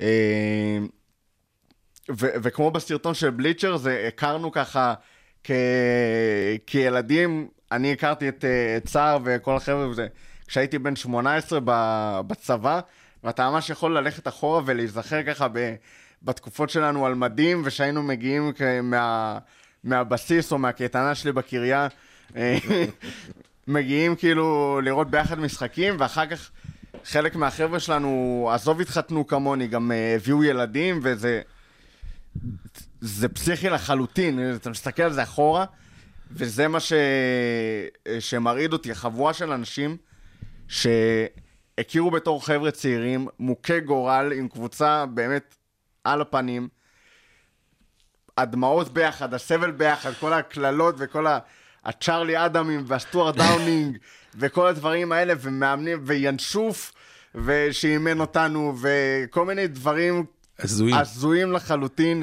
אה, 0.00 0.78
ו, 2.10 2.26
וכמו 2.42 2.70
בסרטון 2.70 3.14
של 3.14 3.30
בליצ'ר, 3.30 3.76
זה 3.76 4.04
הכרנו 4.08 4.52
ככה 4.52 4.94
כ, 5.44 5.50
כילדים, 6.66 7.48
אני 7.72 7.92
הכרתי 7.92 8.28
את, 8.28 8.44
אה, 8.44 8.76
את 8.76 8.88
סער 8.88 9.18
וכל 9.24 9.56
החבר'ה 9.56 10.06
כשהייתי 10.46 10.78
בן 10.78 10.96
18 10.96 11.58
ב, 11.64 11.70
בצבא, 12.26 12.80
ואתה 13.24 13.50
ממש 13.50 13.70
יכול 13.70 13.98
ללכת 13.98 14.28
אחורה 14.28 14.62
ולהיזכר 14.66 15.22
ככה 15.22 15.48
ב, 15.52 15.74
בתקופות 16.22 16.70
שלנו 16.70 17.06
על 17.06 17.14
מדים, 17.14 17.62
ושהיינו 17.64 18.02
מגיעים 18.02 18.52
מה, 18.82 19.38
מהבסיס 19.84 20.52
או 20.52 20.58
מהקייטנה 20.58 21.14
שלי 21.14 21.32
בקריה. 21.32 21.88
אה, 22.36 22.58
מגיעים 23.68 24.16
כאילו 24.16 24.80
לראות 24.84 25.10
ביחד 25.10 25.38
משחקים, 25.38 25.96
ואחר 25.98 26.26
כך 26.26 26.50
חלק 27.04 27.36
מהחבר'ה 27.36 27.80
שלנו, 27.80 28.50
עזוב 28.54 28.80
התחתנו 28.80 29.26
כמוני, 29.26 29.68
גם 29.68 29.92
אה, 29.92 30.14
הביאו 30.14 30.44
ילדים, 30.44 31.00
וזה... 31.02 31.40
זה 33.00 33.28
פסיכי 33.28 33.68
לחלוטין, 33.68 34.54
אתה 34.54 34.70
מסתכל 34.70 35.02
על 35.02 35.12
זה 35.12 35.22
אחורה, 35.22 35.64
וזה 36.30 36.68
מה 36.68 36.80
ש... 36.80 36.92
שמרעיד 38.20 38.72
אותי, 38.72 38.94
חבורה 38.94 39.34
של 39.34 39.52
אנשים 39.52 39.96
שהכירו 41.80 42.10
בתור 42.10 42.46
חבר'ה 42.46 42.70
צעירים, 42.70 43.26
מוכי 43.38 43.80
גורל, 43.80 44.32
עם 44.36 44.48
קבוצה 44.48 45.06
באמת 45.06 45.54
על 46.04 46.20
הפנים, 46.20 46.68
הדמעות 48.38 48.94
ביחד, 48.94 49.34
הסבל 49.34 49.70
ביחד, 49.70 50.12
כל 50.20 50.32
הקללות 50.32 50.94
וכל 50.98 51.26
ה... 51.26 51.38
הצ'ארלי 51.84 52.46
אדמים 52.46 52.84
והסטוארט 52.86 53.36
דאונינג 53.42 53.98
וכל 54.34 54.66
הדברים 54.66 55.12
האלה, 55.12 55.34
ומאמנים, 55.40 55.98
וינשוף, 56.02 56.92
ושאימן 57.34 58.20
אותנו, 58.20 58.74
וכל 58.80 59.44
מיני 59.44 59.66
דברים. 59.66 60.24
הזויים 60.94 61.52
לחלוטין. 61.52 62.22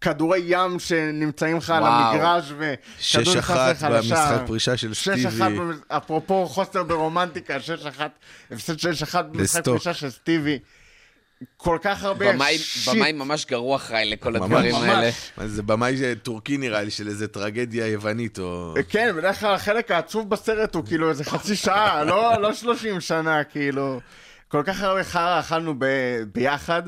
כדורי 0.00 0.40
ים 0.46 0.78
שנמצאים 0.78 1.56
לך 1.56 1.70
על. 1.70 1.82
המגרש, 1.86 2.44
וכדור 2.52 2.74
שש 2.98 3.16
נכנס 3.28 3.38
אחת 3.38 3.70
לך 3.76 3.86
לשער. 3.90 4.32
במשחק 4.32 4.46
פרישה 4.46 4.76
של 4.76 4.94
סטיבי. 4.94 5.22
אפרופו 5.88 6.46
חוסר 6.46 6.82
ברומנטיקה, 6.82 7.60
שש 7.60 7.86
אחת, 7.86 8.10
הפסד 8.50 8.78
שש 8.78 9.02
אחת 9.02 9.24
במשחק 9.24 9.40
לסטוק. 9.58 9.74
פרישה 9.74 9.94
של 9.94 10.10
סטיבי. 10.10 10.58
כל 11.56 11.78
כך 11.82 12.04
הרבה 12.04 12.32
במאי- 12.32 12.58
שיט. 12.58 12.94
במאי 12.94 13.12
ממש 13.12 13.46
גרוע 13.46 13.76
אחראי 13.76 14.04
לכל 14.10 14.32
ממש. 14.32 14.42
הדברים 14.42 14.74
ממש. 14.74 14.82
האלה. 14.88 15.10
מה 15.36 15.46
זה 15.48 15.62
במאי 15.62 15.96
טורקי 16.22 16.56
נראה 16.56 16.82
לי, 16.82 16.90
של 16.90 17.08
איזה 17.08 17.28
טרגדיה 17.28 17.86
יוונית, 17.86 18.38
או... 18.38 18.74
כן, 18.88 19.14
בדרך 19.16 19.40
כלל 19.40 19.54
החלק 19.54 19.90
העצוב 19.90 20.30
בסרט 20.30 20.74
הוא 20.74 20.84
כאילו 20.86 21.10
איזה 21.10 21.24
חצי 21.24 21.56
שעה, 21.56 22.04
לא, 22.10 22.40
לא 22.42 22.54
30 22.54 23.00
שנה, 23.00 23.44
כאילו. 23.44 24.00
כל 24.48 24.62
כך 24.66 24.82
הרבה 24.82 25.04
חרא 25.04 25.40
אכלנו 25.40 25.74
ב- 25.78 25.84
ביחד, 26.32 26.82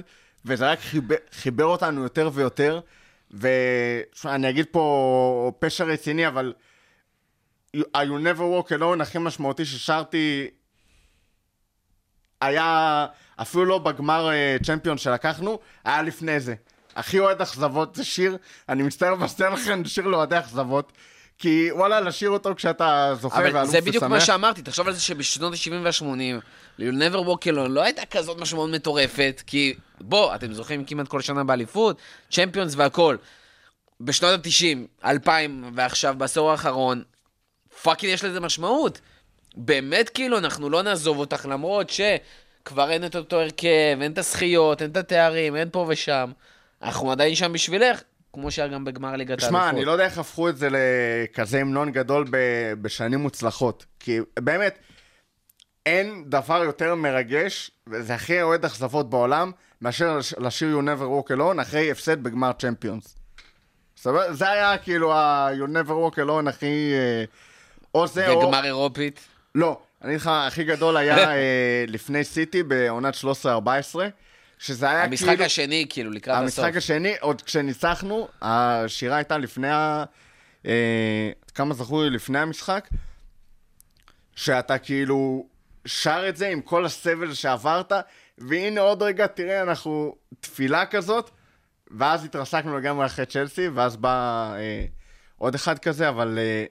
וזה 0.44 0.70
רק 0.70 0.78
חיבר, 0.80 1.14
חיבר 1.32 1.64
אותנו 1.64 2.02
יותר 2.02 2.30
ויותר. 2.34 2.80
ואני 3.30 4.50
אגיד 4.50 4.66
פה 4.70 5.52
פשע 5.58 5.84
רציני, 5.84 6.26
אבל 6.28 6.52
You 7.76 7.80
You 7.80 8.36
never 8.36 8.40
walk 8.40 8.70
alone 8.70 9.02
הכי 9.02 9.18
משמעותי 9.18 9.64
ששרתי 9.64 10.50
היה 12.40 13.06
אפילו 13.36 13.64
לא 13.64 13.78
בגמר 13.78 14.30
צ'מפיון 14.62 14.98
שלקחנו, 14.98 15.58
היה 15.84 16.02
לפני 16.02 16.40
זה. 16.40 16.54
הכי 16.96 17.18
אוהד 17.18 17.40
אכזבות 17.40 17.94
זה 17.94 18.04
שיר, 18.04 18.36
אני 18.68 18.82
מצטער 18.82 19.12
לבשר 19.14 19.50
לכם, 19.50 19.84
שיר 19.84 20.06
לאוהדי 20.06 20.38
אכזבות. 20.38 20.92
כי 21.39 21.72
וואלה, 21.72 22.01
לשיר 22.01 22.30
אותו 22.30 22.55
כשאתה 22.55 23.14
זוכה 23.20 23.39
אבל 23.39 23.57
ואלוף 23.57 23.70
זה 23.70 23.80
בדיוק 23.80 24.05
מה 24.05 24.16
ושמח. 24.16 24.26
שאמרתי, 24.26 24.62
תחשוב 24.62 24.89
על 24.89 24.95
זה 24.95 25.01
שבשנות 25.01 25.53
ה-70 25.53 25.72
וה-80, 25.82 26.43
You'll 26.80 26.82
never 26.82 27.26
walk 27.26 27.47
alone 27.47 27.68
לא 27.68 27.82
הייתה 27.82 28.07
כזאת 28.07 28.41
משמעות 28.41 28.70
מטורפת, 28.70 29.43
כי 29.47 29.74
בוא, 30.01 30.34
אתם 30.34 30.53
זוכים 30.53 30.84
כמעט 30.84 31.09
כל 31.09 31.20
שנה 31.20 31.45
באליפות, 31.45 31.99
צ'מפיונס 32.30 32.74
והכל. 32.76 33.16
בשנות 34.01 34.47
ה-90, 34.47 35.07
2000 35.09 35.70
ועכשיו, 35.74 36.14
בעשור 36.18 36.51
האחרון, 36.51 37.03
fucking 37.82 38.12
יש 38.12 38.24
לזה 38.24 38.41
משמעות. 38.41 39.01
באמת, 39.57 40.09
כאילו, 40.09 40.39
אנחנו 40.39 40.70
לא 40.70 40.82
נעזוב 40.82 41.18
אותך, 41.18 41.47
למרות 41.47 41.91
שכבר 41.91 42.91
אין 42.91 43.07
את 43.07 43.16
אותו 43.16 43.41
הרכב, 43.41 43.99
אין 44.01 44.12
את 44.12 44.18
הזכיות, 44.18 44.82
אין 44.82 44.91
את 44.91 44.97
התארים, 44.97 45.57
אין 45.57 45.68
פה 45.72 45.86
ושם. 45.89 46.30
אנחנו 46.82 47.12
עדיין 47.12 47.34
שם 47.34 47.53
בשבילך, 47.53 48.03
כמו 48.32 48.50
שהיה 48.50 48.68
גם 48.68 48.84
בגמר 48.84 49.16
ליגת 49.16 49.30
האלופות. 49.30 49.48
שמע, 49.48 49.70
אני 49.70 49.84
לא 49.84 49.92
יודע 49.92 50.04
איך 50.04 50.18
הפכו 50.18 50.48
את 50.48 50.56
זה 50.56 50.68
לכזה 50.70 51.60
המנון 51.60 51.92
גדול 51.92 52.24
ב- 52.30 52.72
בשנים 52.82 53.18
מוצלחות. 53.20 53.86
כי 54.00 54.18
באמת, 54.40 54.78
אין 55.86 56.24
דבר 56.26 56.62
יותר 56.64 56.94
מרגש, 56.94 57.70
וזה 57.86 58.14
הכי 58.14 58.42
אוהד 58.42 58.64
אכזבות 58.64 59.10
בעולם, 59.10 59.50
מאשר 59.82 60.16
לש- 60.18 60.34
לשיר 60.38 60.78
You 60.78 60.82
never 60.82 61.02
walk 61.28 61.36
alone 61.36 61.62
אחרי 61.62 61.90
הפסד 61.90 62.22
בגמר 62.22 62.52
צ'מפיונס. 62.52 63.16
סבבה? 63.96 64.32
זה 64.32 64.50
היה 64.50 64.78
כאילו 64.78 65.12
ה-You 65.12 65.66
never 65.68 65.90
walk 65.90 66.18
alone 66.18 66.48
הכי... 66.48 66.92
אה, 66.94 67.24
או 67.94 68.06
זה 68.06 68.28
או... 68.28 68.38
וגמר 68.38 68.64
אירופית. 68.64 69.20
לא, 69.54 69.80
אני 70.02 70.10
אגיד 70.10 70.20
לך, 70.20 70.30
הכי 70.46 70.64
גדול 70.64 70.96
היה 70.96 71.16
אה, 71.34 71.84
לפני 71.88 72.24
סיטי 72.24 72.62
בעונת 72.62 73.14
13-14, 73.44 73.98
שזה 74.59 74.90
היה 74.90 75.04
המשחק 75.04 75.28
כאילו... 75.28 75.44
השני, 75.44 75.86
כאילו, 75.88 76.11
לקראת 76.11 76.36
הסוף. 76.46 76.59
המשחק 76.59 76.76
השני, 76.76 77.14
עוד 77.20 77.42
כשניצחנו, 77.42 78.28
השירה 78.42 79.16
הייתה 79.16 79.38
לפני 79.38 79.70
ה... 79.70 80.04
אה, 80.66 81.30
כמה 81.54 81.74
זכור 81.74 82.02
לי 82.02 82.11
לפני 82.11 82.38
המשחק, 82.38 82.88
שאתה 84.34 84.78
כאילו 84.78 85.46
שר 85.86 86.24
את 86.28 86.36
זה 86.36 86.48
עם 86.48 86.61
כל 86.61 86.84
הסבל 86.84 87.34
שעברת, 87.34 87.92
והנה 88.38 88.80
עוד 88.80 89.02
רגע, 89.02 89.26
תראה, 89.26 89.62
אנחנו 89.62 90.14
תפילה 90.40 90.86
כזאת, 90.86 91.30
ואז 91.90 92.24
התרסקנו 92.24 92.78
לגמרי 92.78 93.06
אחרי 93.06 93.26
צ'לסי, 93.26 93.68
ואז 93.68 93.96
בא 93.96 94.52
אה, 94.56 94.84
עוד 95.36 95.54
אחד 95.54 95.78
כזה, 95.78 96.09
אבל 96.09 96.38
אה, 96.38 96.64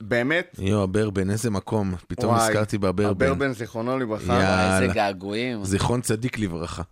באמת, 0.00 0.56
יואו, 0.58 0.82
הברבן, 0.82 1.30
איזה 1.30 1.50
מקום. 1.50 1.94
פתאום 2.08 2.34
וואי, 2.34 2.48
נזכרתי 2.48 2.78
בברבן. 2.78 3.26
הברבן, 3.26 3.52
זיכרונו 3.52 3.98
לברכה, 3.98 4.32
יאללה. 4.32 4.82
איזה 4.82 4.94
געגועים. 4.94 5.64
זיכרון 5.64 6.00
צדיק 6.00 6.38
לברכה. 6.38 6.82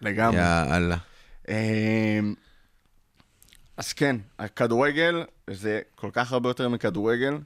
לגמרי. 0.00 0.38
יאללה. 0.38 0.96
אמ, 1.48 1.54
אז 3.76 3.92
כן, 3.92 4.16
הכדורגל 4.38 5.24
זה 5.50 5.80
כל 5.94 6.10
כך 6.12 6.32
הרבה 6.32 6.50
יותר 6.50 6.68
מכדורגל, 6.68 7.38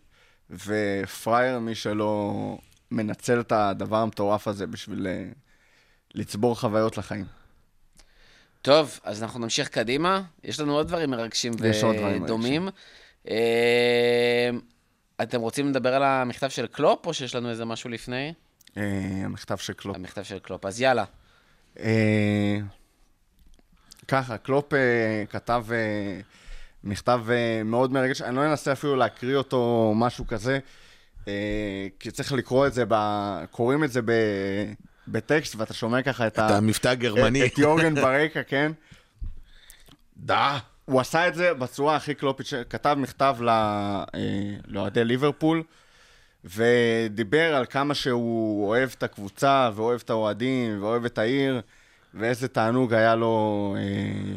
ופרייר, 0.50 1.58
מי 1.58 1.74
שלא 1.74 2.58
מנצל 2.90 3.40
את 3.40 3.52
הדבר 3.52 3.96
המטורף 3.96 4.48
הזה 4.48 4.66
בשביל 4.66 5.06
אה, 5.06 5.24
לצבור 6.14 6.61
חוויות 6.61 6.98
לחיים. 6.98 7.24
טוב, 8.62 9.00
אז 9.04 9.22
אנחנו 9.22 9.40
נמשיך 9.40 9.68
קדימה. 9.68 10.22
יש 10.44 10.61
לנו 10.61 10.74
עוד 10.74 10.88
דברים 10.88 11.11
מרגשים 11.11 11.52
יש 11.64 11.84
עוד 11.84 11.96
דברים 11.96 12.22
ודומים. 12.22 12.68
אתם 15.23 15.41
רוצים 15.41 15.68
לדבר 15.68 15.95
על 15.95 16.03
המכתב 16.03 16.49
של 16.49 16.66
קלופ, 16.66 17.07
או 17.07 17.14
שיש 17.14 17.35
לנו 17.35 17.51
איזה 17.51 17.64
משהו 17.64 17.91
לפני? 17.91 18.33
אה, 18.77 18.83
המכתב 19.25 19.57
של 19.57 19.73
קלופ. 19.73 19.97
המכתב 19.97 20.23
של 20.23 20.39
קלופ. 20.39 20.64
אז 20.64 20.81
יאללה. 20.81 21.05
אה, 21.79 22.59
ככה, 24.09 24.39
קלופ 24.39 24.75
אה, 24.75 25.25
כתב 25.31 25.64
מכתב 26.85 27.25
מאוד 27.64 27.93
מרגש, 27.93 28.23
אני 28.23 28.37
לא 28.37 28.47
אנסה 28.47 28.73
אפילו 28.73 28.97
להקריא 28.97 29.37
אותו 29.37 29.57
או 29.57 29.95
משהו 29.97 30.27
כזה, 30.27 30.59
כי 31.99 32.11
צריך 32.12 32.33
לקרוא 32.33 32.66
את 32.66 32.73
זה. 32.73 32.85
קוראים 33.51 33.85
את 33.85 33.93
זה 33.93 34.03
ב... 34.03 34.12
בטקסט, 35.09 35.57
ואתה 35.57 35.75
שומע 35.75 36.03
ככה 36.03 36.27
את, 36.27 36.33
את 36.33 36.39
המבטא 36.39 36.89
הגרמני. 36.89 37.47
את, 37.47 37.53
את 37.53 37.59
יורגן 37.59 37.95
ברקע, 37.95 38.43
כן? 38.43 38.73
דה. 40.16 40.59
הוא 40.85 41.01
עשה 41.01 41.28
את 41.28 41.35
זה 41.35 41.55
בצורה 41.55 41.97
הכי 41.97 42.14
קלופית, 42.14 42.47
כתב 42.70 42.97
מכתב 42.99 43.37
אה, 43.49 44.05
לאוהדי 44.66 45.05
ליברפול, 45.05 45.62
ודיבר 46.45 47.55
על 47.55 47.66
כמה 47.70 47.95
שהוא 47.95 48.68
אוהב 48.68 48.91
את 48.99 49.03
הקבוצה, 49.03 49.70
ואוהב 49.74 50.01
את 50.05 50.11
האוהדים, 50.11 50.83
ואוהב 50.83 51.05
את 51.05 51.18
העיר, 51.18 51.61
ואיזה 52.14 52.49
תענוג 52.49 52.95
היה 52.95 53.14
לו 53.14 53.74
אה, 53.78 54.37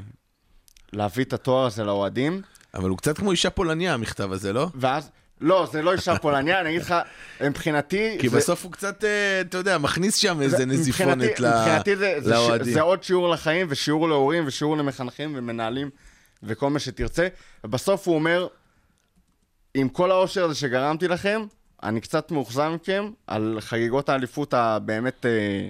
להביא 0.94 1.24
את 1.24 1.34
התואר 1.34 1.66
הזה 1.66 1.84
לאוהדים. 1.84 2.41
אבל 2.74 2.89
הוא 2.89 2.98
קצת 2.98 3.18
כמו 3.18 3.32
אישה 3.32 3.50
פולניה, 3.50 3.94
המכתב 3.94 4.32
הזה, 4.32 4.54
לא? 4.54 4.68
ואז, 4.76 5.10
לא, 5.41 5.68
זה 5.72 5.82
לא 5.82 5.94
אישה 5.94 6.18
פולניה, 6.20 6.62
אני 6.62 6.70
אגיד 6.70 6.82
לך, 6.82 6.96
מבחינתי... 7.41 8.18
כי 8.20 8.30
זה- 8.30 8.38
בסוף 8.38 8.64
הוא 8.64 8.72
קצת, 8.72 9.04
אה, 9.04 9.41
אתה 9.41 9.58
יודע, 9.58 9.78
מכניס 9.78 10.16
שם 10.16 10.41
איזה 10.41 10.58
זה- 10.58 10.66
נזיפונת 10.66 11.18
מבחינתי- 11.18 11.41
ל- 11.44 11.48
מבחינתי 11.60 11.96
זה, 11.96 12.16
זה, 12.20 12.30
ש, 12.30 12.34
לאוהדים. 12.34 12.74
זה 12.74 12.82
עוד 12.82 13.04
שיעור 13.04 13.30
לחיים, 13.30 13.68
ושיעור 13.70 14.10
להורים, 14.10 14.44
ושיעור 14.48 14.78
למחנכים 14.78 15.34
ומנהלים, 15.38 15.89
וכל 16.44 16.70
מה 16.70 16.80
שתרצה. 16.80 17.28
ובסוף 17.64 18.08
הוא 18.08 18.16
אומר, 18.16 18.48
עם 19.74 19.89
כל 19.89 20.12
העושר 20.12 20.44
הזה 20.44 20.56
שגרמתי 20.56 21.08
לכם, 21.08 21.46
אני 21.84 22.02
קצת 22.02 22.32
מאוכזב 22.32 22.72
מכם 22.76 23.12
על 23.28 23.58
חגיגות 23.62 24.10
האליפות 24.10 24.54
הבאמת 24.54 25.26
אה, 25.26 25.68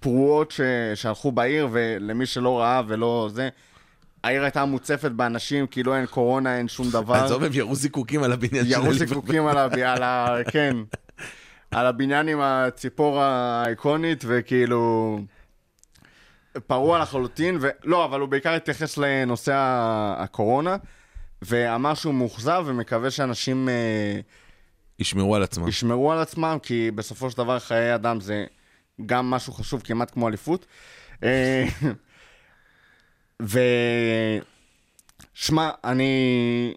פרועות 0.00 0.50
ש, 0.50 0.60
שהלכו 0.94 1.32
בעיר, 1.32 1.68
ולמי 1.72 2.26
שלא 2.26 2.60
ראה 2.60 2.82
ולא 2.86 3.28
זה, 3.32 3.48
העיר 4.24 4.42
הייתה 4.42 4.64
מוצפת 4.64 5.10
באנשים, 5.10 5.66
כאילו 5.66 5.96
אין 5.96 6.06
קורונה, 6.06 6.56
אין 6.58 6.68
שום 6.68 6.90
דבר. 6.90 7.14
עזוב, 7.14 7.44
הם 7.44 7.52
ירו 7.54 7.74
זיקוקים 7.74 8.22
על 8.22 8.32
הבניין 8.32 8.64
של 8.64 8.70
ירו. 8.70 8.94
זיקוקים. 8.94 9.46
על 9.46 10.02
ה... 10.02 10.36
כן, 10.50 10.76
על 11.70 11.86
הבניין 11.86 12.28
עם 12.28 12.40
הציפור 12.40 13.20
האיקונית, 13.22 14.24
וכאילו... 14.26 15.18
פרוע 16.66 16.98
לחלוטין, 16.98 17.58
ולא, 17.60 18.04
אבל 18.04 18.20
הוא 18.20 18.28
בעיקר 18.28 18.54
התייחס 18.54 18.98
לנושא 18.98 19.54
הקורונה, 20.18 20.76
ואמר 21.42 21.94
שהוא 21.94 22.14
מאוכזב 22.14 22.62
ומקווה 22.66 23.10
שאנשים 23.10 23.68
אה, 23.68 24.20
ישמרו 24.98 25.36
על 25.36 25.42
עצמם. 25.42 25.68
ישמרו 25.68 26.12
על 26.12 26.18
עצמם, 26.18 26.58
כי 26.62 26.90
בסופו 26.90 27.30
של 27.30 27.36
דבר 27.38 27.58
חיי 27.58 27.94
אדם 27.94 28.20
זה 28.20 28.44
גם 29.06 29.30
משהו 29.30 29.52
חשוב 29.52 29.82
כמעט 29.84 30.10
כמו 30.10 30.28
אליפות. 30.28 30.66
אה, 31.22 31.64
ו... 33.42 33.60
שמע, 35.34 35.70
אני... 35.84 36.74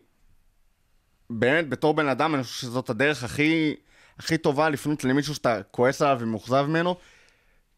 באמת, 1.30 1.69
בתור 1.69 1.93
בן 1.93 2.07
אדם, 2.07 2.36
אני 2.36 2.43
חושב 2.43 2.61
שזאת 2.61 2.89
הדרך 2.89 3.24
הכי, 3.24 3.76
הכי 4.19 4.38
טובה 4.38 4.69
לפנות 4.69 5.03
למישהו 5.03 5.36
שאתה 5.36 5.61
כועס 5.71 6.01
עליו 6.01 6.17
ומאוכזב 6.19 6.65
ממנו, 6.69 6.95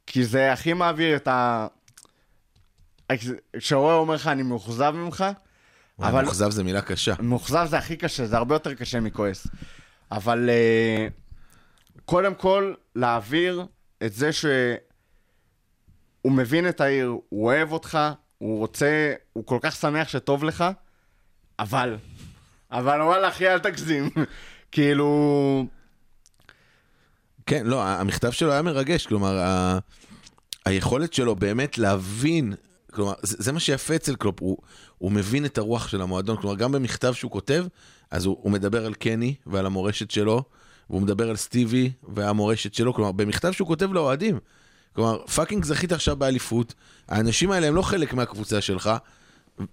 כי 0.08 0.24
זה 0.24 0.54
הכי 0.54 0.74
מעביר 0.74 1.16
את 1.16 1.28
ה... 1.28 1.68
כשהורה 3.58 3.96
אומר 3.96 4.14
לך, 4.14 4.28
אני 4.28 4.44
מאוכזב 4.44 4.92
ממך, 4.96 5.26
אבל- 6.00 6.24
מאוכזב 6.24 6.52
זה 6.52 6.64
מילה 6.64 6.82
קשה. 6.82 7.14
מאוכזב 7.20 7.68
זה 7.70 7.78
הכי 7.78 7.98
קשה, 7.98 8.26
זה 8.26 8.38
הרבה 8.38 8.56
יותר 8.56 8.74
קשה 8.74 9.00
מכועס. 9.00 9.48
אבל 10.12 10.50
uh, 10.50 12.02
קודם 12.06 12.36
כל, 12.36 12.74
להעביר 12.96 13.66
את 14.06 14.14
זה 14.14 14.30
שהוא 14.32 14.52
מבין 16.26 16.70
את 16.70 16.82
העיר, 16.82 17.16
הוא 17.30 17.46
אוהב 17.46 17.72
אותך, 17.72 18.00
הוא 18.38 18.60
רוצה, 18.60 19.14
הוא 19.34 19.46
כל 19.46 19.58
כך 19.62 19.76
שמח 19.76 20.08
שטוב 20.08 20.44
לך, 20.44 20.64
אבל, 21.60 21.98
אבל 22.72 23.02
וואלה, 23.02 23.28
אחי, 23.28 23.48
אל 23.48 23.60
תגזים. 23.60 24.10
כאילו, 24.72 25.66
כן, 27.46 27.66
לא, 27.66 27.88
המכתב 27.88 28.32
שלו 28.32 28.52
היה 28.52 28.62
מרגש, 28.62 29.08
כלומר, 29.08 29.40
ה... 29.40 29.80
היכולת 30.66 31.14
שלו 31.14 31.36
באמת 31.36 31.78
להבין, 31.78 32.54
כלומר, 32.96 33.14
זה, 33.22 33.36
זה 33.40 33.52
מה 33.52 33.60
שיפה 33.60 33.96
אצל 33.96 34.16
קלופ, 34.16 34.40
הוא, 34.40 34.58
הוא 34.98 35.12
מבין 35.12 35.46
את 35.46 35.58
הרוח 35.58 35.88
של 35.88 36.02
המועדון, 36.02 36.38
כלומר, 36.38 36.56
גם 36.56 36.72
במכתב 36.72 37.14
שהוא 37.14 37.32
כותב, 37.32 37.66
אז 38.12 38.26
הוא, 38.26 38.38
הוא 38.42 38.52
מדבר 38.52 38.86
על 38.86 38.94
קני 38.94 39.36
ועל 39.46 39.66
המורשת 39.66 40.12
שלו, 40.12 40.44
והוא 40.90 41.02
מדבר 41.02 41.30
על 41.30 41.36
סטיבי 41.36 41.92
והמורשת 42.04 42.74
שלו, 42.74 42.94
כלומר, 42.94 43.12
במכתב 43.12 43.52
שהוא 43.52 43.68
כותב 43.68 43.94
לאוהדים. 43.94 44.40
כלומר, 44.94 45.26
fucking 45.26 45.66
זכית 45.66 45.92
עכשיו 45.92 46.16
באליפות, 46.16 46.74
האנשים 47.08 47.52
האלה 47.52 47.68
הם 47.68 47.76
לא 47.76 47.82
חלק 47.82 48.14
מהקבוצה 48.14 48.62
שלך, 48.62 48.92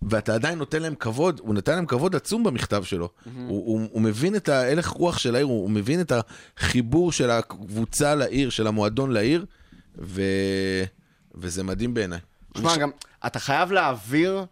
ואתה 0.03 0.35
עדיין 0.35 0.59
נותן 0.59 0.83
להם 0.83 0.95
כבוד, 0.95 1.41
הוא 1.41 1.55
נתן 1.55 1.75
להם 1.75 1.87
כבוד 1.87 2.17
עצום 2.17 2.45
במכתב 2.45 2.85
שלו. 2.85 3.09
Mm-hmm. 3.09 3.29
הוא, 3.49 3.67
הוא, 3.67 3.89
הוא 3.93 4.03
מבין 4.03 4.37
את 4.37 4.49
ההלך 4.49 4.89
רוח 4.89 5.19
של 5.19 5.35
העיר, 5.35 5.47
הוא, 5.47 5.63
הוא 5.63 5.71
מבין 5.71 6.01
את 6.01 6.13
החיבור 6.59 7.13
של 7.13 7.31
הקבוצה 7.31 8.15
לעיר, 8.15 8.51
של 8.51 8.67
המועדון 8.67 9.11
לעיר, 9.11 9.45
ו... 9.99 10.23
וזה 11.35 11.63
מדהים 11.63 11.95
בעיניי. 11.95 12.19
תשמע, 12.53 12.77
גם, 12.77 12.91
אתה 13.27 13.39
חייב 13.39 13.73
להעביר 13.73 14.45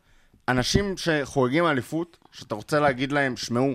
אנשים 0.49 0.95
שחוגגים 0.97 1.67
אליפות, 1.67 2.19
שאתה 2.33 2.55
רוצה 2.55 2.81
להגיד 2.81 3.13
להם, 3.13 3.37
שמעו, 3.37 3.75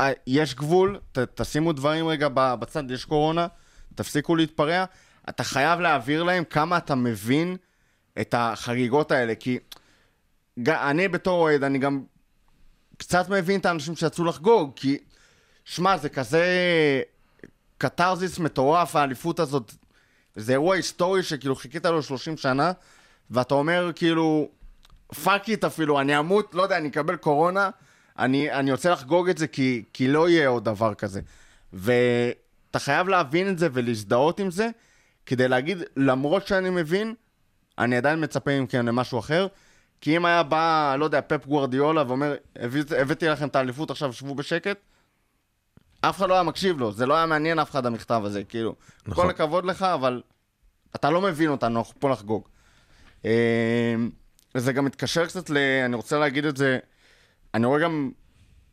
אה, 0.00 0.12
יש 0.26 0.54
גבול, 0.54 1.00
ת, 1.12 1.18
תשימו 1.18 1.72
דברים 1.72 2.08
רגע 2.08 2.28
בצד, 2.32 2.90
יש 2.90 3.04
קורונה, 3.04 3.46
תפסיקו 3.94 4.36
להתפרע. 4.36 4.84
אתה 5.28 5.44
חייב 5.44 5.80
להעביר 5.80 6.22
להם 6.22 6.44
כמה 6.44 6.76
אתה 6.76 6.94
מבין 6.94 7.56
את 8.20 8.34
החגיגות 8.38 9.10
האלה, 9.12 9.34
כי 9.34 9.58
אני 10.68 11.08
בתור 11.08 11.42
אוהד, 11.42 11.62
אני 11.62 11.78
גם 11.78 12.04
קצת 12.96 13.28
מבין 13.28 13.60
את 13.60 13.66
האנשים 13.66 13.96
שיצאו 13.96 14.24
לחגוג, 14.24 14.72
כי, 14.76 14.98
שמע, 15.64 15.96
זה 15.96 16.08
כזה 16.08 16.44
קתרזיס 17.78 18.38
מטורף, 18.38 18.96
האליפות 18.96 19.40
הזאת. 19.40 19.74
זה 20.36 20.52
אירוע 20.52 20.76
היסטורי 20.76 21.22
שכאילו 21.22 21.56
חיכית 21.56 21.84
לו 21.84 22.02
30 22.02 22.36
שנה, 22.36 22.72
ואתה 23.30 23.54
אומר 23.54 23.90
כאילו, 23.94 24.48
fuck 25.24 25.48
it 25.48 25.64
אפילו, 25.64 26.00
אני 26.00 26.18
אמות, 26.18 26.54
לא 26.54 26.62
יודע, 26.62 26.76
אני 26.76 26.88
אקבל 26.88 27.16
קורונה, 27.16 27.70
אני, 28.18 28.52
אני 28.52 28.72
רוצה 28.72 28.90
לחגוג 28.90 29.28
את 29.28 29.38
זה 29.38 29.46
כי, 29.46 29.84
כי 29.92 30.08
לא 30.08 30.28
יהיה 30.28 30.48
עוד 30.48 30.64
דבר 30.64 30.94
כזה. 30.94 31.20
ואתה 31.72 32.78
חייב 32.78 33.08
להבין 33.08 33.48
את 33.48 33.58
זה 33.58 33.68
ולהזדהות 33.72 34.40
עם 34.40 34.50
זה, 34.50 34.68
כדי 35.26 35.48
להגיד, 35.48 35.78
למרות 35.96 36.46
שאני 36.46 36.70
מבין, 36.70 37.14
אני 37.78 37.96
עדיין 37.96 38.24
מצפה 38.24 38.60
מכם 38.60 38.86
למשהו 38.86 39.18
אחר. 39.18 39.46
כי 40.00 40.16
אם 40.16 40.24
היה 40.24 40.42
בא, 40.42 40.96
לא 40.98 41.04
יודע, 41.04 41.20
פפ 41.26 41.46
גוורדיולה 41.46 42.04
ואומר, 42.08 42.34
"הביא- 42.56 42.96
הבאתי 42.98 43.26
לכם 43.26 43.48
את 43.48 43.56
האליפות, 43.56 43.90
עכשיו 43.90 44.12
שבו 44.12 44.34
בשקט, 44.34 44.76
אף 46.00 46.16
אחד 46.16 46.28
לא 46.28 46.34
היה 46.34 46.42
מקשיב 46.42 46.78
לו, 46.78 46.92
זה 46.92 47.06
לא 47.06 47.14
היה 47.14 47.26
מעניין 47.26 47.58
אף 47.58 47.70
אחד 47.70 47.86
המכתב 47.86 48.22
הזה, 48.24 48.44
כאילו. 48.44 48.74
נכון. 49.06 49.24
כל 49.24 49.30
הכבוד 49.30 49.64
לך, 49.64 49.82
אבל 49.82 50.22
אתה 50.96 51.10
לא 51.10 51.20
מבין 51.20 51.50
אותנו, 51.50 51.78
אנחנו 51.78 51.94
פה 52.00 52.10
לחגוג. 52.10 52.48
אה, 53.26 53.94
וזה 54.54 54.72
גם 54.72 54.84
מתקשר 54.84 55.26
קצת 55.26 55.50
ל... 55.50 55.56
אני 55.84 55.96
רוצה 55.96 56.18
להגיד 56.18 56.44
את 56.44 56.56
זה, 56.56 56.78
אני 57.54 57.66
רואה 57.66 57.80
גם 57.80 58.10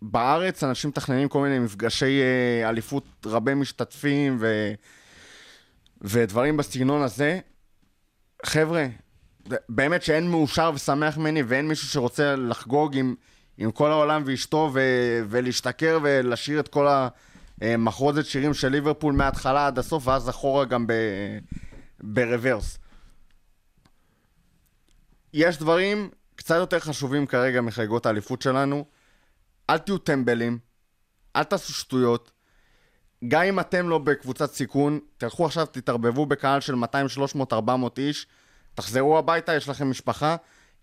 בארץ 0.01 0.63
אנשים 0.63 0.89
מתכננים 0.89 1.27
כל 1.27 1.41
מיני 1.41 1.59
מפגשי 1.59 2.21
אה, 2.21 2.69
אליפות 2.69 3.03
רבי 3.25 3.53
משתתפים 3.53 4.37
ו... 4.39 4.73
ודברים 6.01 6.57
בסגנון 6.57 7.01
הזה. 7.01 7.39
חבר'ה, 8.45 8.85
באמת 9.69 10.03
שאין 10.03 10.31
מאושר 10.31 10.71
ושמח 10.75 11.17
ממני 11.17 11.43
ואין 11.43 11.67
מישהו 11.67 11.87
שרוצה 11.87 12.35
לחגוג 12.35 12.97
עם, 12.97 13.15
עם 13.57 13.71
כל 13.71 13.91
העולם 13.91 14.23
ואשתו, 14.25 14.71
ו- 14.73 15.21
ולהשתכר 15.29 15.99
ולשיר 16.03 16.59
את 16.59 16.67
כל 16.67 16.87
המחרוזת 17.61 18.25
שירים 18.25 18.53
של 18.53 18.67
ליברפול 18.67 19.13
מההתחלה 19.13 19.67
עד 19.67 19.79
הסוף, 19.79 20.07
ואז 20.07 20.29
אחורה 20.29 20.65
גם 20.65 20.87
ב- 20.87 21.37
ברוורס. 22.03 22.79
יש 25.33 25.57
דברים 25.57 26.09
קצת 26.35 26.55
יותר 26.55 26.79
חשובים 26.79 27.27
כרגע 27.27 27.61
מחגיגות 27.61 28.05
האליפות 28.05 28.41
שלנו. 28.41 28.85
אל 29.69 29.77
תהיו 29.77 29.97
טמבלים, 29.97 30.59
אל 31.35 31.43
תעשו 31.43 31.73
שטויות. 31.73 32.31
גם 33.27 33.41
אם 33.43 33.59
אתם 33.59 33.89
לא 33.89 33.97
בקבוצת 33.97 34.51
סיכון, 34.53 34.99
תלכו 35.17 35.45
עכשיו, 35.45 35.65
תתערבבו 35.65 36.25
בקהל 36.25 36.61
של 36.61 36.75
200, 36.75 37.09
300, 37.09 37.53
400 37.53 37.99
איש, 37.99 38.27
תחזרו 38.75 39.17
הביתה, 39.17 39.55
יש 39.55 39.69
לכם 39.69 39.89
משפחה, 39.89 40.35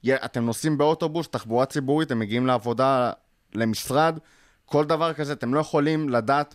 אתם 0.08 0.44
נוסעים 0.44 0.78
באוטובוס, 0.78 1.28
תחבורה 1.28 1.66
ציבורית, 1.66 2.06
אתם 2.06 2.18
מגיעים 2.18 2.46
לעבודה, 2.46 3.12
למשרד, 3.54 4.18
כל 4.64 4.84
דבר 4.84 5.12
כזה, 5.12 5.32
אתם 5.32 5.54
לא 5.54 5.60
יכולים 5.60 6.08
לדעת 6.08 6.54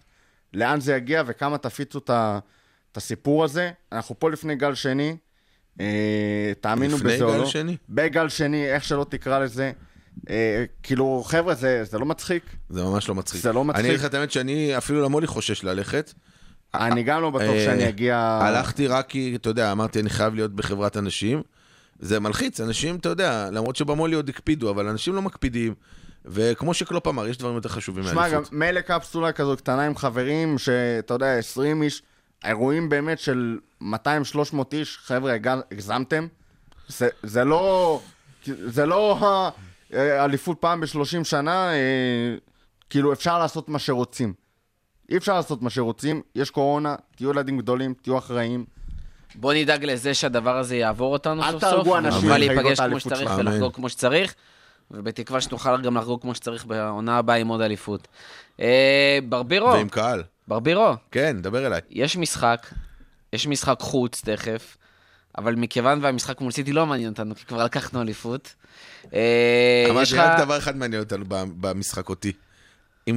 לאן 0.54 0.80
זה 0.80 0.96
יגיע 0.96 1.24
וכמה 1.26 1.58
תפיצו 1.58 2.00
את 2.00 2.98
הסיפור 2.98 3.44
הזה. 3.44 3.72
אנחנו 3.92 4.20
פה 4.20 4.30
לפני 4.30 4.56
גל 4.56 4.76
שני, 4.76 5.18
תאמינו 6.62 6.96
לפני 6.98 7.14
בזה 7.14 7.24
או 7.24 7.32
גל 7.32 7.38
לא. 7.38 7.46
שני? 7.46 7.78
בגל 7.90 8.30
שני, 8.30 8.72
איך 8.72 8.84
שלא 8.84 9.06
תקרא 9.10 9.40
לזה. 9.40 9.72
אה, 10.30 10.66
כאילו, 10.84 11.24
חבר'ה, 11.26 11.56
זה, 11.56 11.84
זה 11.84 12.00
לא 12.00 12.06
מצחיק. 12.06 12.44
זה 12.70 12.84
ממש 12.84 13.10
לא 13.10 13.16
מצחיק. 13.16 13.42
זה 13.42 13.54
לא 13.54 13.64
מצחיק. 13.66 13.80
אני 13.80 13.90
אגיד 13.90 14.00
לך 14.00 14.06
את 14.06 14.14
האמת 14.14 14.32
שאני, 14.32 14.78
אפילו 14.78 15.02
למולי 15.02 15.28
חושש 15.28 15.64
ללכת. 15.64 16.14
אני 16.74 17.04
גם 17.04 17.22
לא 17.22 17.30
בטוח 17.30 17.56
אה, 17.56 17.66
שאני 17.66 17.90
אגיע... 17.90 18.40
הלכתי 18.42 18.88
רק 18.88 19.10
כי, 19.10 19.36
אתה 19.36 19.50
יודע, 19.50 19.72
אמרתי, 19.72 20.00
אני 20.00 20.10
חייב 20.10 20.36
להיות 20.36 20.56
בחברת 20.56 20.98
אנשים. 20.98 21.42
זה 22.00 22.20
מלחיץ, 22.20 22.62
אנשים, 22.62 22.96
אתה 22.96 23.10
יודע, 23.10 23.50
למרות 23.52 23.76
שבמולי 23.76 24.16
עוד 24.16 24.30
הקפידו, 24.30 24.70
אבל 24.70 24.88
אנשים 24.88 25.16
לא 25.16 25.22
מקפידים. 25.22 25.74
וכמו 26.26 26.74
שקלופ 26.74 27.08
אמר, 27.08 27.28
יש 27.28 27.38
דברים 27.38 27.56
יותר 27.56 27.70
חשובים 27.70 28.04
שמע, 28.04 28.30
גם. 28.30 28.42
מילא 28.52 28.82
קפסולה 28.82 29.32
כזו 29.32 29.58
קטנה 29.58 29.86
עם 29.86 29.96
חברים, 29.96 30.58
שאתה 30.58 31.14
יודע, 31.14 31.38
20 31.38 31.84
איש, 31.84 32.02
אירועים 32.44 32.90
באמת 32.90 33.20
של 33.20 33.58
200-300 33.82 33.86
איש, 34.74 34.98
חבר'ה, 34.98 35.34
הגזמתם. 35.72 36.28
זה, 36.88 37.10
זה 37.24 37.44
לא... 37.44 38.00
זה 38.46 38.86
לא 38.86 39.20
האליפות 39.94 40.58
פעם 40.60 40.82
ב-30 40.82 41.24
שנה, 41.24 41.74
אה, 41.74 42.36
כאילו 42.90 43.14
אפשר 43.14 43.40
לעשות 43.40 43.70
מה 43.70 43.80
שרוצים. 43.80 44.34
אי 45.10 45.18
אפשר 45.18 45.34
לעשות 45.34 45.62
מה 45.62 45.70
שרוצים, 45.70 46.22
יש 46.36 46.50
קורונה, 46.50 46.96
תהיו 47.16 47.30
ילדים 47.32 47.58
גדולים, 47.58 47.94
תהיו 48.02 48.18
אחראים. 48.18 48.66
בוא 49.36 49.54
נדאג 49.54 49.86
לזה 49.86 50.14
שהדבר 50.14 50.58
הזה 50.58 50.76
יעבור 50.76 51.14
אותנו 51.14 51.44
אל 51.44 51.52
סוף 51.52 51.62
סוף. 51.62 51.72
תהרגו 51.72 51.98
אנשים 51.98 52.22
נוכל 52.22 52.38
להיפגש 52.38 52.80
כמו 52.80 53.00
שצריך. 53.00 53.32
ולחגוג 53.38 53.74
כמו 53.74 53.90
שצריך, 53.90 54.36
ובתקווה 54.92 55.42
שנוכל 55.42 55.82
גם 55.82 55.98
לחגוג 55.98 56.22
כמו 56.22 56.36
שצריך 56.36 56.66
בעונה 56.66 57.18
הבאה 57.18 57.36
עם 57.36 57.48
עוד 57.48 57.62
אליפות. 57.62 58.08
אה, 58.60 59.20
ברבירו, 59.30 59.68
ועם 59.68 59.90
קהל. 59.90 60.24
ברבירו, 60.48 60.94
כן, 61.12 61.38
דבר 61.42 61.68
אליי. 61.68 61.82
יש 61.90 62.18
משחק, 62.18 62.68
יש 63.34 63.48
משחק 63.48 63.78
חוץ 63.80 64.22
תכף, 64.26 64.78
אבל 65.38 65.56
מכיוון 65.56 66.00
והמשחק 66.04 66.42
מול 66.42 66.52
סיטי 66.52 66.72
לא 66.72 66.86
מעניין 66.86 67.10
אותנו, 67.10 67.36
כי 67.36 67.46
כבר 67.46 67.64
לקחנו 67.66 68.02
אליפות. 68.02 68.54
אה, 69.14 69.88
אמרתי, 69.90 70.14
לך... 70.14 70.20
רק 70.20 70.40
דבר 70.40 70.58
אחד 70.58 70.78
מעניין 70.78 71.02
אותנו 71.02 71.26
במשחק 71.60 72.10
אותי. 72.10 72.32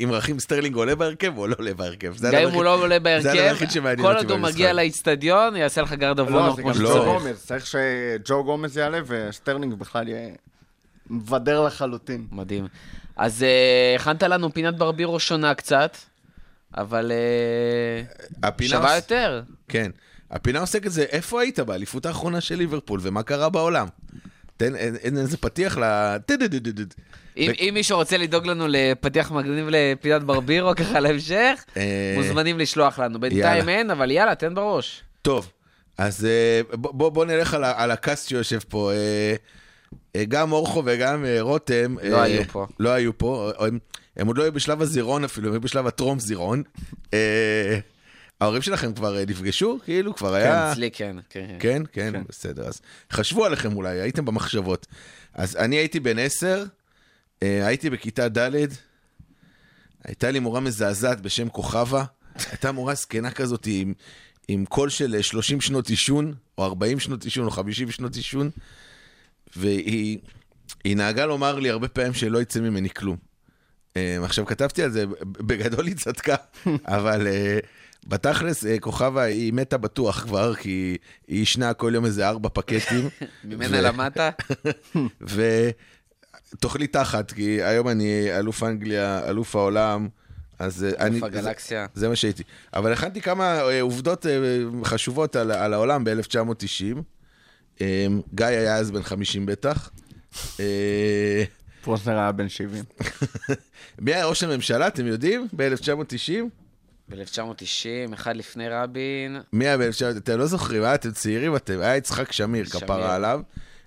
אם- 0.00 0.10
רכים 0.12 0.38
סטרלינג 0.40 0.76
עולה 0.76 0.94
בהרכב 0.94 1.38
או 1.38 1.46
לא 1.46 1.54
עולה 1.58 1.74
בהרכב. 1.74 2.16
זה 2.16 2.30
גם 2.32 2.42
אם 2.42 2.54
הוא 2.54 2.64
לא 2.64 2.74
עולה 2.82 2.98
בהרכב, 2.98 3.54
כל 4.02 4.16
עוד 4.16 4.30
הוא. 4.30 4.38
מגיע 4.38 4.72
לאיצטדיון, 4.72 5.56
יעשה 5.56 5.82
לך 5.82 5.92
גרדה 5.92 6.22
לא, 6.22 6.28
וולנר 6.28 6.54
זה 6.54 6.62
כמו 6.62 6.74
שצריך. 6.74 7.36
צריך 7.36 7.66
שג'ו 7.66 8.44
גומז 8.44 8.76
יעלה 8.76 8.98
וסטרלינג 9.06 9.74
בכלל 9.74 10.08
יהיה 10.08 10.28
מבדר 11.10 11.64
לחלוטין. 11.64 12.26
מדהים. 12.32 12.66
אז 13.16 13.42
אה, 13.42 13.94
הכנת 13.96 14.22
לנו 14.22 14.52
פינת 14.54 14.76
ברבירו 14.78 15.20
שונה 15.20 15.54
קצת, 15.54 15.96
אבל 16.76 17.12
אה, 17.12 18.02
הפינה 18.48 18.70
שווה 18.70 18.88
עוש- 18.88 18.96
יותר. 18.96 19.42
כן. 19.68 19.90
הפינה 20.30 20.60
עוסקת 20.60 20.90
זה, 20.90 21.02
איפה 21.02 21.40
היית 21.40 21.60
באליפות 21.60 22.06
האחרונה 22.06 22.40
של 22.40 22.54
ליברפול, 22.54 23.00
ומה 23.02 23.22
קרה 23.22 23.48
בעולם? 23.48 23.86
תן 24.56 24.76
איזה 25.16 25.36
פתיח 25.36 25.78
ל... 25.78 25.82
אם 27.38 27.70
מישהו 27.74 27.98
רוצה 27.98 28.16
לדאוג 28.16 28.46
לנו 28.46 28.64
לפתיח 28.68 29.30
מגניב 29.32 29.66
לפינת 29.70 30.22
ברבירו 30.22 30.72
ככה 30.76 31.00
להמשך, 31.00 31.64
אה, 31.76 32.14
מוזמנים 32.16 32.58
לשלוח 32.58 32.98
לנו. 32.98 33.20
בינתיים. 33.20 33.68
אין, 33.68 33.90
אבל 33.90 34.10
יאללה, 34.10 34.34
תן 34.34 34.54
בראש. 34.54 35.02
טוב, 35.22 35.50
אז 35.98 36.24
אה, 36.26 36.60
בוא, 36.76 37.24
נלך 37.24 37.54
על, 37.54 37.64
ה- 37.64 37.82
על 37.82 37.90
הכס 37.90 38.26
שיושב 38.28 38.58
פה. 38.68 38.90
גם 40.28 40.52
אורחו 40.52 40.82
וגם 40.86 41.24
רותם. 41.40 41.94
לא 42.02 42.20
היו 42.22 42.42
פה. 42.52 42.66
לא 42.80 42.90
היו 42.90 43.18
פה. 43.18 43.50
הם, 44.18 44.26
עוד 44.26 44.38
לא 44.38 44.42
היו 44.42 44.52
בשלב 44.52 44.82
הזירון 44.82 45.24
אפילו, 45.24 45.48
הם 45.48 45.54
היו 45.54 45.60
בשלב 45.60 45.86
הטרום 45.86 46.20
זירון. 46.20 46.62
אה, 47.14 47.78
ההורים 48.40 48.62
שלכם 48.62 48.92
כבר 48.92 49.18
אה, 49.18 49.24
נפגשו? 49.26 49.78
כאילו, 49.84 50.14
כבר 50.14 50.34
היה... 50.34 50.72
אצלי 50.72 50.90
כן, 50.90 51.16
כן. 51.30 51.56
כן, 51.60 51.82
כן, 51.92 52.12
בסדר. 52.28 52.66
אז 52.66 52.80
חשבו 53.12 53.44
עליכם 53.44 53.76
אולי, 53.76 54.00
הייתם 54.00 54.24
במחשבות. 54.24 54.86
אז 55.34 55.56
אני 55.56 55.76
הייתי 55.76 56.00
בן 56.00 56.18
עשר, 56.18 56.64
אה, 57.42 57.66
הייתי 57.66 57.90
בכיתה 57.90 58.28
ד', 58.28 58.50
הייתה 60.04 60.30
לי 60.30 60.38
מורה 60.38 60.60
מזעזעת 60.60 61.20
בשם 61.20 61.48
כוכבה. 61.48 62.04
הייתה 62.50 62.72
מורה 62.72 62.94
זקנה 62.94 63.30
כזאת 63.30 63.66
עם, 63.66 63.92
עם 64.48 64.64
קול 64.64 64.88
של 64.88 65.14
אה, 65.14 65.22
30 65.22 65.60
שנות 65.60 65.88
עישון, 65.88 66.34
או 66.58 66.64
40 66.64 67.00
שנות 67.00 67.24
עישון, 67.24 67.44
או 67.44 67.50
50 67.50 67.90
שנות 67.90 68.16
עישון, 68.16 68.50
והיא 69.56 70.18
היא 70.84 70.96
נהגה 70.96 71.26
לומר 71.26 71.58
לי 71.58 71.70
הרבה 71.70 71.88
פעמים 71.88 72.14
שלא 72.14 72.42
יצא 72.42 72.60
ממני 72.60 72.90
כלום. 72.90 73.27
אה, 73.96 74.18
עכשיו, 74.24 74.46
כתבתי 74.46 74.82
על 74.82 74.90
זה, 74.90 75.04
בגדול 75.20 75.86
היא 75.86 75.96
צדקה, 75.96 76.36
אבל 76.86 77.26
אה, 77.26 77.58
בתכלס, 78.06 78.66
אה, 78.66 78.78
כוכבה, 78.78 79.22
היא 79.22 79.52
מתה 79.52 79.78
בטוח 79.78 80.20
כבר, 80.20 80.54
כי 80.54 80.96
היא 81.28 81.42
ישנה 81.42 81.74
כל 81.74 81.92
יום 81.94 82.04
איזה 82.04 82.28
ארבע 82.28 82.48
פקטים. 82.52 83.08
ממנה 83.44 83.80
למדת? 83.80 84.42
ותאכלי 86.54 86.86
תחת, 86.86 87.32
כי 87.32 87.62
היום 87.62 87.88
אני 87.88 88.38
אלוף 88.38 88.62
אנגליה, 88.62 89.28
אלוף 89.28 89.56
העולם, 89.56 90.08
אז 90.58 90.84
אה, 90.84 91.06
אני... 91.06 91.18
אלוף 91.18 91.22
הגלקסיה. 91.22 91.86
זה, 91.94 92.00
זה 92.00 92.08
מה 92.08 92.16
שהייתי. 92.16 92.42
אבל 92.74 92.92
הכנתי 92.92 93.20
כמה 93.20 93.60
עובדות 93.80 94.26
חשובות 94.84 95.36
על, 95.36 95.50
על 95.50 95.74
העולם 95.74 96.04
ב-1990. 96.04 96.98
אה, 97.80 98.06
גיא 98.34 98.46
היה 98.46 98.76
אז 98.76 98.90
בן 98.90 99.02
50 99.02 99.46
בטח. 99.46 99.90
פרוסנר 101.82 102.18
היה 102.18 102.32
בן 102.32 102.48
70. 102.48 102.84
מי 103.98 104.14
היה 104.14 104.26
ראש 104.26 104.42
הממשלה, 104.42 104.86
אתם 104.88 105.06
יודעים? 105.06 105.48
ב-1990? 105.56 106.32
ב-1990, 107.08 108.14
אחד 108.14 108.36
לפני 108.36 108.68
רבין. 108.68 109.36
מי 109.52 109.66
היה 109.66 109.78
ב-1990? 109.78 110.16
אתם 110.16 110.38
לא 110.38 110.46
זוכרים, 110.46 110.82
אה? 110.84 110.94
אתם 110.94 111.10
צעירים 111.12 111.56
אתם. 111.56 111.80
היה 111.80 111.96
יצחק 111.96 112.32
שמיר, 112.32 112.64
שמיר. 112.66 112.80
כפרה 112.82 113.14
עליו. 113.14 113.40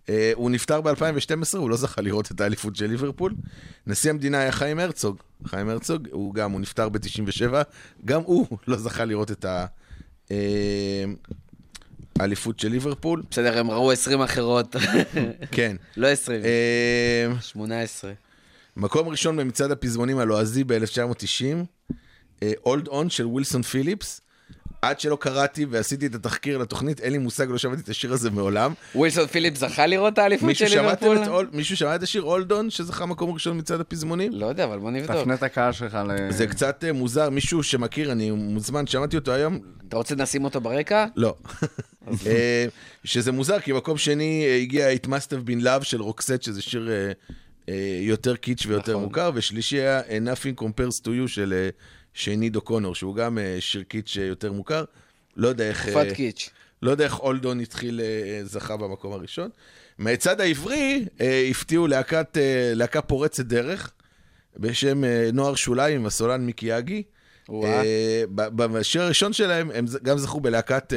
אה, 0.10 0.32
הוא 0.36 0.52
נפטר 0.52 0.82
ב-2012, 0.82 1.58
הוא 1.58 1.70
לא 1.70 1.76
זכה 1.78 2.02
לראות 2.02 2.32
את 2.32 2.42
האליפות 2.42 2.76
של 2.76 2.86
ליברפול. 2.86 3.34
נשיא 3.88 4.10
המדינה 4.10 4.40
היה 4.40 4.52
חיים 4.52 4.80
הרצוג. 4.80 5.18
חיים 5.46 5.70
הרצוג, 5.70 6.08
הוא 6.12 6.34
גם, 6.36 6.52
הוא 6.52 6.62
נפטר 6.62 6.90
ב-97, 6.90 7.54
גם 8.06 8.22
הוא 8.22 8.48
לא 8.68 8.78
זכה 8.78 9.06
לראות 9.06 9.32
את 9.32 9.46
ה- 9.46 9.66
אה, 10.32 11.04
האליפות 12.22 12.60
של 12.60 12.68
ליברפול. 12.68 13.24
בסדר, 13.32 13.60
הם 13.60 13.72
ראו 13.72 13.92
20 13.92 14.22
אחרות. 14.22 14.76
כן. 15.52 15.76
לא 15.98 16.08
20, 16.08 16.42
אה, 16.46 17.42
18. 17.42 18.12
מקום 18.78 19.08
ראשון 19.08 19.38
במצעד 19.38 19.72
הפזמונים 19.72 20.18
הלועזי 20.18 20.64
ב-1990, 20.64 22.46
אולד 22.66 22.88
און 22.88 23.10
של 23.10 23.26
ווילסון 23.26 23.62
פיליפס. 23.62 24.22
עד 24.82 25.00
שלא 25.00 25.18
קראתי 25.22 25.66
ועשיתי 25.70 26.06
את 26.06 26.16
התחקיר 26.16 26.58
לתוכנית, 26.58 27.00
אין 27.00 27.12
לי 27.12 27.18
מושג, 27.18 27.50
לא 27.50 27.58
שמעתי 27.58 27.82
את 27.82 27.90
השיר 27.90 28.14
הזה 28.14 28.32
מעולם. 28.32 28.74
ווילסון 28.96 29.28
פיליפ 29.28 29.56
זכה 29.56 29.88
לראות 29.88 30.14
את 30.14 30.18
האליפות 30.18 30.56
של 30.56 30.66
ליברפול? 30.66 31.50
מישהו 31.54 31.78
שמע 31.78 31.96
את 31.96 32.04
השיר 32.04 32.22
אולד 32.22 32.52
און, 32.52 32.70
שזכה 32.70 33.06
מקום 33.06 33.32
ראשון 33.32 33.58
מצעד 33.58 33.82
הפזמונים? 33.82 34.32
לא 34.34 34.46
יודע, 34.46 34.64
אבל 34.64 34.80
בוא 34.80 34.92
נבדוק. 34.92 35.16
תפנה 35.16 35.34
את 35.34 35.44
הקהל 35.44 35.72
שלך 35.72 35.98
ל... 36.08 36.32
זה 36.32 36.48
קצת 36.48 36.84
אה, 36.84 36.94
מוזר, 36.94 37.30
מישהו 37.30 37.64
שמכיר, 37.64 38.12
אני 38.12 38.32
מוזמן, 38.32 38.88
שמעתי 38.88 39.16
אותו 39.16 39.32
היום, 39.32 39.60
אתה 39.88 39.98
רוצה 39.98 40.16
לשים 40.16 40.44
אותו 40.44 40.62
ברקע? 40.62 41.06
לא. 41.16 41.36
אה, 42.28 42.66
שזה 43.04 43.32
מוזר, 43.32 43.60
כי 43.60 43.74
מקום 43.74 43.98
שני 43.98 44.46
אה, 44.48 44.56
הגיע 44.56 44.94
It 44.94 45.08
Must 45.08 45.32
Have 45.32 45.50
Been 45.50 45.64
Love 45.64 45.84
של 45.84 46.02
רוקסט, 46.02 46.42
שזה 46.42 46.62
שיר 46.62 46.90
יותר 48.02 48.36
קיץ' 48.36 48.66
ויותר 48.68 48.92
נכון. 48.92 49.04
מוכר, 49.04 49.32
ושלישי 49.34 49.80
היה 49.80 50.02
Nothing 50.02 50.62
Compares 50.62 51.02
to 51.04 51.08
You 51.08 51.28
של 51.28 51.70
אה, 52.12 52.20
שני 52.22 52.50
דוקונור, 52.50 52.96
שהוא 52.96 53.16
גם 53.16 53.38
אה, 53.38 53.58
שיר 53.60 53.84
קיץ' 53.84 54.18
אה, 54.20 54.26
יותר 54.26 54.52
מוכר. 54.52 54.84
לא 55.36 55.48
יודע 55.48 55.64
איך... 55.64 55.86
תקופת 55.86 56.06
אה, 56.06 56.16
קיץ'. 56.16 56.50
לא 56.82 56.92
יודע 56.92 57.04
איך 57.04 57.20
אולדון 57.20 57.60
התחיל, 57.60 58.02
זכה 58.44 58.78
במקום 58.78 59.14
הראשון. 59.14 59.50
מהצד 59.98 60.42
העברי 60.42 61.06
הפתיעו 61.50 61.88
להקת, 61.88 62.38
להקה 62.76 63.02
פורצת 63.02 63.46
דרך 63.46 63.92
בשם 64.58 65.04
נוער 65.34 65.56
שוליים 65.56 66.06
הסולן 66.06 66.42
מיקי 66.42 66.66
יגי. 66.66 67.04
ב- 68.36 68.56
בשיר 68.56 69.02
הראשון 69.02 69.34
שלהם 69.34 69.72
הם 69.74 69.86
גם 70.04 70.18
זכו 70.18 70.40
בלהקת, 70.40 70.94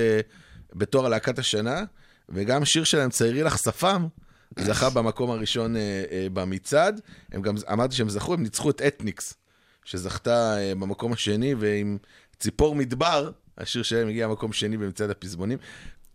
בתואר 0.73 1.09
להקת 1.09 1.39
השנה, 1.39 1.85
וגם 2.29 2.65
שיר 2.65 2.85
שלהם 2.85 3.11
ציירי 3.11 3.43
לך 3.43 3.59
שפם, 3.59 4.07
זכה 4.59 4.91
במקום 4.91 5.31
הראשון 5.31 5.77
במצעד. 6.33 7.01
הם 7.33 7.43
גם, 7.43 7.55
אמרתי 7.73 7.95
שהם 7.95 8.09
זכו, 8.09 8.35
הם 8.35 8.43
ניצחו 8.43 8.71
את 8.71 8.83
אתניקס, 8.83 9.35
שזכתה 9.85 10.59
אה, 10.59 10.75
במקום 10.75 11.13
השני, 11.13 11.55
ועם 11.55 11.99
ציפור 12.39 12.75
מדבר, 12.75 13.31
השיר 13.59 13.83
שלהם 13.83 14.09
הגיע 14.09 14.27
למקום 14.27 14.53
שני 14.53 14.77
במצעד 14.77 15.11
הפזמונים. 15.11 15.59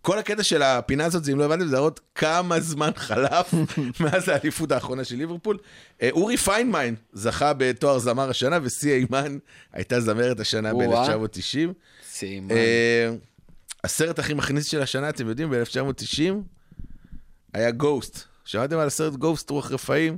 כל 0.02 0.20
הקטע 0.20 0.44
של 0.44 0.62
הפינה 0.62 1.06
הזאת, 1.06 1.24
זה 1.24 1.32
אם 1.32 1.40
לא 1.40 1.46
הבנתם, 1.46 1.68
זה 1.68 1.74
להראות 1.74 2.00
כמה 2.16 2.60
זמן 2.60 2.92
חלף 2.96 3.54
מאז 4.02 4.30
האליפות 4.30 4.72
האחרונה 4.72 5.04
של 5.04 5.16
ליברפול. 5.16 5.58
אה, 6.02 6.10
אורי 6.12 6.38
פיינמן 6.38 6.96
זכה 7.14 7.54
בתואר 7.54 8.00
זמר 8.00 8.30
השנה, 8.30 8.60
וסי 8.64 8.94
היימן 8.94 9.38
הייתה 9.74 10.02
זמרת 10.02 10.40
השנה 10.40 10.72
או-אה. 10.72 11.18
ב-1990. 11.18 11.74
סי 12.10 12.20
היימן. 12.20 12.52
אה, 12.52 13.10
הסרט 13.84 14.20
הכי 14.20 14.34
מכניס 14.34 14.66
של 14.66 14.82
השנה, 14.82 15.10
אתם 15.10 15.28
יודעים, 15.28 15.50
ב-1990, 15.50 16.34
היה 17.54 17.72
Ghost. 17.72 18.24
שמעתם 18.46 18.78
על 18.78 18.88
הסרט 18.88 19.14
Ghost, 19.14 19.50
רוח 19.50 19.72
רפאים? 19.72 20.18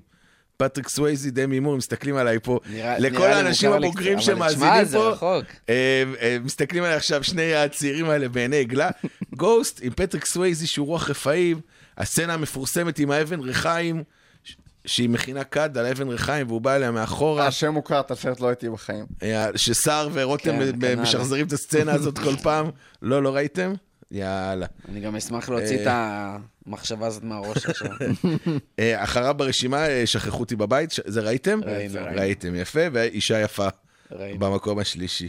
פטריק 0.63 0.89
סווייזי, 0.89 1.31
דמי 1.31 1.59
מור, 1.59 1.77
מסתכלים 1.77 2.15
עליי 2.15 2.39
פה. 2.43 2.59
נראה- 2.69 2.99
לכל 2.99 3.17
נראה 3.17 3.37
האנשים 3.37 3.71
הבוגרים 3.71 4.13
אבל 4.13 4.21
שמאזינים 4.21 4.85
פה, 4.91 5.09
רחוק. 5.09 5.45
אה, 5.69 5.75
אה, 6.21 6.37
מסתכלים 6.43 6.83
עליי 6.83 6.95
עכשיו 6.95 7.23
שני 7.23 7.55
הצעירים 7.55 8.09
האלה 8.09 8.29
בעיני 8.29 8.57
עגלה. 8.57 8.89
Ghost 9.37 9.79
עם 9.83 9.93
פטריק 9.93 10.25
סווייזי 10.25 10.67
שהוא 10.67 10.87
רוח 10.87 11.09
רפאים, 11.09 11.59
הסצנה 11.97 12.33
המפורסמת 12.33 12.99
עם 12.99 13.11
האבן 13.11 13.39
ריחיים, 13.39 14.03
שהיא 14.85 15.09
מכינה 15.09 15.43
כד 15.43 15.77
על 15.77 15.85
האבן 15.85 16.07
ריחיים 16.07 16.47
והוא 16.47 16.61
בא 16.61 16.75
אליה 16.75 16.91
מאחורה. 16.91 17.47
השם 17.47 17.73
מוכר, 17.73 17.99
את 17.99 18.11
הסרט 18.11 18.39
לא 18.39 18.47
הייתי 18.47 18.69
בחיים. 18.69 19.05
אה, 19.23 19.47
שסער 19.55 20.09
ורותם 20.13 20.43
כן, 20.59 20.59
ב- 20.79 20.85
כנ"ל. 20.85 21.01
משחזרים 21.01 21.47
את 21.47 21.53
הסצנה 21.53 21.93
הזאת 21.93 22.19
כל 22.19 22.35
פעם. 22.43 22.69
לא, 23.01 23.23
לא 23.23 23.35
ראיתם? 23.35 23.73
יאללה. 24.11 24.65
אני 24.89 24.99
גם 24.99 25.15
אשמח 25.15 25.49
להוציא 25.49 25.81
את 25.81 25.87
המחשבה 25.87 27.07
הזאת 27.07 27.23
מהראש 27.23 27.65
עכשיו. 27.65 27.89
אה, 28.79 29.03
אחריו 29.03 29.33
ברשימה, 29.37 29.87
אה, 29.87 30.05
שכחו 30.05 30.39
אותי 30.39 30.55
בבית, 30.55 30.89
זה 31.05 31.21
ראיתם? 31.21 31.59
ראינו. 31.65 31.99
ראיתם, 32.15 32.55
יפה, 32.55 32.81
ואישה 32.91 33.41
יפה 33.41 33.67
ראינו. 34.11 34.39
במקום 34.39 34.79
השלישי. 34.79 35.27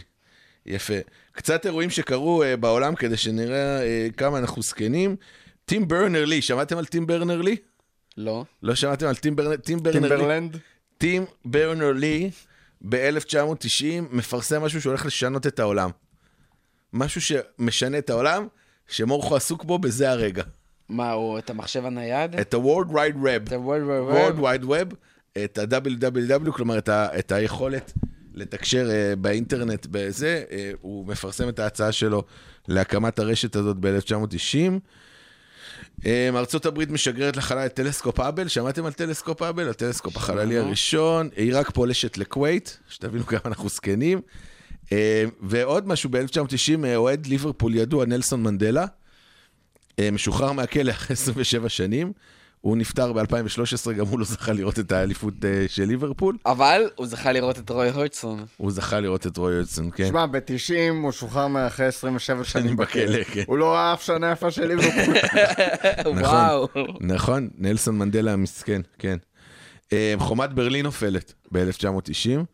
יפה. 0.65 0.93
קצת 1.31 1.65
אירועים 1.65 1.89
שקרו 1.89 2.43
אה, 2.43 2.57
בעולם 2.57 2.95
כדי 2.95 3.17
שנראה 3.17 3.81
אה, 3.81 4.07
כמה 4.17 4.37
אנחנו 4.37 4.61
זקנים. 4.61 5.15
טים 5.65 5.87
ברנרס 5.87 6.25
לי, 6.25 6.41
שמעתם 6.41 6.77
על 6.77 6.85
טים 6.85 7.07
ברנרס 7.07 7.41
לי? 7.41 7.55
לא? 8.17 8.45
לא 8.63 8.75
שמעתם 8.75 9.07
על 9.07 9.15
טים 9.15 9.35
ברנרס 9.35 9.55
טים 9.55 9.83
ברנרס 9.83 9.99
לי? 9.99 10.09
טימברלנד? 10.09 10.57
טים 10.97 11.25
ברנרס 11.45 11.91
לי 11.91 12.29
ב-1990 12.89 14.01
מפרסם 14.11 14.61
משהו 14.63 14.81
שהולך 14.81 15.05
לשנות 15.05 15.47
את 15.47 15.59
העולם. 15.59 15.89
משהו 16.93 17.21
שמשנה 17.21 17.97
את 17.97 18.09
העולם, 18.09 18.47
שמורכו 18.87 19.35
עסוק 19.35 19.63
בו 19.63 19.79
בזה 19.79 20.11
הרגע. 20.11 20.43
מה, 20.89 21.11
הוא 21.11 21.39
את 21.39 21.49
המחשב 21.49 21.85
הנייד? 21.85 22.35
את 22.35 22.53
ה-World 22.53 22.89
Wide 22.89 23.23
Web. 23.23 23.43
את 23.47 23.51
ה-World 23.51 24.11
World 24.11 24.39
Wide 24.39 24.63
Web? 24.63 24.63
Wide 24.63 24.65
Web, 24.65 24.95
את 25.43 25.57
ה-WWW, 25.57 26.51
כלומר 26.51 26.77
את, 26.77 26.89
ה, 26.89 27.19
את 27.19 27.31
היכולת 27.31 27.93
לתקשר 28.33 28.89
uh, 28.89 29.15
באינטרנט 29.15 29.87
בזה, 29.91 30.43
uh, 30.49 30.53
הוא 30.81 31.07
מפרסם 31.07 31.49
את 31.49 31.59
ההצעה 31.59 31.91
שלו 31.91 32.23
להקמת 32.67 33.19
הרשת 33.19 33.55
הזאת 33.55 33.77
ב-1990. 33.79 34.79
Um, 35.99 36.05
ארצות 36.35 36.65
הברית 36.65 36.89
משגרת 36.89 37.37
לחלל 37.37 37.65
את 37.65 37.73
טלסקופ 37.73 38.19
האבל, 38.19 38.47
שמעתם 38.47 38.85
על 38.85 38.93
טלסקופ 38.93 39.41
האבל? 39.41 39.69
הטלסקופ 39.69 40.17
החללי. 40.17 40.57
הראשון, 40.57 41.29
עיראק 41.35 41.71
פולשת 41.71 42.17
לכווית, 42.17 42.79
שתבינו 42.89 43.25
כמה 43.25 43.39
אנחנו 43.45 43.69
זקנים. 43.69 44.21
Um, 44.93 45.31
ועוד 45.41 45.87
משהו, 45.87 46.09
ב-1990 46.09 46.83
uh, 46.83 46.95
אוהד 46.95 47.25
ליברפול 47.25 47.75
ידוע, 47.75 48.05
נלסון 48.05 48.43
מנדלה, 48.43 48.85
אה, 49.99 50.11
משוחרר 50.11 50.51
מהכלא 50.51 50.91
אחרי 50.91 51.13
27 51.13 51.69
שנים. 51.69 52.11
הוא 52.61 52.77
נפטר 52.77 53.13
ב-2013, 53.13 53.91
גם 53.91 54.07
הוא 54.07 54.19
לא 54.19 54.25
זכה 54.25 54.53
לראות 54.53 54.79
את 54.79 54.91
האליפות 54.91 55.33
אה, 55.45 55.65
של 55.67 55.83
ליברפול. 55.83 56.37
אבל 56.45 56.89
הוא 56.95 57.07
זכה 57.07 57.31
לראות 57.31 57.59
את 57.59 57.69
רוי 57.69 57.89
הורצון. 57.89 58.45
הוא 58.57 58.71
זכה 58.71 58.99
לראות 58.99 59.27
את 59.27 59.37
רוי 59.37 59.55
אולסון, 59.55 59.89
כן. 59.95 60.03
תשמע, 60.03 60.25
ב-90 60.25 60.93
הוא 61.03 61.11
שוחרר 61.11 61.47
מאחרי 61.47 61.85
27 61.85 62.43
שנים 62.43 62.75
בכלא. 62.77 63.23
כן. 63.23 63.43
הוא 63.47 63.57
לא 63.57 63.73
ראה 63.73 63.93
אף 63.93 64.03
שנה 64.03 64.31
יפה 64.31 64.51
של 64.51 64.67
ליברפול. 64.67 65.15
וואו. 66.21 66.67
נכון, 66.99 67.49
נלסון 67.57 67.97
מנדלה 67.97 68.33
המסכן, 68.33 68.81
כן. 68.99 69.17
אה, 69.93 70.13
חומת 70.17 70.53
ברלין 70.53 70.85
נופלת 70.85 71.33
ב-1990. 71.51 72.45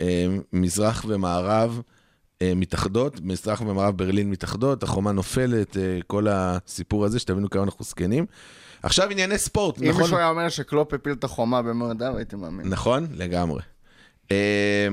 אה, 0.00 0.26
מזרח 0.52 1.04
ומערב 1.08 1.80
אה, 2.42 2.52
מתאחדות, 2.56 3.20
מזרח 3.20 3.60
ומערב 3.60 3.96
ברלין 3.96 4.30
מתאחדות, 4.30 4.82
החומה 4.82 5.12
נופלת, 5.12 5.76
אה, 5.76 5.98
כל 6.06 6.26
הסיפור 6.30 7.04
הזה, 7.04 7.18
שתבינו 7.18 7.50
כמה 7.50 7.62
אנחנו 7.62 7.84
זקנים. 7.84 8.26
עכשיו 8.82 9.10
ענייני 9.10 9.38
ספורט, 9.38 9.82
אם 9.82 9.88
נכון? 9.88 10.02
מישהו 10.02 10.16
היה 10.16 10.28
אומר 10.28 10.48
שקלופ 10.48 10.94
הפיל 10.94 11.12
את 11.12 11.24
החומה 11.24 11.62
במועדיו, 11.62 12.16
הייתי 12.16 12.36
מאמין. 12.36 12.68
נכון, 12.68 13.06
לגמרי. 13.14 13.62
אה, 14.30 14.88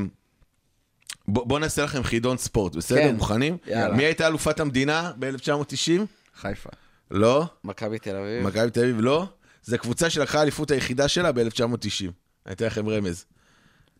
בוא, 1.27 1.47
בוא 1.47 1.59
נעשה 1.59 1.83
לכם 1.83 2.03
חידון 2.03 2.37
ספורט, 2.37 2.75
בסדר? 2.75 2.99
כן. 2.99 3.15
מוכנים? 3.15 3.57
יאללה. 3.67 3.95
מי 3.95 4.03
הייתה 4.03 4.27
אלופת 4.27 4.59
המדינה 4.59 5.11
ב-1990? 5.19 6.01
חיפה. 6.35 6.69
לא. 7.11 7.45
מכבי 7.63 7.99
תל 7.99 8.15
אביב. 8.15 8.47
מכבי 8.47 8.71
תל 8.71 8.79
אביב 8.79 8.97
לא. 8.99 9.25
זו 9.63 9.77
קבוצה 9.77 10.09
שלקחה 10.09 10.39
האליפות 10.39 10.71
היחידה 10.71 11.07
שלה 11.07 11.31
ב-1990. 11.31 12.11
אני 12.45 12.53
אתן 12.53 12.65
לכם 12.65 12.89
רמז. 12.89 13.25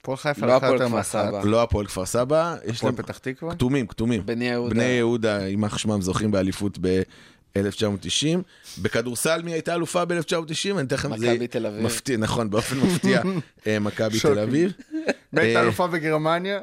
הפועל 0.05 0.17
חיפה 0.17 0.45
לא 0.45 0.55
לקחה 0.55 0.67
הפועל 0.67 0.73
יותר 0.73 0.87
כפר 0.87 0.95
מאחת. 0.97 1.11
סבא. 1.11 1.41
לא 1.43 1.63
הפועל 1.63 1.85
כפר 1.85 2.05
סבא. 2.05 2.55
יש 2.65 2.83
להם 2.83 2.95
פתח 2.95 3.17
תקווה? 3.17 3.53
כתומים, 3.53 3.87
כתומים. 3.87 4.25
בני 4.25 4.45
יהודה. 4.45 4.73
בני 4.75 4.83
יהודה, 4.83 5.47
יימח 5.47 5.77
שמם, 5.77 6.01
זוכים 6.01 6.31
באליפות 6.31 6.77
ב-1990. 6.81 8.37
בכדורסל 8.81 9.41
מי 9.41 9.51
הייתה 9.51 9.75
אלופה 9.75 10.05
ב-1990? 10.05 10.71
אני 10.71 10.81
אתן 10.81 10.95
לכם... 10.95 11.17
זה 11.17 11.33
מכבי 11.33 11.47
תל 11.47 11.65
אביב. 11.65 11.81
מפתיע, 11.83 12.17
נכון, 12.17 12.49
באופן 12.49 12.77
מפתיע, 12.79 13.21
אה, 13.67 13.79
מכבי 13.79 14.19
תל. 14.19 14.39
אביב. 14.39 14.71
בית 15.33 15.55
אה, 15.55 15.59
האלופה 15.59 15.87
בגרמניה? 15.87 16.59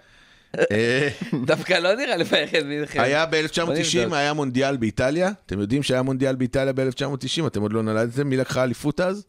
אה, 0.59 1.09
דווקא 1.47 1.73
לא 1.73 1.95
נראה 1.95 2.17
לי 2.17 2.25
באיירן 2.25 2.63
מינכן. 2.63 3.01
היה 3.01 3.27
בוא 3.27 3.39
ב-1990, 3.43 3.97
נבדוק. 3.97 4.13
היה 4.13 4.33
מונדיאל 4.33 4.77
באיטליה. 4.77 5.31
אתם 5.47 5.61
יודעים 5.61 5.83
שהיה 5.83 6.03
מונדיאל 6.03 6.35
באיטליה 6.35 6.73
ב-1990? 6.73 7.47
אתם 7.47 7.63
עוד 7.63 7.73
לא 7.73 7.83
נולדתם? 7.83 8.29
מי 8.29 8.37
לקחה 8.37 8.65
אליפות 8.65 9.01
אז? 9.01 9.25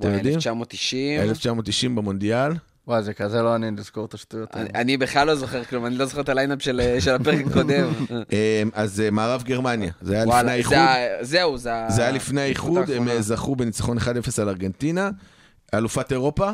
אתם 0.00 0.14
יודעים? 0.14 0.34
1990. 0.34 1.20
1990 1.20 1.96
במונדיאל. 1.96 2.52
וואי, 2.86 3.02
זה 3.02 3.14
כזה 3.14 3.42
לא 3.42 3.56
אני 3.56 3.70
לזכור 3.76 4.04
את 4.04 4.14
השטויות 4.14 4.54
האלה. 4.56 4.68
אני- 4.74 4.96
בכלל 4.96 5.26
לא 5.26 5.34
זוכר 5.34 5.64
כלום, 5.64 5.86
אני 5.86 5.96
לא 5.98 6.04
זוכר 6.04 6.20
את 6.20 6.28
ה 6.28 6.33
lineup 6.33 6.62
של 6.62 6.96
של 7.00 7.14
הפרק 7.14 7.46
הקודם. 7.46 7.88
אה, 8.32 8.62
אז 8.72 9.00
אה, 9.00 9.10
מערב 9.10 9.42
גרמניה, 9.42 9.92
זה 10.02 10.14
היה 10.14 10.24
לפני 10.24 10.50
האיחוד. 10.50 10.76
זהו, 11.20 11.58
זה 11.58 11.74
ה... 11.74 11.90
זה 11.90 12.02
היה 12.02 12.10
לפני 12.10 12.40
האיחוד, 12.40 12.90
הם. 12.90 13.08
אה, 13.08 13.22
זכו 13.22 13.56
בניצחון 13.56 13.98
1-0 13.98 14.02
על 14.42 14.48
ארגנטינה. 14.48 15.10
אלופת 15.74 16.12
אירופה, 16.12 16.50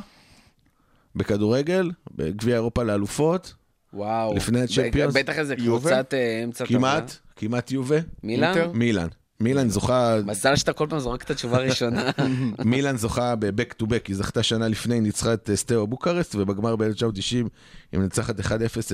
בכדורגל, 1.16 1.90
בגביע 2.14 2.54
אירופה 2.54 2.82
לאלופות, 2.82 3.54
וואו. 3.92 4.34
לפני 4.36 4.60
הצ'מפיונס. 4.62 5.14
בטח 5.14 5.38
איזה? 5.38 5.56
קבוצת 5.56 6.14
אה, 6.14 6.40
אמצע 6.44 6.64
טבלה. 6.64 6.78
כמעט, 6.78 7.16
כמעט 7.36 7.70
יובה. 7.70 7.96
מילאן? 8.22 8.54
מילאן. 8.74 9.08
מילאן 9.40 9.68
זוכה, 9.68 10.16
מזל 10.24 10.56
שאתה 10.56 10.72
כל 10.72 10.86
פעם 10.90 10.98
זורק 10.98 11.22
את 11.22 11.30
התשובה 11.30 11.56
הראשונה. 11.56 12.10
מילאן 12.64 12.96
זוכה 12.96 13.34
ב-back 13.36 13.82
to 13.82 13.86
back, 13.86 14.08
היא 14.08 14.16
זכתה 14.16 14.42
שנה 14.42 14.68
לפני, 14.68 15.00
ניצחה 15.00 15.34
את 15.34 15.50
אה, 15.50 15.56
סטאו 15.56 15.86
בוקרסט, 15.86 16.34
ובגמר 16.34 16.76
ב-1990 16.76 17.34
היא 17.92 18.00
מנצחת 18.00 18.40
1-0 18.40 18.44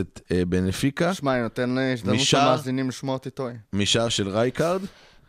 את 0.01 0.21
אה, 0.33 0.43
בנפיקה, 0.45 1.15
שמע, 1.15 1.35
אני 1.35 1.43
נותן 1.43 1.79
אה, 1.79 1.93
הזדמנות 1.93 2.21
למאזינים 2.33 2.89
לשמוע 2.89 3.15
אותי 3.15 3.31
טועה. 3.31 3.53
משער 3.73 4.09
של 4.09 4.29
רייקארד. 4.29 4.81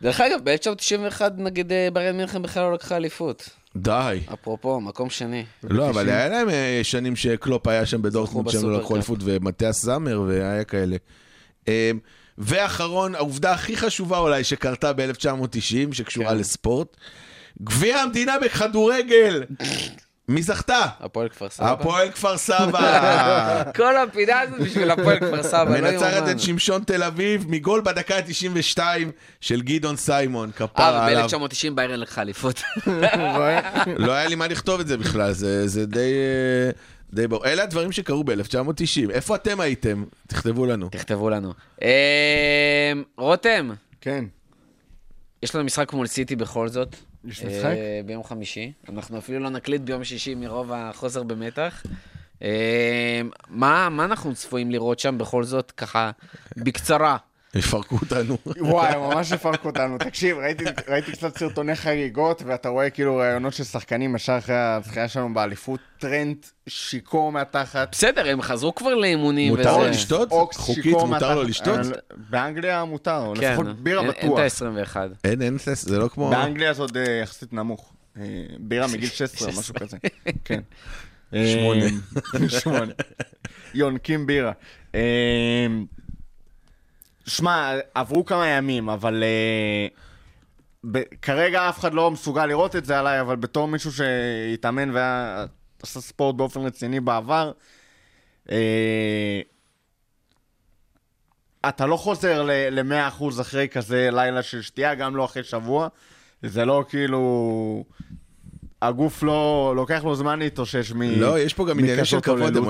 דרך 0.02 0.22
אגב, 0.22 0.40
ב-1991 0.44 1.22
נגיד 1.38 1.72
באיירן 1.94 2.18
מינכן 2.18 2.42
בכלל 2.42 2.64
לא 2.64 2.74
לקחה 2.74 2.98
אליפות. 2.98 3.50
די. 3.76 4.20
אפרופו, 4.34 4.82
מקום 4.82 5.10
שני. 5.10 5.46
לא, 5.64 5.90
אבל 5.90 6.10
היה 6.10 6.30
להם 6.30 6.48
שנים 6.84 7.16
שקלופ 7.16 7.68
היה 7.68 7.86
שם 7.86 8.02
בדורטמונד, 8.02 8.50
שהם 8.50 8.70
לא 8.70 8.78
לקחו. 8.78 8.96
אליפות, 8.96 9.20
ומתיאס 9.24 9.86
זאמר, 9.86 10.22
והיה 10.28 10.64
כאלה. 10.64 10.98
אה, 12.40 12.46
ואחרון, 12.46 13.16
העובדה 13.16 13.52
הכי 13.52 13.78
חשובה 13.78 14.18
אולי 14.18 14.44
שקרתה 14.44 14.94
ב-1990, 14.94 15.92
שקשורה 15.92 16.30
כן. 16.30 16.38
לספורט, 16.38 16.98
גביע 17.64 17.98
המדינה 17.98 18.36
בכדורגל! 18.40 19.44
מי 20.30 20.44
זכתה? 20.44 20.86
הפועל 21.00 21.30
כפר 21.30 21.50
סבא. 21.50 21.72
הפועל 21.72 22.12
כפר 22.12 22.38
סבא! 22.48 23.64
כל 23.76 23.98
הפינה 23.98 24.40
הזאת 24.40 24.60
בשביל 24.60 24.92
הפועל 24.92 25.20
כפר 25.20 25.44
סבא, 25.44 25.80
לא 25.80 25.88
יאומן. 25.88 26.32
את 26.32 26.40
שמשון 26.40 26.84
תל 26.84 27.04
אביב 27.04 27.46
מגול 27.48 27.82
בדקה 27.82 28.16
ה-92 28.16 28.80
של 29.42 29.62
גדעון 29.62 29.96
סיימון, 29.96 30.50
אה, 30.50 30.54
כפרה 30.54 31.06
עליו. 31.06 31.28
ב-1990 31.30 31.74
ביירן 31.76 32.00
לקחה 32.00 32.22
אליפות. 32.22 32.62
לא 33.98 34.12
היה 34.12 34.28
לי 34.28 34.36
מה 34.36 34.48
לכתוב 34.48 34.80
את 34.80 34.88
זה 34.88 34.98
בכלל, 34.98 35.32
זה, 35.32 35.68
זה 35.68 35.86
די, 35.86 36.00
אה, 36.00 36.72
די 37.14 37.28
ברור. 37.28 37.46
אלה 37.46 37.64
הדברים 37.64 37.92
שקרו 37.92 38.24
ב-1990. 38.24 39.12
איפה 39.12 39.36
אתם 39.36 39.60
הייתם? 39.60 40.04
תכתבו 40.28 40.66
לנו. 40.66 40.90
תכתבו 40.90 41.30
לנו. 41.30 41.54
אה, 41.82 42.92
רותם, 43.18 43.70
כן. 44.02 44.26
יש 45.44 45.56
לנו 45.56 45.64
משחק 45.64 45.94
מול 45.94 46.08
סיטי 46.08 46.36
בכל 46.36 46.68
זאת. 46.68 46.96
יש 47.26 47.44
אה, 47.44 47.50
משחק? 47.50 47.76
ביום 48.06 48.24
חמישי. 48.24 48.72
אנחנו 48.90 49.18
אפילו 49.18 49.40
לא 49.40 49.50
נקליט 49.50 49.82
ביום 49.82 50.04
שישי 50.04 50.36
מרוב 50.36 50.72
החוסר 50.72 51.24
במתח. 51.24 51.84
אה, 52.42 53.22
מה 53.50 53.90
מה 53.90 54.06
אנחנו 54.06 54.36
צפויים 54.36 54.72
לראות 54.72 55.00
שם 55.00 55.18
בכל 55.18 55.44
זאת, 55.44 55.72
ככה, 55.72 56.12
בקצרה? 56.58 57.18
יפרקו 57.56 57.96
אותנו. 58.02 58.38
וואי, 58.60 58.96
ממש 58.98 59.32
יפרק 59.32 59.66
אותנו. 59.66 59.98
תקשיב, 59.98 60.38
ראיתי, 60.38 60.64
ראיתי 60.88 61.12
קצת 61.12 61.38
סרטוני 61.38 61.76
חגיגות, 61.76 62.42
ואתה 62.46 62.70
רואה 62.70 62.90
כאילו 62.90 63.16
ראיונות 63.18 63.54
של 63.54 63.64
שחקנים 63.64 64.16
ישר 64.16 64.38
אחרי 64.38 64.56
הזכייה 64.58 65.08
שלנו 65.08 65.34
באליפות, 65.34 65.80
טרנד 66.00 66.36
שיכור 66.68 67.32
מהתחת. 67.32 67.88
בסדר, 67.92 68.30
הם 68.30 68.42
חזרו 68.42 68.76
כבר 68.76 68.96
לאימונים. 68.96 69.56
מותר 69.56 69.74
לו 69.78 69.80
וזה- 69.84 69.90
לשתות? 69.90 70.32
אוקס 70.32 70.58
חוקית 70.58 70.86
מותר 70.94 71.36
לו. 71.36 71.44
לשתות? 71.44 71.80
אה, 71.80 71.92
באנגליה 72.30 72.86
מותר, 72.86 73.34
כן, 73.40 73.52
לפחות 73.52 73.80
בירה 73.80 74.02
אין- 74.02 74.12
אין 74.12 74.30
בטוח. 74.32 74.40
את 74.40 74.62
ה-21. 74.62 74.98
אין, 75.24 75.42
אין, 75.42 75.58
זה 75.74 75.98
לא 76.00 76.08
כמו... 76.08 76.30
באנגליה 76.30 76.74
זה 76.74 76.82
עוד 76.82 76.98
אה, 76.98 77.20
יחסית 77.24 77.54
נמוך. 77.54 77.94
אה, 78.18 78.24
בירה 78.60 78.88
מגיל 78.94 79.10
16, 79.10 79.50
משהו 79.60 79.74
כזה. 79.80 79.98
כן. 80.46 80.60
שמונה. 81.34 81.86
שמונה. 82.50 82.94
יונקים 83.74 84.28
בירה. 84.28 84.52
שמע, 87.30 87.74
עברו 87.94 88.26
כמה 88.26 88.48
ימים, 88.48 88.90
אבל 88.90 89.24
אה, 89.24 89.88
ב- 90.92 91.16
כרגע 91.22 91.70
אף 91.70 91.80
אחד 91.80 91.94
לא 91.94 92.12
מסוגל 92.12 92.46
לראות 92.46 92.76
את 92.76 92.86
זה 92.86 93.00
עליי, 93.00 93.22
אבל 93.22 93.36
בתור 93.36 93.68
מישהו 93.68 93.92
שהתאמן 93.92 94.90
ועשה 94.94 96.02
ספורט 96.02 96.36
באופן 96.36 96.62
רציני 96.62 97.00
בעבר, 97.00 97.52
אה, 98.52 99.42
אתה 101.70 101.86
לא 101.86 101.98
חוזר 101.98 102.44
ל-100% 102.44 103.42
אחרי 103.42 103.68
כזה 103.70 104.10
לילה 104.12 104.44
של 104.44 104.62
שתייה, 104.62 104.96
גם 104.96 105.16
לא 105.16 105.26
אחרי 105.26 105.44
שבוע. 105.44 105.88
זה 106.44 106.66
לא 106.66 106.86
כאילו... 106.90 107.84
הגוף 108.82 109.24
לא... 109.24 109.74
לוקח 109.76 110.04
לו 110.04 110.16
זמן 110.16 110.40
להתאושש 110.40 110.92
מ... 110.92 111.02
לא, 111.02 111.40
יש 111.40 111.54
פה 111.54 111.66
גם 111.66 111.80
עניינים 111.80 112.06
של 112.06 112.22
כבוד, 112.22 112.58
הם 112.58 112.64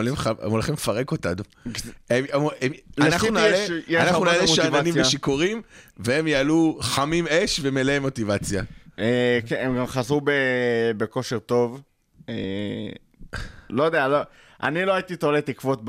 הולכים 0.51 0.73
לפרק 0.73 1.11
אותנו. 1.11 1.43
אנחנו 2.99 3.29
נעלה 4.25 4.47
שאננים. 4.47 4.93
ושיכורים, 4.97 5.61
והם 5.97 6.27
יעלו 6.27 6.77
חמים 6.81 7.27
אש 7.27 7.59
ומלאי 7.63 7.99
מוטיבציה. 7.99 8.63
אה, 8.99 9.39
כן, 9.45 9.65
הם 9.65 9.77
גם 9.77 9.87
חזרו 9.87 10.21
בכושר 10.97 11.39
טוב. 11.39 11.81
אה, 12.29 12.35
לא 13.69 13.83
יודע, 13.83 14.07
לא, 14.07 14.17
אני 14.63 14.85
לא 14.85 14.93
הייתי 14.93 15.15
תולה 15.15 15.41
תקוות 15.41 15.81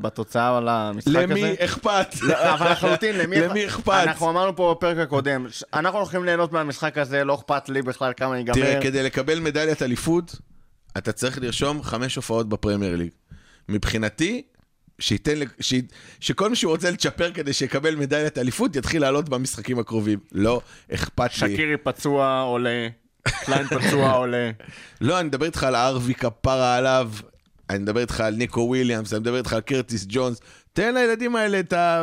בתוצאה 0.00 0.56
על 0.58 0.68
המשחק 0.68 1.08
הזה. 1.08 1.26
למי 1.26 1.54
אכפת? 1.58 2.06
לא, 2.22 2.54
אבל 2.54 2.72
לחלוטין, 2.72 3.18
למי, 3.18 3.40
למי 3.40 3.66
אכפת? 3.66 4.02
אנחנו 4.06 4.30
אמרנו 4.30 4.56
פה 4.56 4.74
בפרק 4.78 4.98
הקודם, 4.98 5.46
אנחנו 5.74 5.98
הולכים 5.98 6.24
ליהנות 6.24 6.52
מהמשחק 6.52 6.98
הזה, 6.98 7.24
לא 7.24 7.34
אכפת 7.34 7.68
לי 7.68 7.82
בכלל 7.82 8.12
כמה 8.16 8.38
ייגמר. 8.38 8.54
תראה, 8.54 8.82
כדי 8.82 9.02
לקבל 9.02 9.40
מדליית 9.40 9.82
אליפות, 9.82 10.36
אתה 10.98 11.12
צריך 11.12 11.38
לרשום 11.38 11.82
חמש 11.82 12.16
הופעות 12.16 12.48
בפרמייר 12.48 12.96
ליג. 12.96 13.10
מבחינתי, 13.68 14.42
שייתן, 14.98 15.38
ש... 15.60 15.74
שכל 16.20 16.50
מי 16.50 16.56
שרוצה 16.56 16.90
לצ'פר 16.90 17.30
כדי 17.32 17.52
שיקבל 17.52 17.94
מדליית 17.94 18.38
אליפות, 18.38 18.76
יתחיל 18.76 19.02
לעלות 19.02 19.28
במשחקים 19.28 19.78
הקרובים. 19.78 20.18
לא 20.32 20.60
אכפת 20.94 21.30
לי. 21.30 21.36
שקירי 21.54 21.76
פצוע 21.76 22.40
עולה, 22.40 22.88
קליין 23.28 23.66
פצוע 23.66 24.12
עולה. 24.12 24.50
לא, 25.00 25.20
אני 25.20 25.28
מדבר 25.28 25.46
איתך 25.46 25.64
על 25.64 25.76
הארווי 25.76 26.14
כפרה 26.14 26.76
עליו, 26.76 27.10
אני 27.72 27.82
מדבר 27.82 28.00
איתך 28.00 28.20
על 28.20 28.34
נקו 28.34 28.60
וויליאמס, 28.60 29.12
אני 29.12 29.20
מדבר 29.20 29.38
איתך 29.38 29.52
על 29.52 29.60
קרטיס 29.60 30.06
ג'ונס. 30.08 30.40
תן 30.72 30.94
לילדים 30.94 31.36
האלה 31.36 31.60
את 31.60 31.72
ה... 31.72 32.02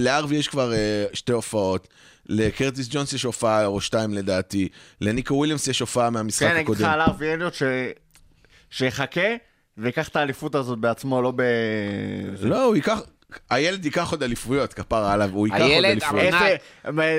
להארווי 0.00 0.36
יש 0.36 0.48
כבר 0.48 0.72
אה, 0.72 0.78
שתי 1.12 1.32
הופעות. 1.32 1.88
לקרטיס 2.26 2.88
ג'ונס 2.90 3.12
יש 3.12 3.22
הופעה 3.22 3.66
או 3.66 3.80
שתיים 3.80 4.14
לדעתי, 4.14 4.68
לנקו 5.00 5.34
וויליאמס 5.34 5.68
יש 5.68 5.80
הופעה 5.80 6.10
מהמשחק 6.10 6.46
כן, 6.46 6.52
אני 6.52 6.60
אגיד 6.60 6.74
לך 6.74 6.80
הקודם. 6.80 6.90
על 6.92 7.00
הארווי 7.00 7.32
אליוט 7.32 7.54
ש- 7.54 7.62
שיחכה 8.70 9.20
ויקח 9.78 10.08
את 10.08 10.16
האליפות 10.16 10.54
הזאת 10.54 10.78
בעצמו, 10.78 11.22
לא 11.22 11.32
ב... 11.36 11.42
לא, 12.40 12.64
הוא 12.64 12.76
ייקח, 12.76 13.00
הילד 13.50 13.84
ייקח 13.84 14.10
עוד 14.10 14.22
אליפויות, 14.22 14.72
כפרה 14.74 15.12
עליו, 15.12 15.30
הוא 15.32 15.46
ייקח 15.46 15.60
עוד 15.60 15.70
הילד, 15.70 15.84
אליפויות. 15.90 16.34
אבל- 16.84 17.02
איזה... 17.02 17.18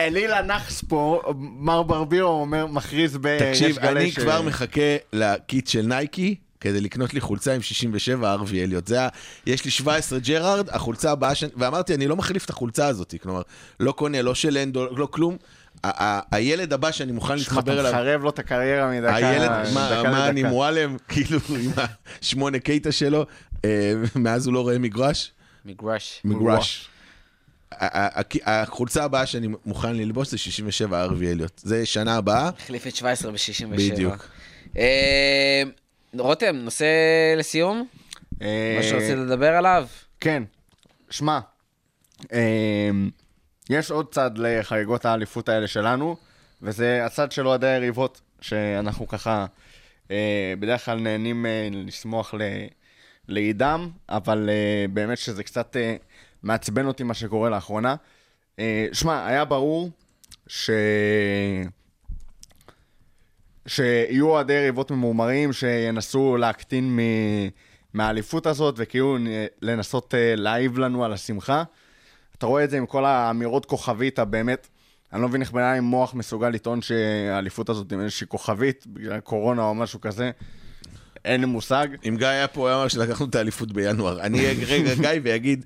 אליל 0.00 0.32
הנאחס 0.32 0.84
פה, 0.88 1.22
מר 1.38 1.82
ברבירו 1.82 2.30
אומר, 2.40 2.66
מכריז 2.66 3.16
ב... 3.20 3.38
תקשיב, 3.38 3.68
יש 3.70 3.78
גלי 3.78 4.00
אני 4.00 4.10
ש- 4.10 4.18
כבר 4.18 4.42
מחכה 4.42 4.80
לקיט 5.12 5.66
של 5.66 5.82
נייקי. 5.82 6.34
כדי 6.62 6.80
לקנות 6.80 7.14
לי 7.14 7.20
חולצה 7.20 7.54
עם 7.54 7.62
67 7.62 8.32
ארווי 8.32 8.62
אליוט. 8.62 8.86
זה 8.86 9.02
ה... 9.02 9.08
יש 9.46 9.64
לי 9.64 9.70
17 9.70 10.18
ג'רארד, 10.18 10.68
החולצה 10.70 11.10
הבאה 11.10 11.34
ש... 11.34 11.44
ואמרתי, 11.56 11.94
אני 11.94 12.06
לא 12.06 12.16
מחליף 12.16 12.44
את 12.44 12.50
החולצה 12.50 12.86
הזאת. 12.86 13.14
כלומר, 13.22 13.42
לא 13.80 13.92
קונה, 13.92 14.22
לא 14.22 14.34
של 14.34 14.58
אנדו, 14.58 14.96
לא 14.96 15.08
כלום. 15.10 15.36
הילד 16.32 16.72
הבא 16.72 16.90
שאני 16.90 17.12
מוכן 17.12 17.36
להתחבר 17.36 17.72
אתה 17.72 17.80
אליו, 17.80 17.92
מחרב 17.92 18.22
לו 18.22 18.30
את 18.30 18.38
הקריירה 18.38 18.90
מדקה 18.90 19.16
הילד, 19.16 19.50
מה, 19.74 20.28
אני 20.28 20.40
לדקה. 20.42 20.52
מועלם, 20.52 20.96
כאילו, 21.08 21.38
עם 21.48 21.70
השמונה 22.20 22.58
קייטה 22.58 22.92
שלו, 22.92 23.26
אה, 23.64 23.92
מאז 24.16 24.46
הוא 24.46 24.54
לא 24.54 24.60
רואה 24.60 24.78
מגרש. 24.78 25.32
מגרש. 25.64 26.20
מגרש. 26.24 26.88
החולצה 28.44 29.04
הבאה 29.04 29.26
שאני 29.26 29.48
מוכן 29.66 29.96
ללבוש 29.96 30.28
זה 30.28 30.38
67 30.38 31.02
ארווי 31.02 31.32
אליוט. 31.32 31.60
זה 31.64 31.86
שנה 31.86 32.16
הבאה, 32.16 32.50
החליף 32.58 32.86
את 32.86 32.96
17 32.96 33.32
ב-67. 33.32 33.76
בדיוק. 33.76 34.28
רותם, 36.18 36.56
נושא 36.56 36.84
לסיום? 37.36 37.86
אה, 38.42 38.74
מה 38.76 38.82
שרצית 38.82 39.16
לדבר 39.18 39.54
עליו? 39.54 39.86
כן. 40.20 40.42
שמע, 41.10 41.40
אמ, 42.32 43.10
יש 43.70 43.90
עוד 43.90 44.12
צד 44.14 44.30
לחגיגות 44.36 45.04
האליפות 45.04 45.48
האלה 45.48 45.66
שלנו, 45.66 46.16
וזה 46.62 47.04
הצד 47.06 47.32
של 47.32 47.46
אוהדי 47.48 47.66
היריבות, 47.66 48.20
שאנחנו 48.40 49.08
ככה 49.08 49.46
אה, 50.10 50.54
בדרך 50.60 50.84
כלל 50.84 51.00
נהנים 51.00 51.46
אה, 51.46 51.68
לשמוח 51.72 52.34
ל- 52.34 52.66
לאידם, 53.28 53.88
אבל 54.08 54.50
באמת 54.92 55.18
שזה 55.18 55.44
קצת 55.44 55.76
מעצבן 56.42 56.86
אותי 56.86 57.02
מה 57.02 57.14
שקורה 57.14 57.50
לאחרונה. 57.50 57.94
שמע, 58.92 59.26
היה 59.26 59.44
ברור 59.44 59.90
ש... 60.46 60.70
שיהיו 63.66 64.28
אוהדי 64.28 64.52
יריבות 64.52 64.90
ממורמרים 64.90 65.52
שינסו 65.52 66.36
להקטין 66.36 66.96
מ... 66.96 67.00
מהאליפות 67.94 68.46
הזאת, 68.46 68.74
וכאילו 68.78 69.18
לנסות 69.62 70.14
אה, 70.14 70.34
להעיב 70.36 70.78
לנו 70.78 71.04
על 71.04 71.12
השמחה. 71.12 71.62
אתה 72.38 72.46
רואה 72.46 72.64
את 72.64 72.70
זה 72.70 72.76
עם 72.76 72.86
כל 72.86 73.04
האמירות 73.04 73.66
כוכבית 73.66 74.18
הבאמת, 74.18 74.68
אני 75.12 75.22
לא 75.22 75.28
מבין 75.28 75.40
איך 75.40 75.50
בן 75.50 75.62
אדם 75.62 75.76
עם 75.76 75.84
מוח 75.84 76.14
מסוגל 76.14 76.48
לטעון 76.48 76.82
שהאליפות 76.82 77.68
הזאת 77.68 77.92
עם 77.92 78.00
איזושהי 78.00 78.26
כוכבית, 78.26 78.86
בגלל 78.86 79.20
קורונה 79.20 79.62
או 79.62 79.74
משהו 79.74 80.00
כזה. 80.00 80.30
אין 81.24 81.40
לי 81.40 81.46
מושג. 81.46 81.86
אם 82.08 82.16
גיא 82.16 82.26
היה 82.26 82.48
פה, 82.48 82.60
הוא 82.60 82.68
היה 82.68 82.76
אומר 82.76 82.88
שלקחנו 82.88 83.26
את 83.26 83.34
האליפות 83.34 83.72
בינואר. 83.72 84.20
אני 84.20 84.46
רגע 84.68 84.94
גיא 84.94 85.20
ויגיד, 85.22 85.64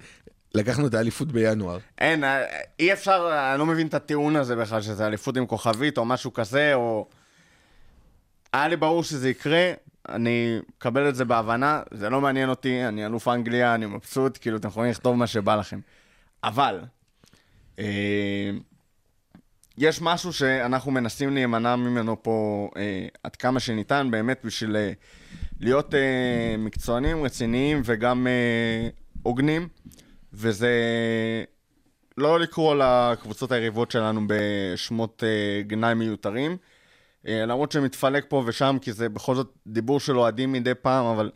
לקחנו 0.54 0.86
את 0.86 0.94
האליפות 0.94 1.32
בינואר. 1.32 1.78
אין, 1.98 2.24
אה, 2.24 2.42
אי 2.80 2.92
אפשר, 2.92 3.30
אני 3.52 3.58
לא 3.58 3.66
מבין 3.66 3.86
את 3.86 3.94
הטיעון 3.94 4.36
הזה 4.36 4.56
בכלל, 4.56 4.82
שזה 4.82 5.06
אליפות 5.06 5.36
עם 5.36 5.46
כוכבית 5.46 5.98
או 5.98 6.04
משהו 6.04 6.32
כזה, 6.32 6.74
או... 6.74 7.06
היה 8.56 8.68
לי 8.68 8.76
ברור 8.76 9.02
שזה 9.02 9.28
יקרה, 9.30 9.72
אני 10.08 10.58
מקבל 10.76 11.08
את 11.08 11.14
זה 11.14 11.24
בהבנה, 11.24 11.82
זה 11.90 12.10
לא 12.10 12.20
מעניין 12.20 12.48
אותי, 12.48 12.84
אני 12.84 13.06
אלוף 13.06 13.28
אנגליה, 13.28 13.74
אני 13.74 13.86
מבסוט, 13.86 14.38
כאילו, 14.40 14.56
אתם 14.56 14.68
יכולים 14.68 14.90
לכתוב 14.90 15.16
מה 15.16 15.26
שבא 15.26 15.56
לכם. 15.56 15.80
אבל, 16.44 16.80
אה, 17.78 18.50
יש 19.78 20.02
משהו 20.02 20.32
שאנחנו 20.32 20.92
מנסים 20.92 21.34
להימנע 21.34 21.76
ממנו 21.76 22.22
פה 22.22 22.70
אה, 22.76 23.06
עד 23.22 23.36
כמה 23.36 23.60
שניתן, 23.60 24.08
באמת 24.10 24.40
בשביל 24.44 24.76
אה, 24.76 24.92
להיות 25.60 25.94
אה, 25.94 26.54
מקצוענים, 26.58 27.24
רציניים 27.24 27.82
וגם 27.84 28.26
אה, 28.26 28.88
הוגנים, 29.22 29.68
וזה 30.32 30.70
לא 32.16 32.40
לקרוא 32.40 32.74
לקבוצות 32.74 33.52
היריבות 33.52 33.90
שלנו 33.90 34.20
בשמות 34.26 35.22
אה, 35.26 35.62
גנאי 35.62 35.94
מיותרים. 35.94 36.56
אה, 37.26 37.46
למרות 37.46 37.72
שמתפלק 37.72 38.24
פה 38.28 38.42
ושם, 38.46 38.76
כי 38.80 38.92
זה 38.92 39.08
בכל 39.08 39.34
זאת 39.34 39.52
דיבור 39.66 40.00
של 40.00 40.18
אוהדים 40.18 40.52
מדי 40.52 40.74
פעם, 40.74 41.06
אבל 41.06 41.30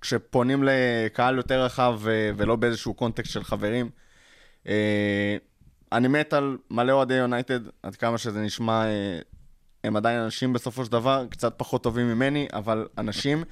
כשפונים 0.00 0.64
לקהל 0.66 1.36
יותר 1.36 1.64
רחב 1.64 2.00
אה, 2.08 2.30
ולא 2.36 2.56
באיזשהו 2.56 2.94
קונטקסט 2.94 3.32
של 3.32 3.44
חברים, 3.44 3.90
אה, 4.68 5.36
אני 5.92 6.08
מת 6.08 6.32
על 6.32 6.56
מלא 6.70 6.92
אוהדי 6.92 7.14
יונייטד, 7.14 7.60
עד 7.82 7.96
כמה 7.96 8.18
שזה 8.18 8.40
נשמע, 8.40 8.84
הם 9.84 9.96
עדיין 9.96 10.20
אנשים 10.20 10.52
בסופו 10.52 10.84
של 10.84 10.92
דבר, 10.92 11.24
קצת 11.30 11.54
פחות 11.56 11.82
טובים 11.82 12.08
ממני, 12.08 12.46
אבל 12.52 12.86
אנשים. 12.98 13.44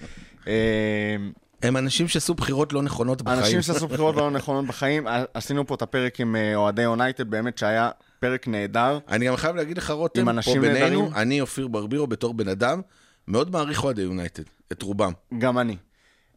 הם 1.63 1.77
אנשים 1.77 2.09
שעשו 2.09 2.35
בחירות 2.35 2.73
לא 2.73 2.83
נכונות 2.83 3.23
בחיים. 3.23 3.39
אנשים 3.39 3.63
שעשו 3.63 3.89
בחירות 3.89 4.17
לא 4.17 4.31
נכונות 4.31 4.67
בחיים. 4.67 5.07
עשינו 5.35 5.67
פה 5.67 5.75
את 5.75 5.83
הפרק 5.83 6.21
עם 6.21 6.37
אוהדי 6.55 6.83
יונייטד, 6.83 7.31
באמת 7.31 7.59
שהיה 7.59 7.91
פרק 8.21 8.49
נהדר. 8.49 8.99
אני 9.09 9.27
גם 9.27 9.37
חייב 9.37 9.57
להגיד 9.57 9.79
לך, 9.79 9.91
רותם, 9.91 10.43
פה 10.43 10.53
בינינו, 10.53 10.69
נהדרים. 10.69 11.15
אני, 11.15 11.41
אופיר 11.41 11.69
ברבירו, 11.69 12.07
בתור 12.07 12.35
בן 12.35 12.49
אדם, 12.49 12.81
מאוד 13.29 13.51
מעריך 13.51 13.85
אוהדי 13.85 14.03
יונייטד, 14.03 14.43
את 14.73 14.83
רובם. 14.83 15.13
גם 15.39 15.59
אני. 15.59 15.77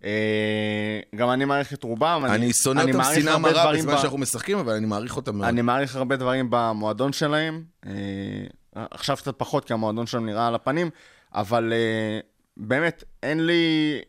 אה, 0.03 0.99
גם 1.15 1.30
אני 1.30 1.45
מעריך 1.45 1.73
את 1.73 1.84
רובם. 1.84 2.22
אני 2.26 2.53
שונא 2.53 2.81
אותם 2.81 3.03
שנאה 3.03 3.34
הרבה 3.34 3.51
מרה 3.51 3.64
דברים 3.64 3.80
בזמן 3.80 3.97
שאנחנו 3.97 4.18
משחקים, 4.18 4.57
אבל 4.57 4.73
אני 4.73 4.85
מעריך 4.85 5.15
אותם 5.15 5.35
מאוד. 5.35 5.47
אני 5.47 5.61
מעריך 5.61 5.95
הרבה 5.95 6.15
דברים 6.15 6.47
במועדון 6.49 7.14
שלהם. 7.14 7.64
אה, 7.85 7.91
עכשיו 8.73 9.18
קצת 9.18 9.35
פחות, 9.38 9.65
כי 9.65 9.73
המועדון 9.73 10.07
שלהם 10.07 10.26
נראה 10.26 10.47
על 10.47 10.56
הפנים, 10.56 10.89
אבל 11.34 11.73
אה, 11.73 12.19
באמת, 12.57 13.03
אין 13.23 13.45
לי... 13.45 14.01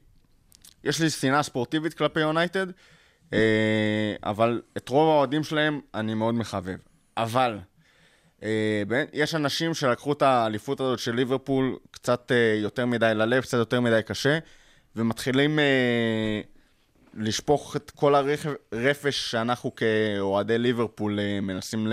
יש 0.85 1.01
לי 1.01 1.11
שנאה 1.11 1.43
ספורטיבית 1.43 1.95
כלפי 1.95 2.21
יונייטד. 2.21 2.67
אבל 4.25 4.63
את 4.77 4.89
רוב 4.89 5.09
האוהדים 5.09 5.45
שלהם 5.45 5.81
אני 5.95 6.15
מאוד 6.15 6.35
מחבב. 6.35 6.77
אבל, 7.23 7.59
אה, 8.43 8.83
יש 9.13 9.35
אנשים 9.35 9.75
שלקחו 9.75 10.13
את 10.13 10.23
האליפות 10.23 10.81
הזאת 10.81 10.99
של 10.99 11.15
ליברפול 11.15 11.79
קצת 11.91 12.33
אה, 12.33 12.55
יותר 12.63 12.87
מדי 12.87 13.13
ללב, 13.15 13.43
קצת 13.43 13.59
יותר 13.59 13.81
מדי 13.81 14.01
קשה, 14.07 14.39
ומתחילים 14.97 15.59
אה, 15.59 16.41
לשפוך 17.15 17.77
את 17.77 17.91
כל 17.91 18.15
הרפש 18.15 19.31
שאנחנו 19.31 19.75
כאוהדי 19.75 20.59
ליברפול 20.59 21.19
מנסים 21.43 21.87
ל... 21.87 21.93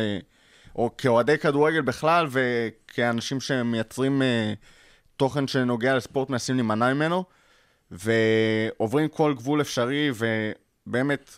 או 0.76 0.90
כאוהדי 0.98 1.38
כדורגל 1.38 1.82
בכלל, 1.82 2.28
וכאנשים 2.30 3.42
שמייצרים 3.42 4.22
תוכן 5.18 5.48
שנוגע 5.48 5.96
לספורט 5.96 6.30
מנסים 6.30 6.56
להימנע 6.56 6.94
ממנו, 6.94 7.24
ועוברים 7.92 9.08
כל 9.08 9.34
גבול 9.38 9.62
אפשרי, 9.62 10.12
ובאמת, 10.16 11.38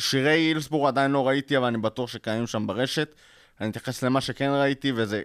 שירי 0.00 0.30
הילסבורג 0.30 0.88
עדיין 0.88 1.10
לא 1.10 1.28
ראיתי, 1.28 1.56
אבל 1.56 1.66
אני 1.66 1.78
בטוח 1.78 2.10
שקיימים 2.10 2.46
שם 2.46 2.66
ברשת. 2.66 3.14
אני 3.60 3.70
אתייחס 3.70 4.02
למה 4.02 4.20
שכן 4.20 4.50
ראיתי, 4.50 4.92
וזה 4.96 5.22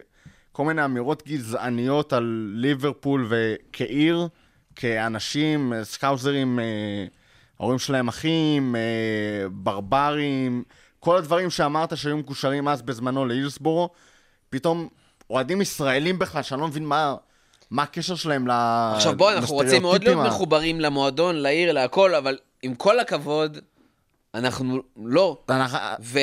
כל 0.51 0.65
מיני 0.65 0.85
אמירות 0.85 1.23
גזעניות 1.27 2.13
על 2.13 2.51
ליברפול 2.55 3.27
וכעיר, 3.29 4.27
כאנשים, 4.75 5.73
סקאוזרים, 5.83 6.59
אה, 6.59 7.05
ההורים 7.59 7.79
שלהם 7.79 8.07
אחים, 8.07 8.75
אה, 8.75 9.49
ברברים, 9.49 10.63
כל 10.99 11.17
הדברים 11.17 11.49
שאמרת 11.49 11.97
שהיו 11.97 12.17
מקושרים 12.17 12.67
אז 12.67 12.81
בזמנו 12.81 13.25
להילסבורו, 13.25 13.89
פתאום 14.49 14.87
אוהדים 15.29 15.61
ישראלים 15.61 16.19
בכלל, 16.19 16.41
שאני 16.41 16.61
לא 16.61 16.67
מבין 16.67 16.85
מה, 16.85 17.15
מה 17.71 17.83
הקשר 17.83 18.15
שלהם 18.15 18.47
ל... 18.47 18.51
עכשיו 18.95 19.17
בוא, 19.17 19.31
אנחנו 19.31 19.55
רוצים 19.55 19.81
מאוד 19.81 20.03
להיות 20.03 20.17
לסטריאוטיפים 20.17 20.33
מחוברים 20.33 20.79
למועדון, 20.79 21.35
לעיר, 21.35 21.71
להכל, 21.71 22.15
אבל 22.15 22.37
עם 22.61 22.75
כל 22.75 22.99
הכבוד, 22.99 23.57
אנחנו 24.35 24.81
לא. 25.05 25.37
אנחנו- 25.49 25.77
ו... 26.01 26.19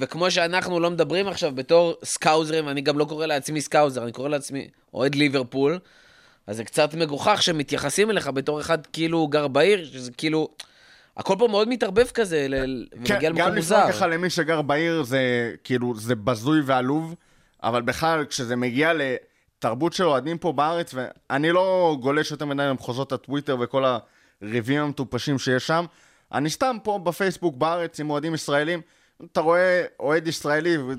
וכמו 0.00 0.30
שאנחנו 0.30 0.80
לא 0.80 0.90
מדברים 0.90 1.28
עכשיו 1.28 1.52
בתור 1.54 1.94
סקאוזרים, 2.04 2.68
אני 2.68 2.80
גם 2.80 2.98
לא 2.98 3.04
קורא 3.04 3.26
לעצמי 3.26 3.60
סקאוזר, 3.60 4.02
אני 4.02 4.12
קורא 4.12 4.28
לעצמי 4.28 4.68
אוהד 4.94 5.14
ליברפול, 5.14 5.78
אז 6.46 6.56
זה 6.56 6.64
קצת 6.64 6.94
מגוחך 6.94 7.42
שמתייחסים 7.42 8.10
אליך 8.10 8.26
בתור 8.28 8.60
אחד 8.60 8.86
כאילו 8.86 9.26
גר 9.26 9.48
בעיר, 9.48 9.84
שזה 9.84 10.10
כאילו... 10.12 10.48
הכל 11.16 11.34
פה 11.38 11.48
מאוד 11.48 11.68
מתערבב 11.68 12.06
כזה, 12.06 12.46
ל... 12.48 12.86
כן, 12.90 12.98
ומגיע 12.98 13.30
גם 13.30 13.36
למקום 13.36 13.40
לפנות 13.40 13.56
מוזר. 13.56 13.92
ככה 13.92 14.06
למי 14.06 14.30
שגר 14.30 14.62
בעיר 14.62 15.02
זה 15.02 15.52
כאילו, 15.64 15.94
זה 15.96 16.14
בזוי 16.14 16.60
ועלוב, 16.64 17.14
אבל 17.62 17.82
בכלל, 17.82 18.24
כשזה 18.24 18.56
מגיע 18.56 18.92
לתרבות 18.94 19.92
של 19.92 20.04
אוהדים 20.04 20.38
פה 20.38 20.52
בארץ, 20.52 20.94
ואני 20.94 21.52
לא 21.52 21.96
גולש 22.00 22.30
יותר 22.30 22.44
מדי 22.44 22.62
למחוזות 22.62 23.12
הטוויטר 23.12 23.56
וכל 23.60 23.84
הריבים 24.42 24.82
המטופשים 24.82 25.38
שיש 25.38 25.66
שם, 25.66 25.84
אני 26.34 26.50
סתם 26.50 26.76
פה 26.82 26.98
בפייסבוק 27.04 27.56
בארץ 27.56 28.00
עם 28.00 28.10
אוהדים 28.10 28.34
ישראלים, 28.34 28.80
אתה 29.32 29.40
רואה 29.40 29.84
אוהד 30.00 30.26
ישראלי, 30.28 30.76
ו- 30.78 30.92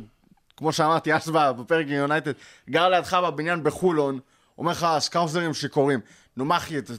כמו 0.57 0.73
שאמרתי 0.73 1.13
אז 1.13 1.29
בפרק 1.29 1.85
יונייטד, 1.89 2.31
גר 2.69 2.89
לידך 2.89 3.13
בבניין 3.13 3.63
בחולון, 3.63 4.19
אומר 4.57 4.71
לך, 4.71 4.87
סקאוזרים 4.99 5.53
שיכורים. 5.53 5.99
נו 6.37 6.45
אתה- 6.77 6.93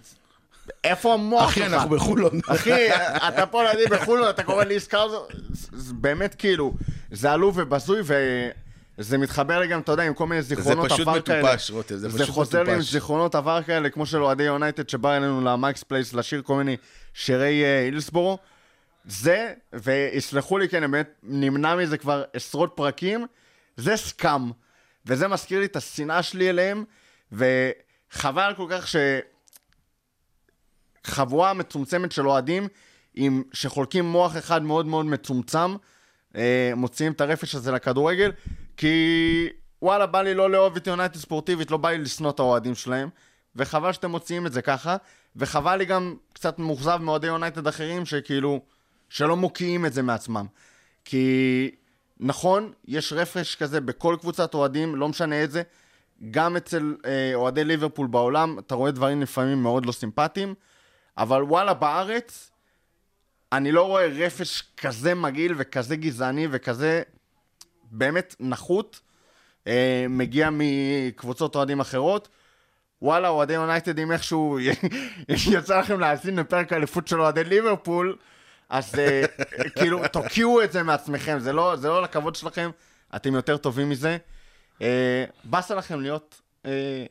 איפה 0.84 1.14
המוח 1.14 1.52
שלך? 1.54 1.64
אחי, 1.64 1.74
אנחנו 1.74 1.90
בחולון. 1.90 2.40
אחי, 2.48 2.88
אתה 3.28 3.46
פה 3.46 3.62
לידי 3.62 3.86
בחולון, 3.90 4.28
אתה 4.30 4.42
קורא 4.42 4.64
לי 4.64 4.80
סקאוזר? 4.80 5.20
זה- 5.50 5.68
זה 5.72 5.94
באמת 5.94 6.34
כאילו, 6.34 6.74
זה 7.10 7.32
עלוב 7.32 7.58
ובזוי, 7.58 8.00
וזה 8.98 9.18
מתחבר 9.18 9.58
לי 9.60 9.66
גם, 9.68 9.80
אתה 9.80 9.92
יודע, 9.92 10.02
עם 10.02 10.14
כל 10.14 10.26
מיני 10.26 10.42
זיכרונות 10.42 10.92
פשוט 10.92 11.00
עבר 11.08 11.20
כאלה. 11.20 11.42
מטופש, 11.48 11.70
רותם, 11.70 11.96
זה 11.96 12.08
זה 12.08 12.18
פשוט 12.18 12.34
חוזר 12.34 12.62
לי 12.62 12.70
עם 12.72 12.76
מטופש. 12.78 12.92
זיכרונות 12.92 13.34
עבר 13.34 13.62
כאלה, 13.62 13.90
כמו 13.90 14.06
של 14.06 14.22
אוהדי 14.22 14.42
יונייטד 14.42 14.88
שבא 14.88 15.16
אלינו 15.16 15.40
למייקס 15.40 15.82
פלייס 15.82 16.14
לשיר 16.14 16.42
כל 16.42 16.54
מיני 16.56 16.76
שירי 17.14 17.64
אה, 17.64 17.80
הילסבורו. 17.80 18.38
זה, 19.04 19.54
ויסלחו 19.72 20.58
לי, 20.58 20.68
כן, 20.68 20.82
אני 20.82 20.92
באמת 20.92 21.14
נמנע 21.22 21.76
מזה 21.76 21.98
כבר 21.98 22.24
עשרות 22.32 22.72
פרקים, 22.74 23.26
זה 23.76 23.96
סקאם. 23.96 24.50
וזה 25.06 25.28
מזכיר 25.28 25.60
לי 25.60 25.66
את 25.66 25.76
השנאה 25.76 26.22
שלי 26.22 26.50
אליהם, 26.50 26.84
וחבל 27.32 28.54
כל 28.56 28.66
כך 28.70 28.88
ש... 28.88 28.96
חבורה 31.06 31.54
מצומצמת 31.54 32.12
של 32.12 32.28
אוהדים 32.28 32.68
עם, 33.14 33.42
שחולקים 33.52 34.04
מוח 34.04 34.36
אחד 34.36 34.62
מאוד 34.62 34.86
מאוד 34.86 35.06
מצומצם, 35.06 35.76
אה, 36.36 36.72
מוציאים 36.76 37.12
את 37.12 37.20
הרפש 37.20 37.54
הזה 37.54 37.72
לכדורגל, 37.72 38.32
כי 38.76 39.48
וואלה, 39.82 40.06
בא 40.06 40.22
לי 40.22 40.34
לא 40.34 40.50
לאהוב 40.50 40.76
את 40.76 40.86
יונייטד 40.86 41.16
ספורטיבית, 41.16 41.70
לא 41.70 41.76
בא 41.76 41.90
לי 41.90 41.98
לשנוא 41.98 42.30
את 42.30 42.38
האוהדים 42.38 42.74
שלהם, 42.74 43.08
וחבל 43.56 43.92
שאתם 43.92 44.10
מוציאים 44.10 44.46
את 44.46 44.52
זה 44.52 44.62
ככה, 44.62 44.96
וחבל 45.36 45.76
לי 45.76 45.84
גם 45.84 46.16
קצת 46.32 46.58
מאוכזב 46.58 46.98
מאוהדי 47.02 47.26
יונייטד 47.26 47.66
אחרים, 47.66 48.06
שכאילו, 48.06 48.60
שלא 49.08 49.36
מוקיעים 49.36 49.86
את 49.86 49.92
זה 49.92 50.02
מעצמם. 50.02 50.46
כי 51.04 51.70
נכון, 52.20 52.72
יש 52.84 53.12
רפש 53.12 53.56
כזה 53.56 53.80
בכל 53.80 54.16
קבוצת 54.20 54.54
אוהדים, 54.54 54.96
לא 54.96 55.08
משנה 55.08 55.36
איזה, 55.36 55.62
גם 56.30 56.56
אצל 56.56 56.96
אה, 57.06 57.30
אוהדי 57.34 57.64
ליברפול 57.64 58.06
בעולם, 58.06 58.58
אתה 58.58 58.74
רואה 58.74 58.90
דברים 58.90 59.22
לפעמים 59.22 59.62
מאוד 59.62 59.86
לא 59.86 59.92
סימפטיים, 59.92 60.54
אבל 61.18 61.42
וואלה, 61.42 61.74
בארץ, 61.74 62.50
אני 63.52 63.72
לא 63.72 63.82
רואה 63.86 64.06
רפש 64.06 64.62
כזה 64.76 65.14
מגעיל 65.14 65.54
וכזה 65.56 65.96
גזעני 65.96 66.48
וכזה 66.50 67.02
באמת 67.90 68.34
נחות, 68.40 69.00
אה, 69.66 70.06
מגיע 70.08 70.48
מקבוצות 70.52 71.56
אוהדים 71.56 71.80
אחרות. 71.80 72.28
וואלה, 73.04 73.28
אוהדי 73.28 73.52
יונייטדים 73.52 74.12
איכשהו, 74.12 74.58
יצא 75.52 75.78
לכם 75.78 76.00
להאזין 76.00 76.36
לפרק 76.36 76.72
האליפות 76.72 77.08
של 77.08 77.20
אוהדי 77.20 77.44
ליברפול, 77.44 78.16
אז 78.68 78.98
אה, 78.98 79.22
כאילו, 79.78 80.08
תוקיעו 80.12 80.62
את 80.62 80.72
זה 80.72 80.82
מעצמכם, 80.82 81.38
זה 81.38 81.52
לא, 81.52 81.76
זה 81.76 81.88
לא 81.88 82.02
לכבוד 82.02 82.34
שלכם, 82.34 82.70
אתם 83.16 83.34
יותר 83.34 83.56
טובים 83.56 83.90
מזה. 83.90 84.16
אה, 84.82 85.24
באסה 85.44 85.74
לכם 85.74 86.00
להיות, 86.00 86.40
אה, 86.66 87.06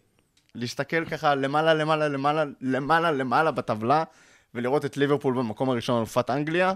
להסתכל 0.56 1.06
ככה 1.06 1.36
למעלה, 1.36 1.74
למעלה, 1.74 2.08
למעלה, 2.08 2.44
למעלה, 2.62 3.12
למעלה 3.12 3.52
בטבלה, 3.52 4.04
ולראות 4.56 4.86
את 4.86 4.98
ליברפול 4.98 5.34
במקום 5.34 5.70
הראשון 5.70 5.98
אלופת 5.98 6.30
אנגליה. 6.30 6.74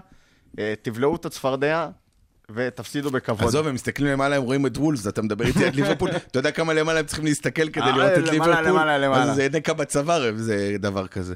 תבלעו 0.82 1.16
את 1.16 1.24
הצפרדע 1.24 1.88
ותפסידו 2.54 3.10
בכבוד. 3.10 3.48
עזוב, 3.48 3.66
הם 3.66 3.74
מסתכלים 3.74 4.12
למעלה, 4.12 4.36
הם 4.36 4.42
רואים 4.42 4.66
את 4.66 4.78
וולס, 4.78 5.06
אתה 5.06 5.22
מדבר 5.22 5.44
איתי 5.44 5.64
על 5.64 5.74
ליברפול, 5.74 6.10
אתה 6.30 6.38
יודע 6.38 6.50
כמה 6.50 6.74
למעלה 6.74 6.98
הם 6.98 7.06
צריכים 7.06 7.24
להסתכל 7.24 7.68
כדי 7.68 7.84
אה, 7.84 7.96
לראות 7.96 8.12
את 8.12 8.18
למעלה, 8.18 8.32
ליברפול? 8.32 8.68
למעלה, 8.68 8.98
למעלה. 8.98 9.30
אז 9.30 9.36
זה 9.36 9.48
דקה 9.48 9.74
בצוואר, 9.74 10.32
זה 10.36 10.76
דבר 10.78 11.06
כזה. 11.06 11.34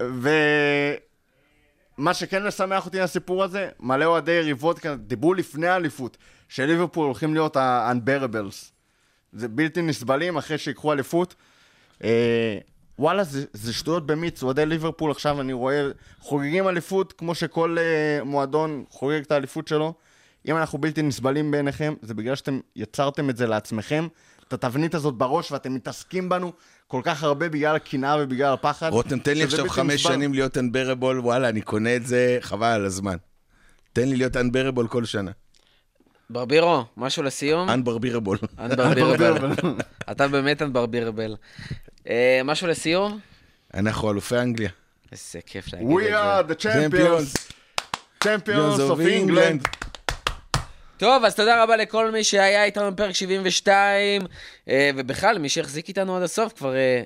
ומה 1.98 2.14
שכן 2.14 2.46
משמח 2.46 2.86
אותי 2.86 3.00
מהסיפור 3.00 3.44
הזה, 3.44 3.68
מלא 3.80 4.04
אוהדי 4.04 4.32
יריבות 4.32 4.78
כאן, 4.78 4.96
דיברו 4.96 5.34
לפני 5.34 5.66
האליפות, 5.66 6.16
שליברפול 6.48 7.06
הולכים 7.06 7.34
להיות 7.34 7.56
ה-unbearables. 7.56 8.72
זה 9.32 9.48
בלתי 9.48 9.82
נסבלים 9.82 10.36
אחרי 10.36 10.58
שיקחו 10.58 10.92
אליפות. 10.92 11.34
אה, 12.04 12.58
וואלה, 12.98 13.24
זה, 13.24 13.44
זה 13.52 13.72
שטויות 13.72 14.06
במיץ, 14.06 14.42
אוהדי 14.42 14.66
ליברפול 14.66 15.10
עכשיו 15.10 15.40
אני 15.40 15.52
רואה, 15.52 15.88
חוגגים 16.18 16.68
אליפות 16.68 17.12
כמו 17.12 17.34
שכל 17.34 17.76
אה, 17.78 18.24
מועדון 18.24 18.84
חוגג 18.90 19.20
את 19.20 19.32
האליפות 19.32 19.68
שלו. 19.68 19.94
אם 20.48 20.56
אנחנו 20.56 20.78
בלתי 20.78 21.02
נסבלים 21.02 21.50
בעיניכם, 21.50 21.94
זה 22.02 22.14
בגלל 22.14 22.34
שאתם 22.34 22.60
יצרתם 22.76 23.30
את 23.30 23.36
זה 23.36 23.46
לעצמכם, 23.46 24.06
את 24.48 24.52
התבנית 24.52 24.94
הזאת 24.94 25.14
בראש, 25.14 25.52
ואתם 25.52 25.74
מתעסקים 25.74 26.28
בנו 26.28 26.52
כל 26.86 27.00
כך 27.04 27.22
הרבה 27.22 27.48
בגלל 27.48 27.76
הקנאה 27.76 28.16
ובגלל 28.20 28.52
הפחד. 28.52 28.90
רותם, 28.92 29.18
תן 29.18 29.34
לי 29.34 29.42
עכשיו 29.44 29.68
חמש 29.68 29.94
נסבל. 29.94 30.12
שנים 30.14 30.34
להיות 30.34 30.56
unbearable, 30.56 31.04
וואלה, 31.18 31.48
אני 31.48 31.60
קונה 31.60 31.96
את 31.96 32.06
זה, 32.06 32.38
חבל 32.40 32.66
על 32.66 32.84
הזמן. 32.84 33.16
תן 33.92 34.08
לי 34.08 34.16
להיות 34.16 34.36
unbearable 34.36 34.88
כל 34.88 35.04
שנה. 35.04 35.30
ברבירו, 36.30 36.84
משהו 36.96 37.22
לסיום? 37.22 37.68
unbarbearable. 37.68 38.46
אנברבירבל. 38.58 39.52
אתה 40.10 40.28
באמת 40.28 40.62
אנברבירבל. 40.62 41.36
אה, 42.08 42.40
משהו 42.44 42.66
לסיום? 42.66 43.18
אנחנו 43.74 44.10
אלופי 44.10 44.38
אנגליה. 44.38 44.70
איזה 45.12 45.38
כיף 45.46 45.72
להגיד 45.72 45.88
We 45.88 46.02
את 46.02 46.08
are 46.08 46.48
זה. 46.48 46.52
the 46.54 46.56
champions, 46.62 47.50
champions 48.24 48.78
of 48.80 48.98
England. 49.00 49.68
טוב, 51.02 51.24
אז 51.24 51.34
תודה 51.34 51.62
רבה 51.62 51.76
לכל 51.76 52.10
מי 52.10 52.24
שהיה 52.24 52.64
איתנו 52.64 52.92
בפרק 52.92 53.14
72, 53.14 54.22
אה, 54.68 54.90
ובכלל, 54.96 55.38
מי 55.38 55.48
שהחזיק 55.48 55.88
איתנו 55.88 56.16
עד 56.16 56.22
הסוף, 56.22 56.52
כבר 56.52 56.74
אה, 56.74 57.02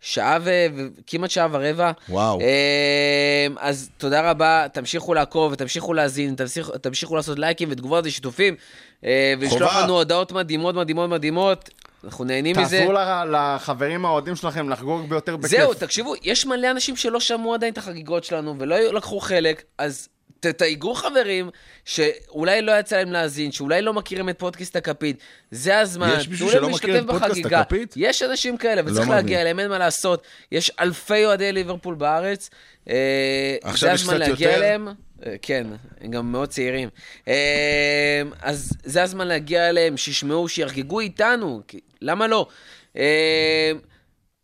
שעה 0.00 0.38
ו... 0.40 0.50
וכמעט 0.74 1.30
שעה 1.30 1.48
ורבע. 1.50 1.90
וואו. 2.08 2.40
אה, 2.40 3.46
אז 3.58 3.90
תודה 3.98 4.30
רבה, 4.30 4.66
תמשיכו 4.72 5.14
לעקוב 5.14 5.52
ותמשיכו 5.52 5.94
להאזין, 5.94 6.34
תמשיכו, 6.34 6.78
תמשיכו 6.78 7.16
לעשות 7.16 7.38
לייקים 7.38 7.68
ותגובות 7.72 8.04
ושיתופים, 8.06 8.54
ולשלוח. 9.02 9.76
לנו 9.76 9.92
הודעות 9.92 10.32
מדהימות 10.32 10.74
מדהימות 10.74 11.10
מדהימות, 11.10 11.70
אנחנו 12.04 12.24
נהנים 12.24 12.56
מזה. 12.58 12.78
תעזרו 12.78 12.92
לחברים 13.32 14.04
האוהדים 14.04 14.36
שלכם 14.36 14.68
לחגוג 14.68 15.08
ביותר 15.08 15.36
בכיף. 15.36 15.50
זהו, 15.50 15.74
תקשיבו, 15.74 16.14
יש 16.22 16.46
מלא 16.46 16.70
אנשים 16.70 16.96
שלא 16.96 17.20
שמעו 17.20 17.54
עדיין 17.54 17.72
את 17.72 17.78
החגיגות 17.78 18.24
שלנו 18.24 18.54
ולא 18.58 18.76
לקחו 18.92 19.20
חלק, 19.20 19.62
אז 19.78 20.08
תתייגו 20.40 20.94
חברים 20.94 21.50
שאולי 21.84 22.62
לא 22.62 22.72
יצא 22.78 22.96
להם 22.96 23.12
להאזין, 23.12 23.52
שאולי 23.52 23.82
לא 23.82 23.92
מכירים 23.92 24.28
את 24.28 24.38
פודקאסט 24.38 24.76
הכפית. 24.76 25.16
זה 25.50 25.78
הזמן, 25.78 26.14
יש 26.18 26.28
מישהו 26.28 26.50
שלא 26.50 26.68
מכיר 26.68 26.98
את 26.98 27.06
פודקאסט. 27.06 27.44
הכפית? 27.44 27.94
יש 27.96 28.22
אנשים 28.22 28.56
כאלה, 28.56 28.82
וצריך 28.84 28.98
מאמין. 28.98 29.14
להגיע 29.14 29.40
אליהם, 29.40 29.60
אין 29.60 29.68
מה 29.68 29.78
לעשות. 29.78 30.22
יש 30.52 30.70
אלפי 30.80 31.24
אוהדי 31.24 31.52
ליברפול 31.52 31.94
בארץ. 31.94 32.50
אה, 32.88 33.56
זה 33.76 33.92
הזמן 33.92 34.18
להגיע. 34.18 34.54
אליהם. 34.54 34.88
אה, 35.26 35.34
כן, 35.42 35.66
הם 36.00 36.10
גם 36.10 36.32
מאוד 36.32 36.48
צעירים. 36.48 36.88
אה, 37.28 38.22
אז 38.42 38.72
זה 38.84 39.02
הזמן 39.02 39.28
להגיע 39.28 39.68
אליהם, 39.68 39.96
שישמעו, 39.96 40.48
שיחגגו 40.48 41.00
איתנו, 41.00 41.62
למה 42.00 42.26
לא? 42.26 42.46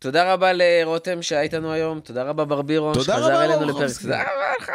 תודה 0.05 0.33
רבה 0.33 0.51
לרותם 0.53 1.21
שהיה 1.21 1.41
איתנו 1.41 1.71
היום, 1.71 1.99
תודה 1.99 2.23
רבה 2.23 2.45
ברבירו, 2.45 2.93
תודה 2.93 3.03
שחזר 3.13 3.25
רבה, 3.25 3.45
אלינו. 3.45 3.65
לפרק. 3.65 3.91
תודה 4.01 4.21
רבה 4.21 4.53
לך. 4.59 4.71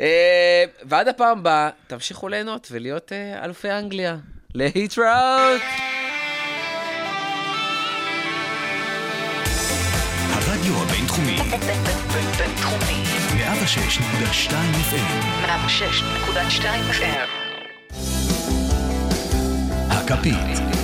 אה, 0.00 0.64
ועד 0.84 1.08
הפעם 1.08 1.38
הבאה, 1.38 1.70
תמשיכו 1.86 2.28
ליהנות 2.28 2.68
ולהיות 2.70 3.12
אה, 3.12 3.44
אלופי 3.44 3.70
אנגליה. 3.70 4.16
להתראות! 4.54 5.60
הרדיו 10.30 10.74
הבינתחומי, 10.82 11.36
בינתחומי. 12.38 13.04
106.2 13.34 14.52
FM, 14.90 15.46
106.2 15.46 16.64
FM. 16.92 17.28
הכפית. 19.90 20.82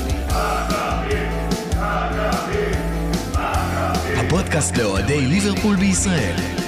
הפודקאסט 4.29 4.77
לאוהדי 4.77 5.21
ליברפול 5.21 5.77
בישראל. 5.77 6.68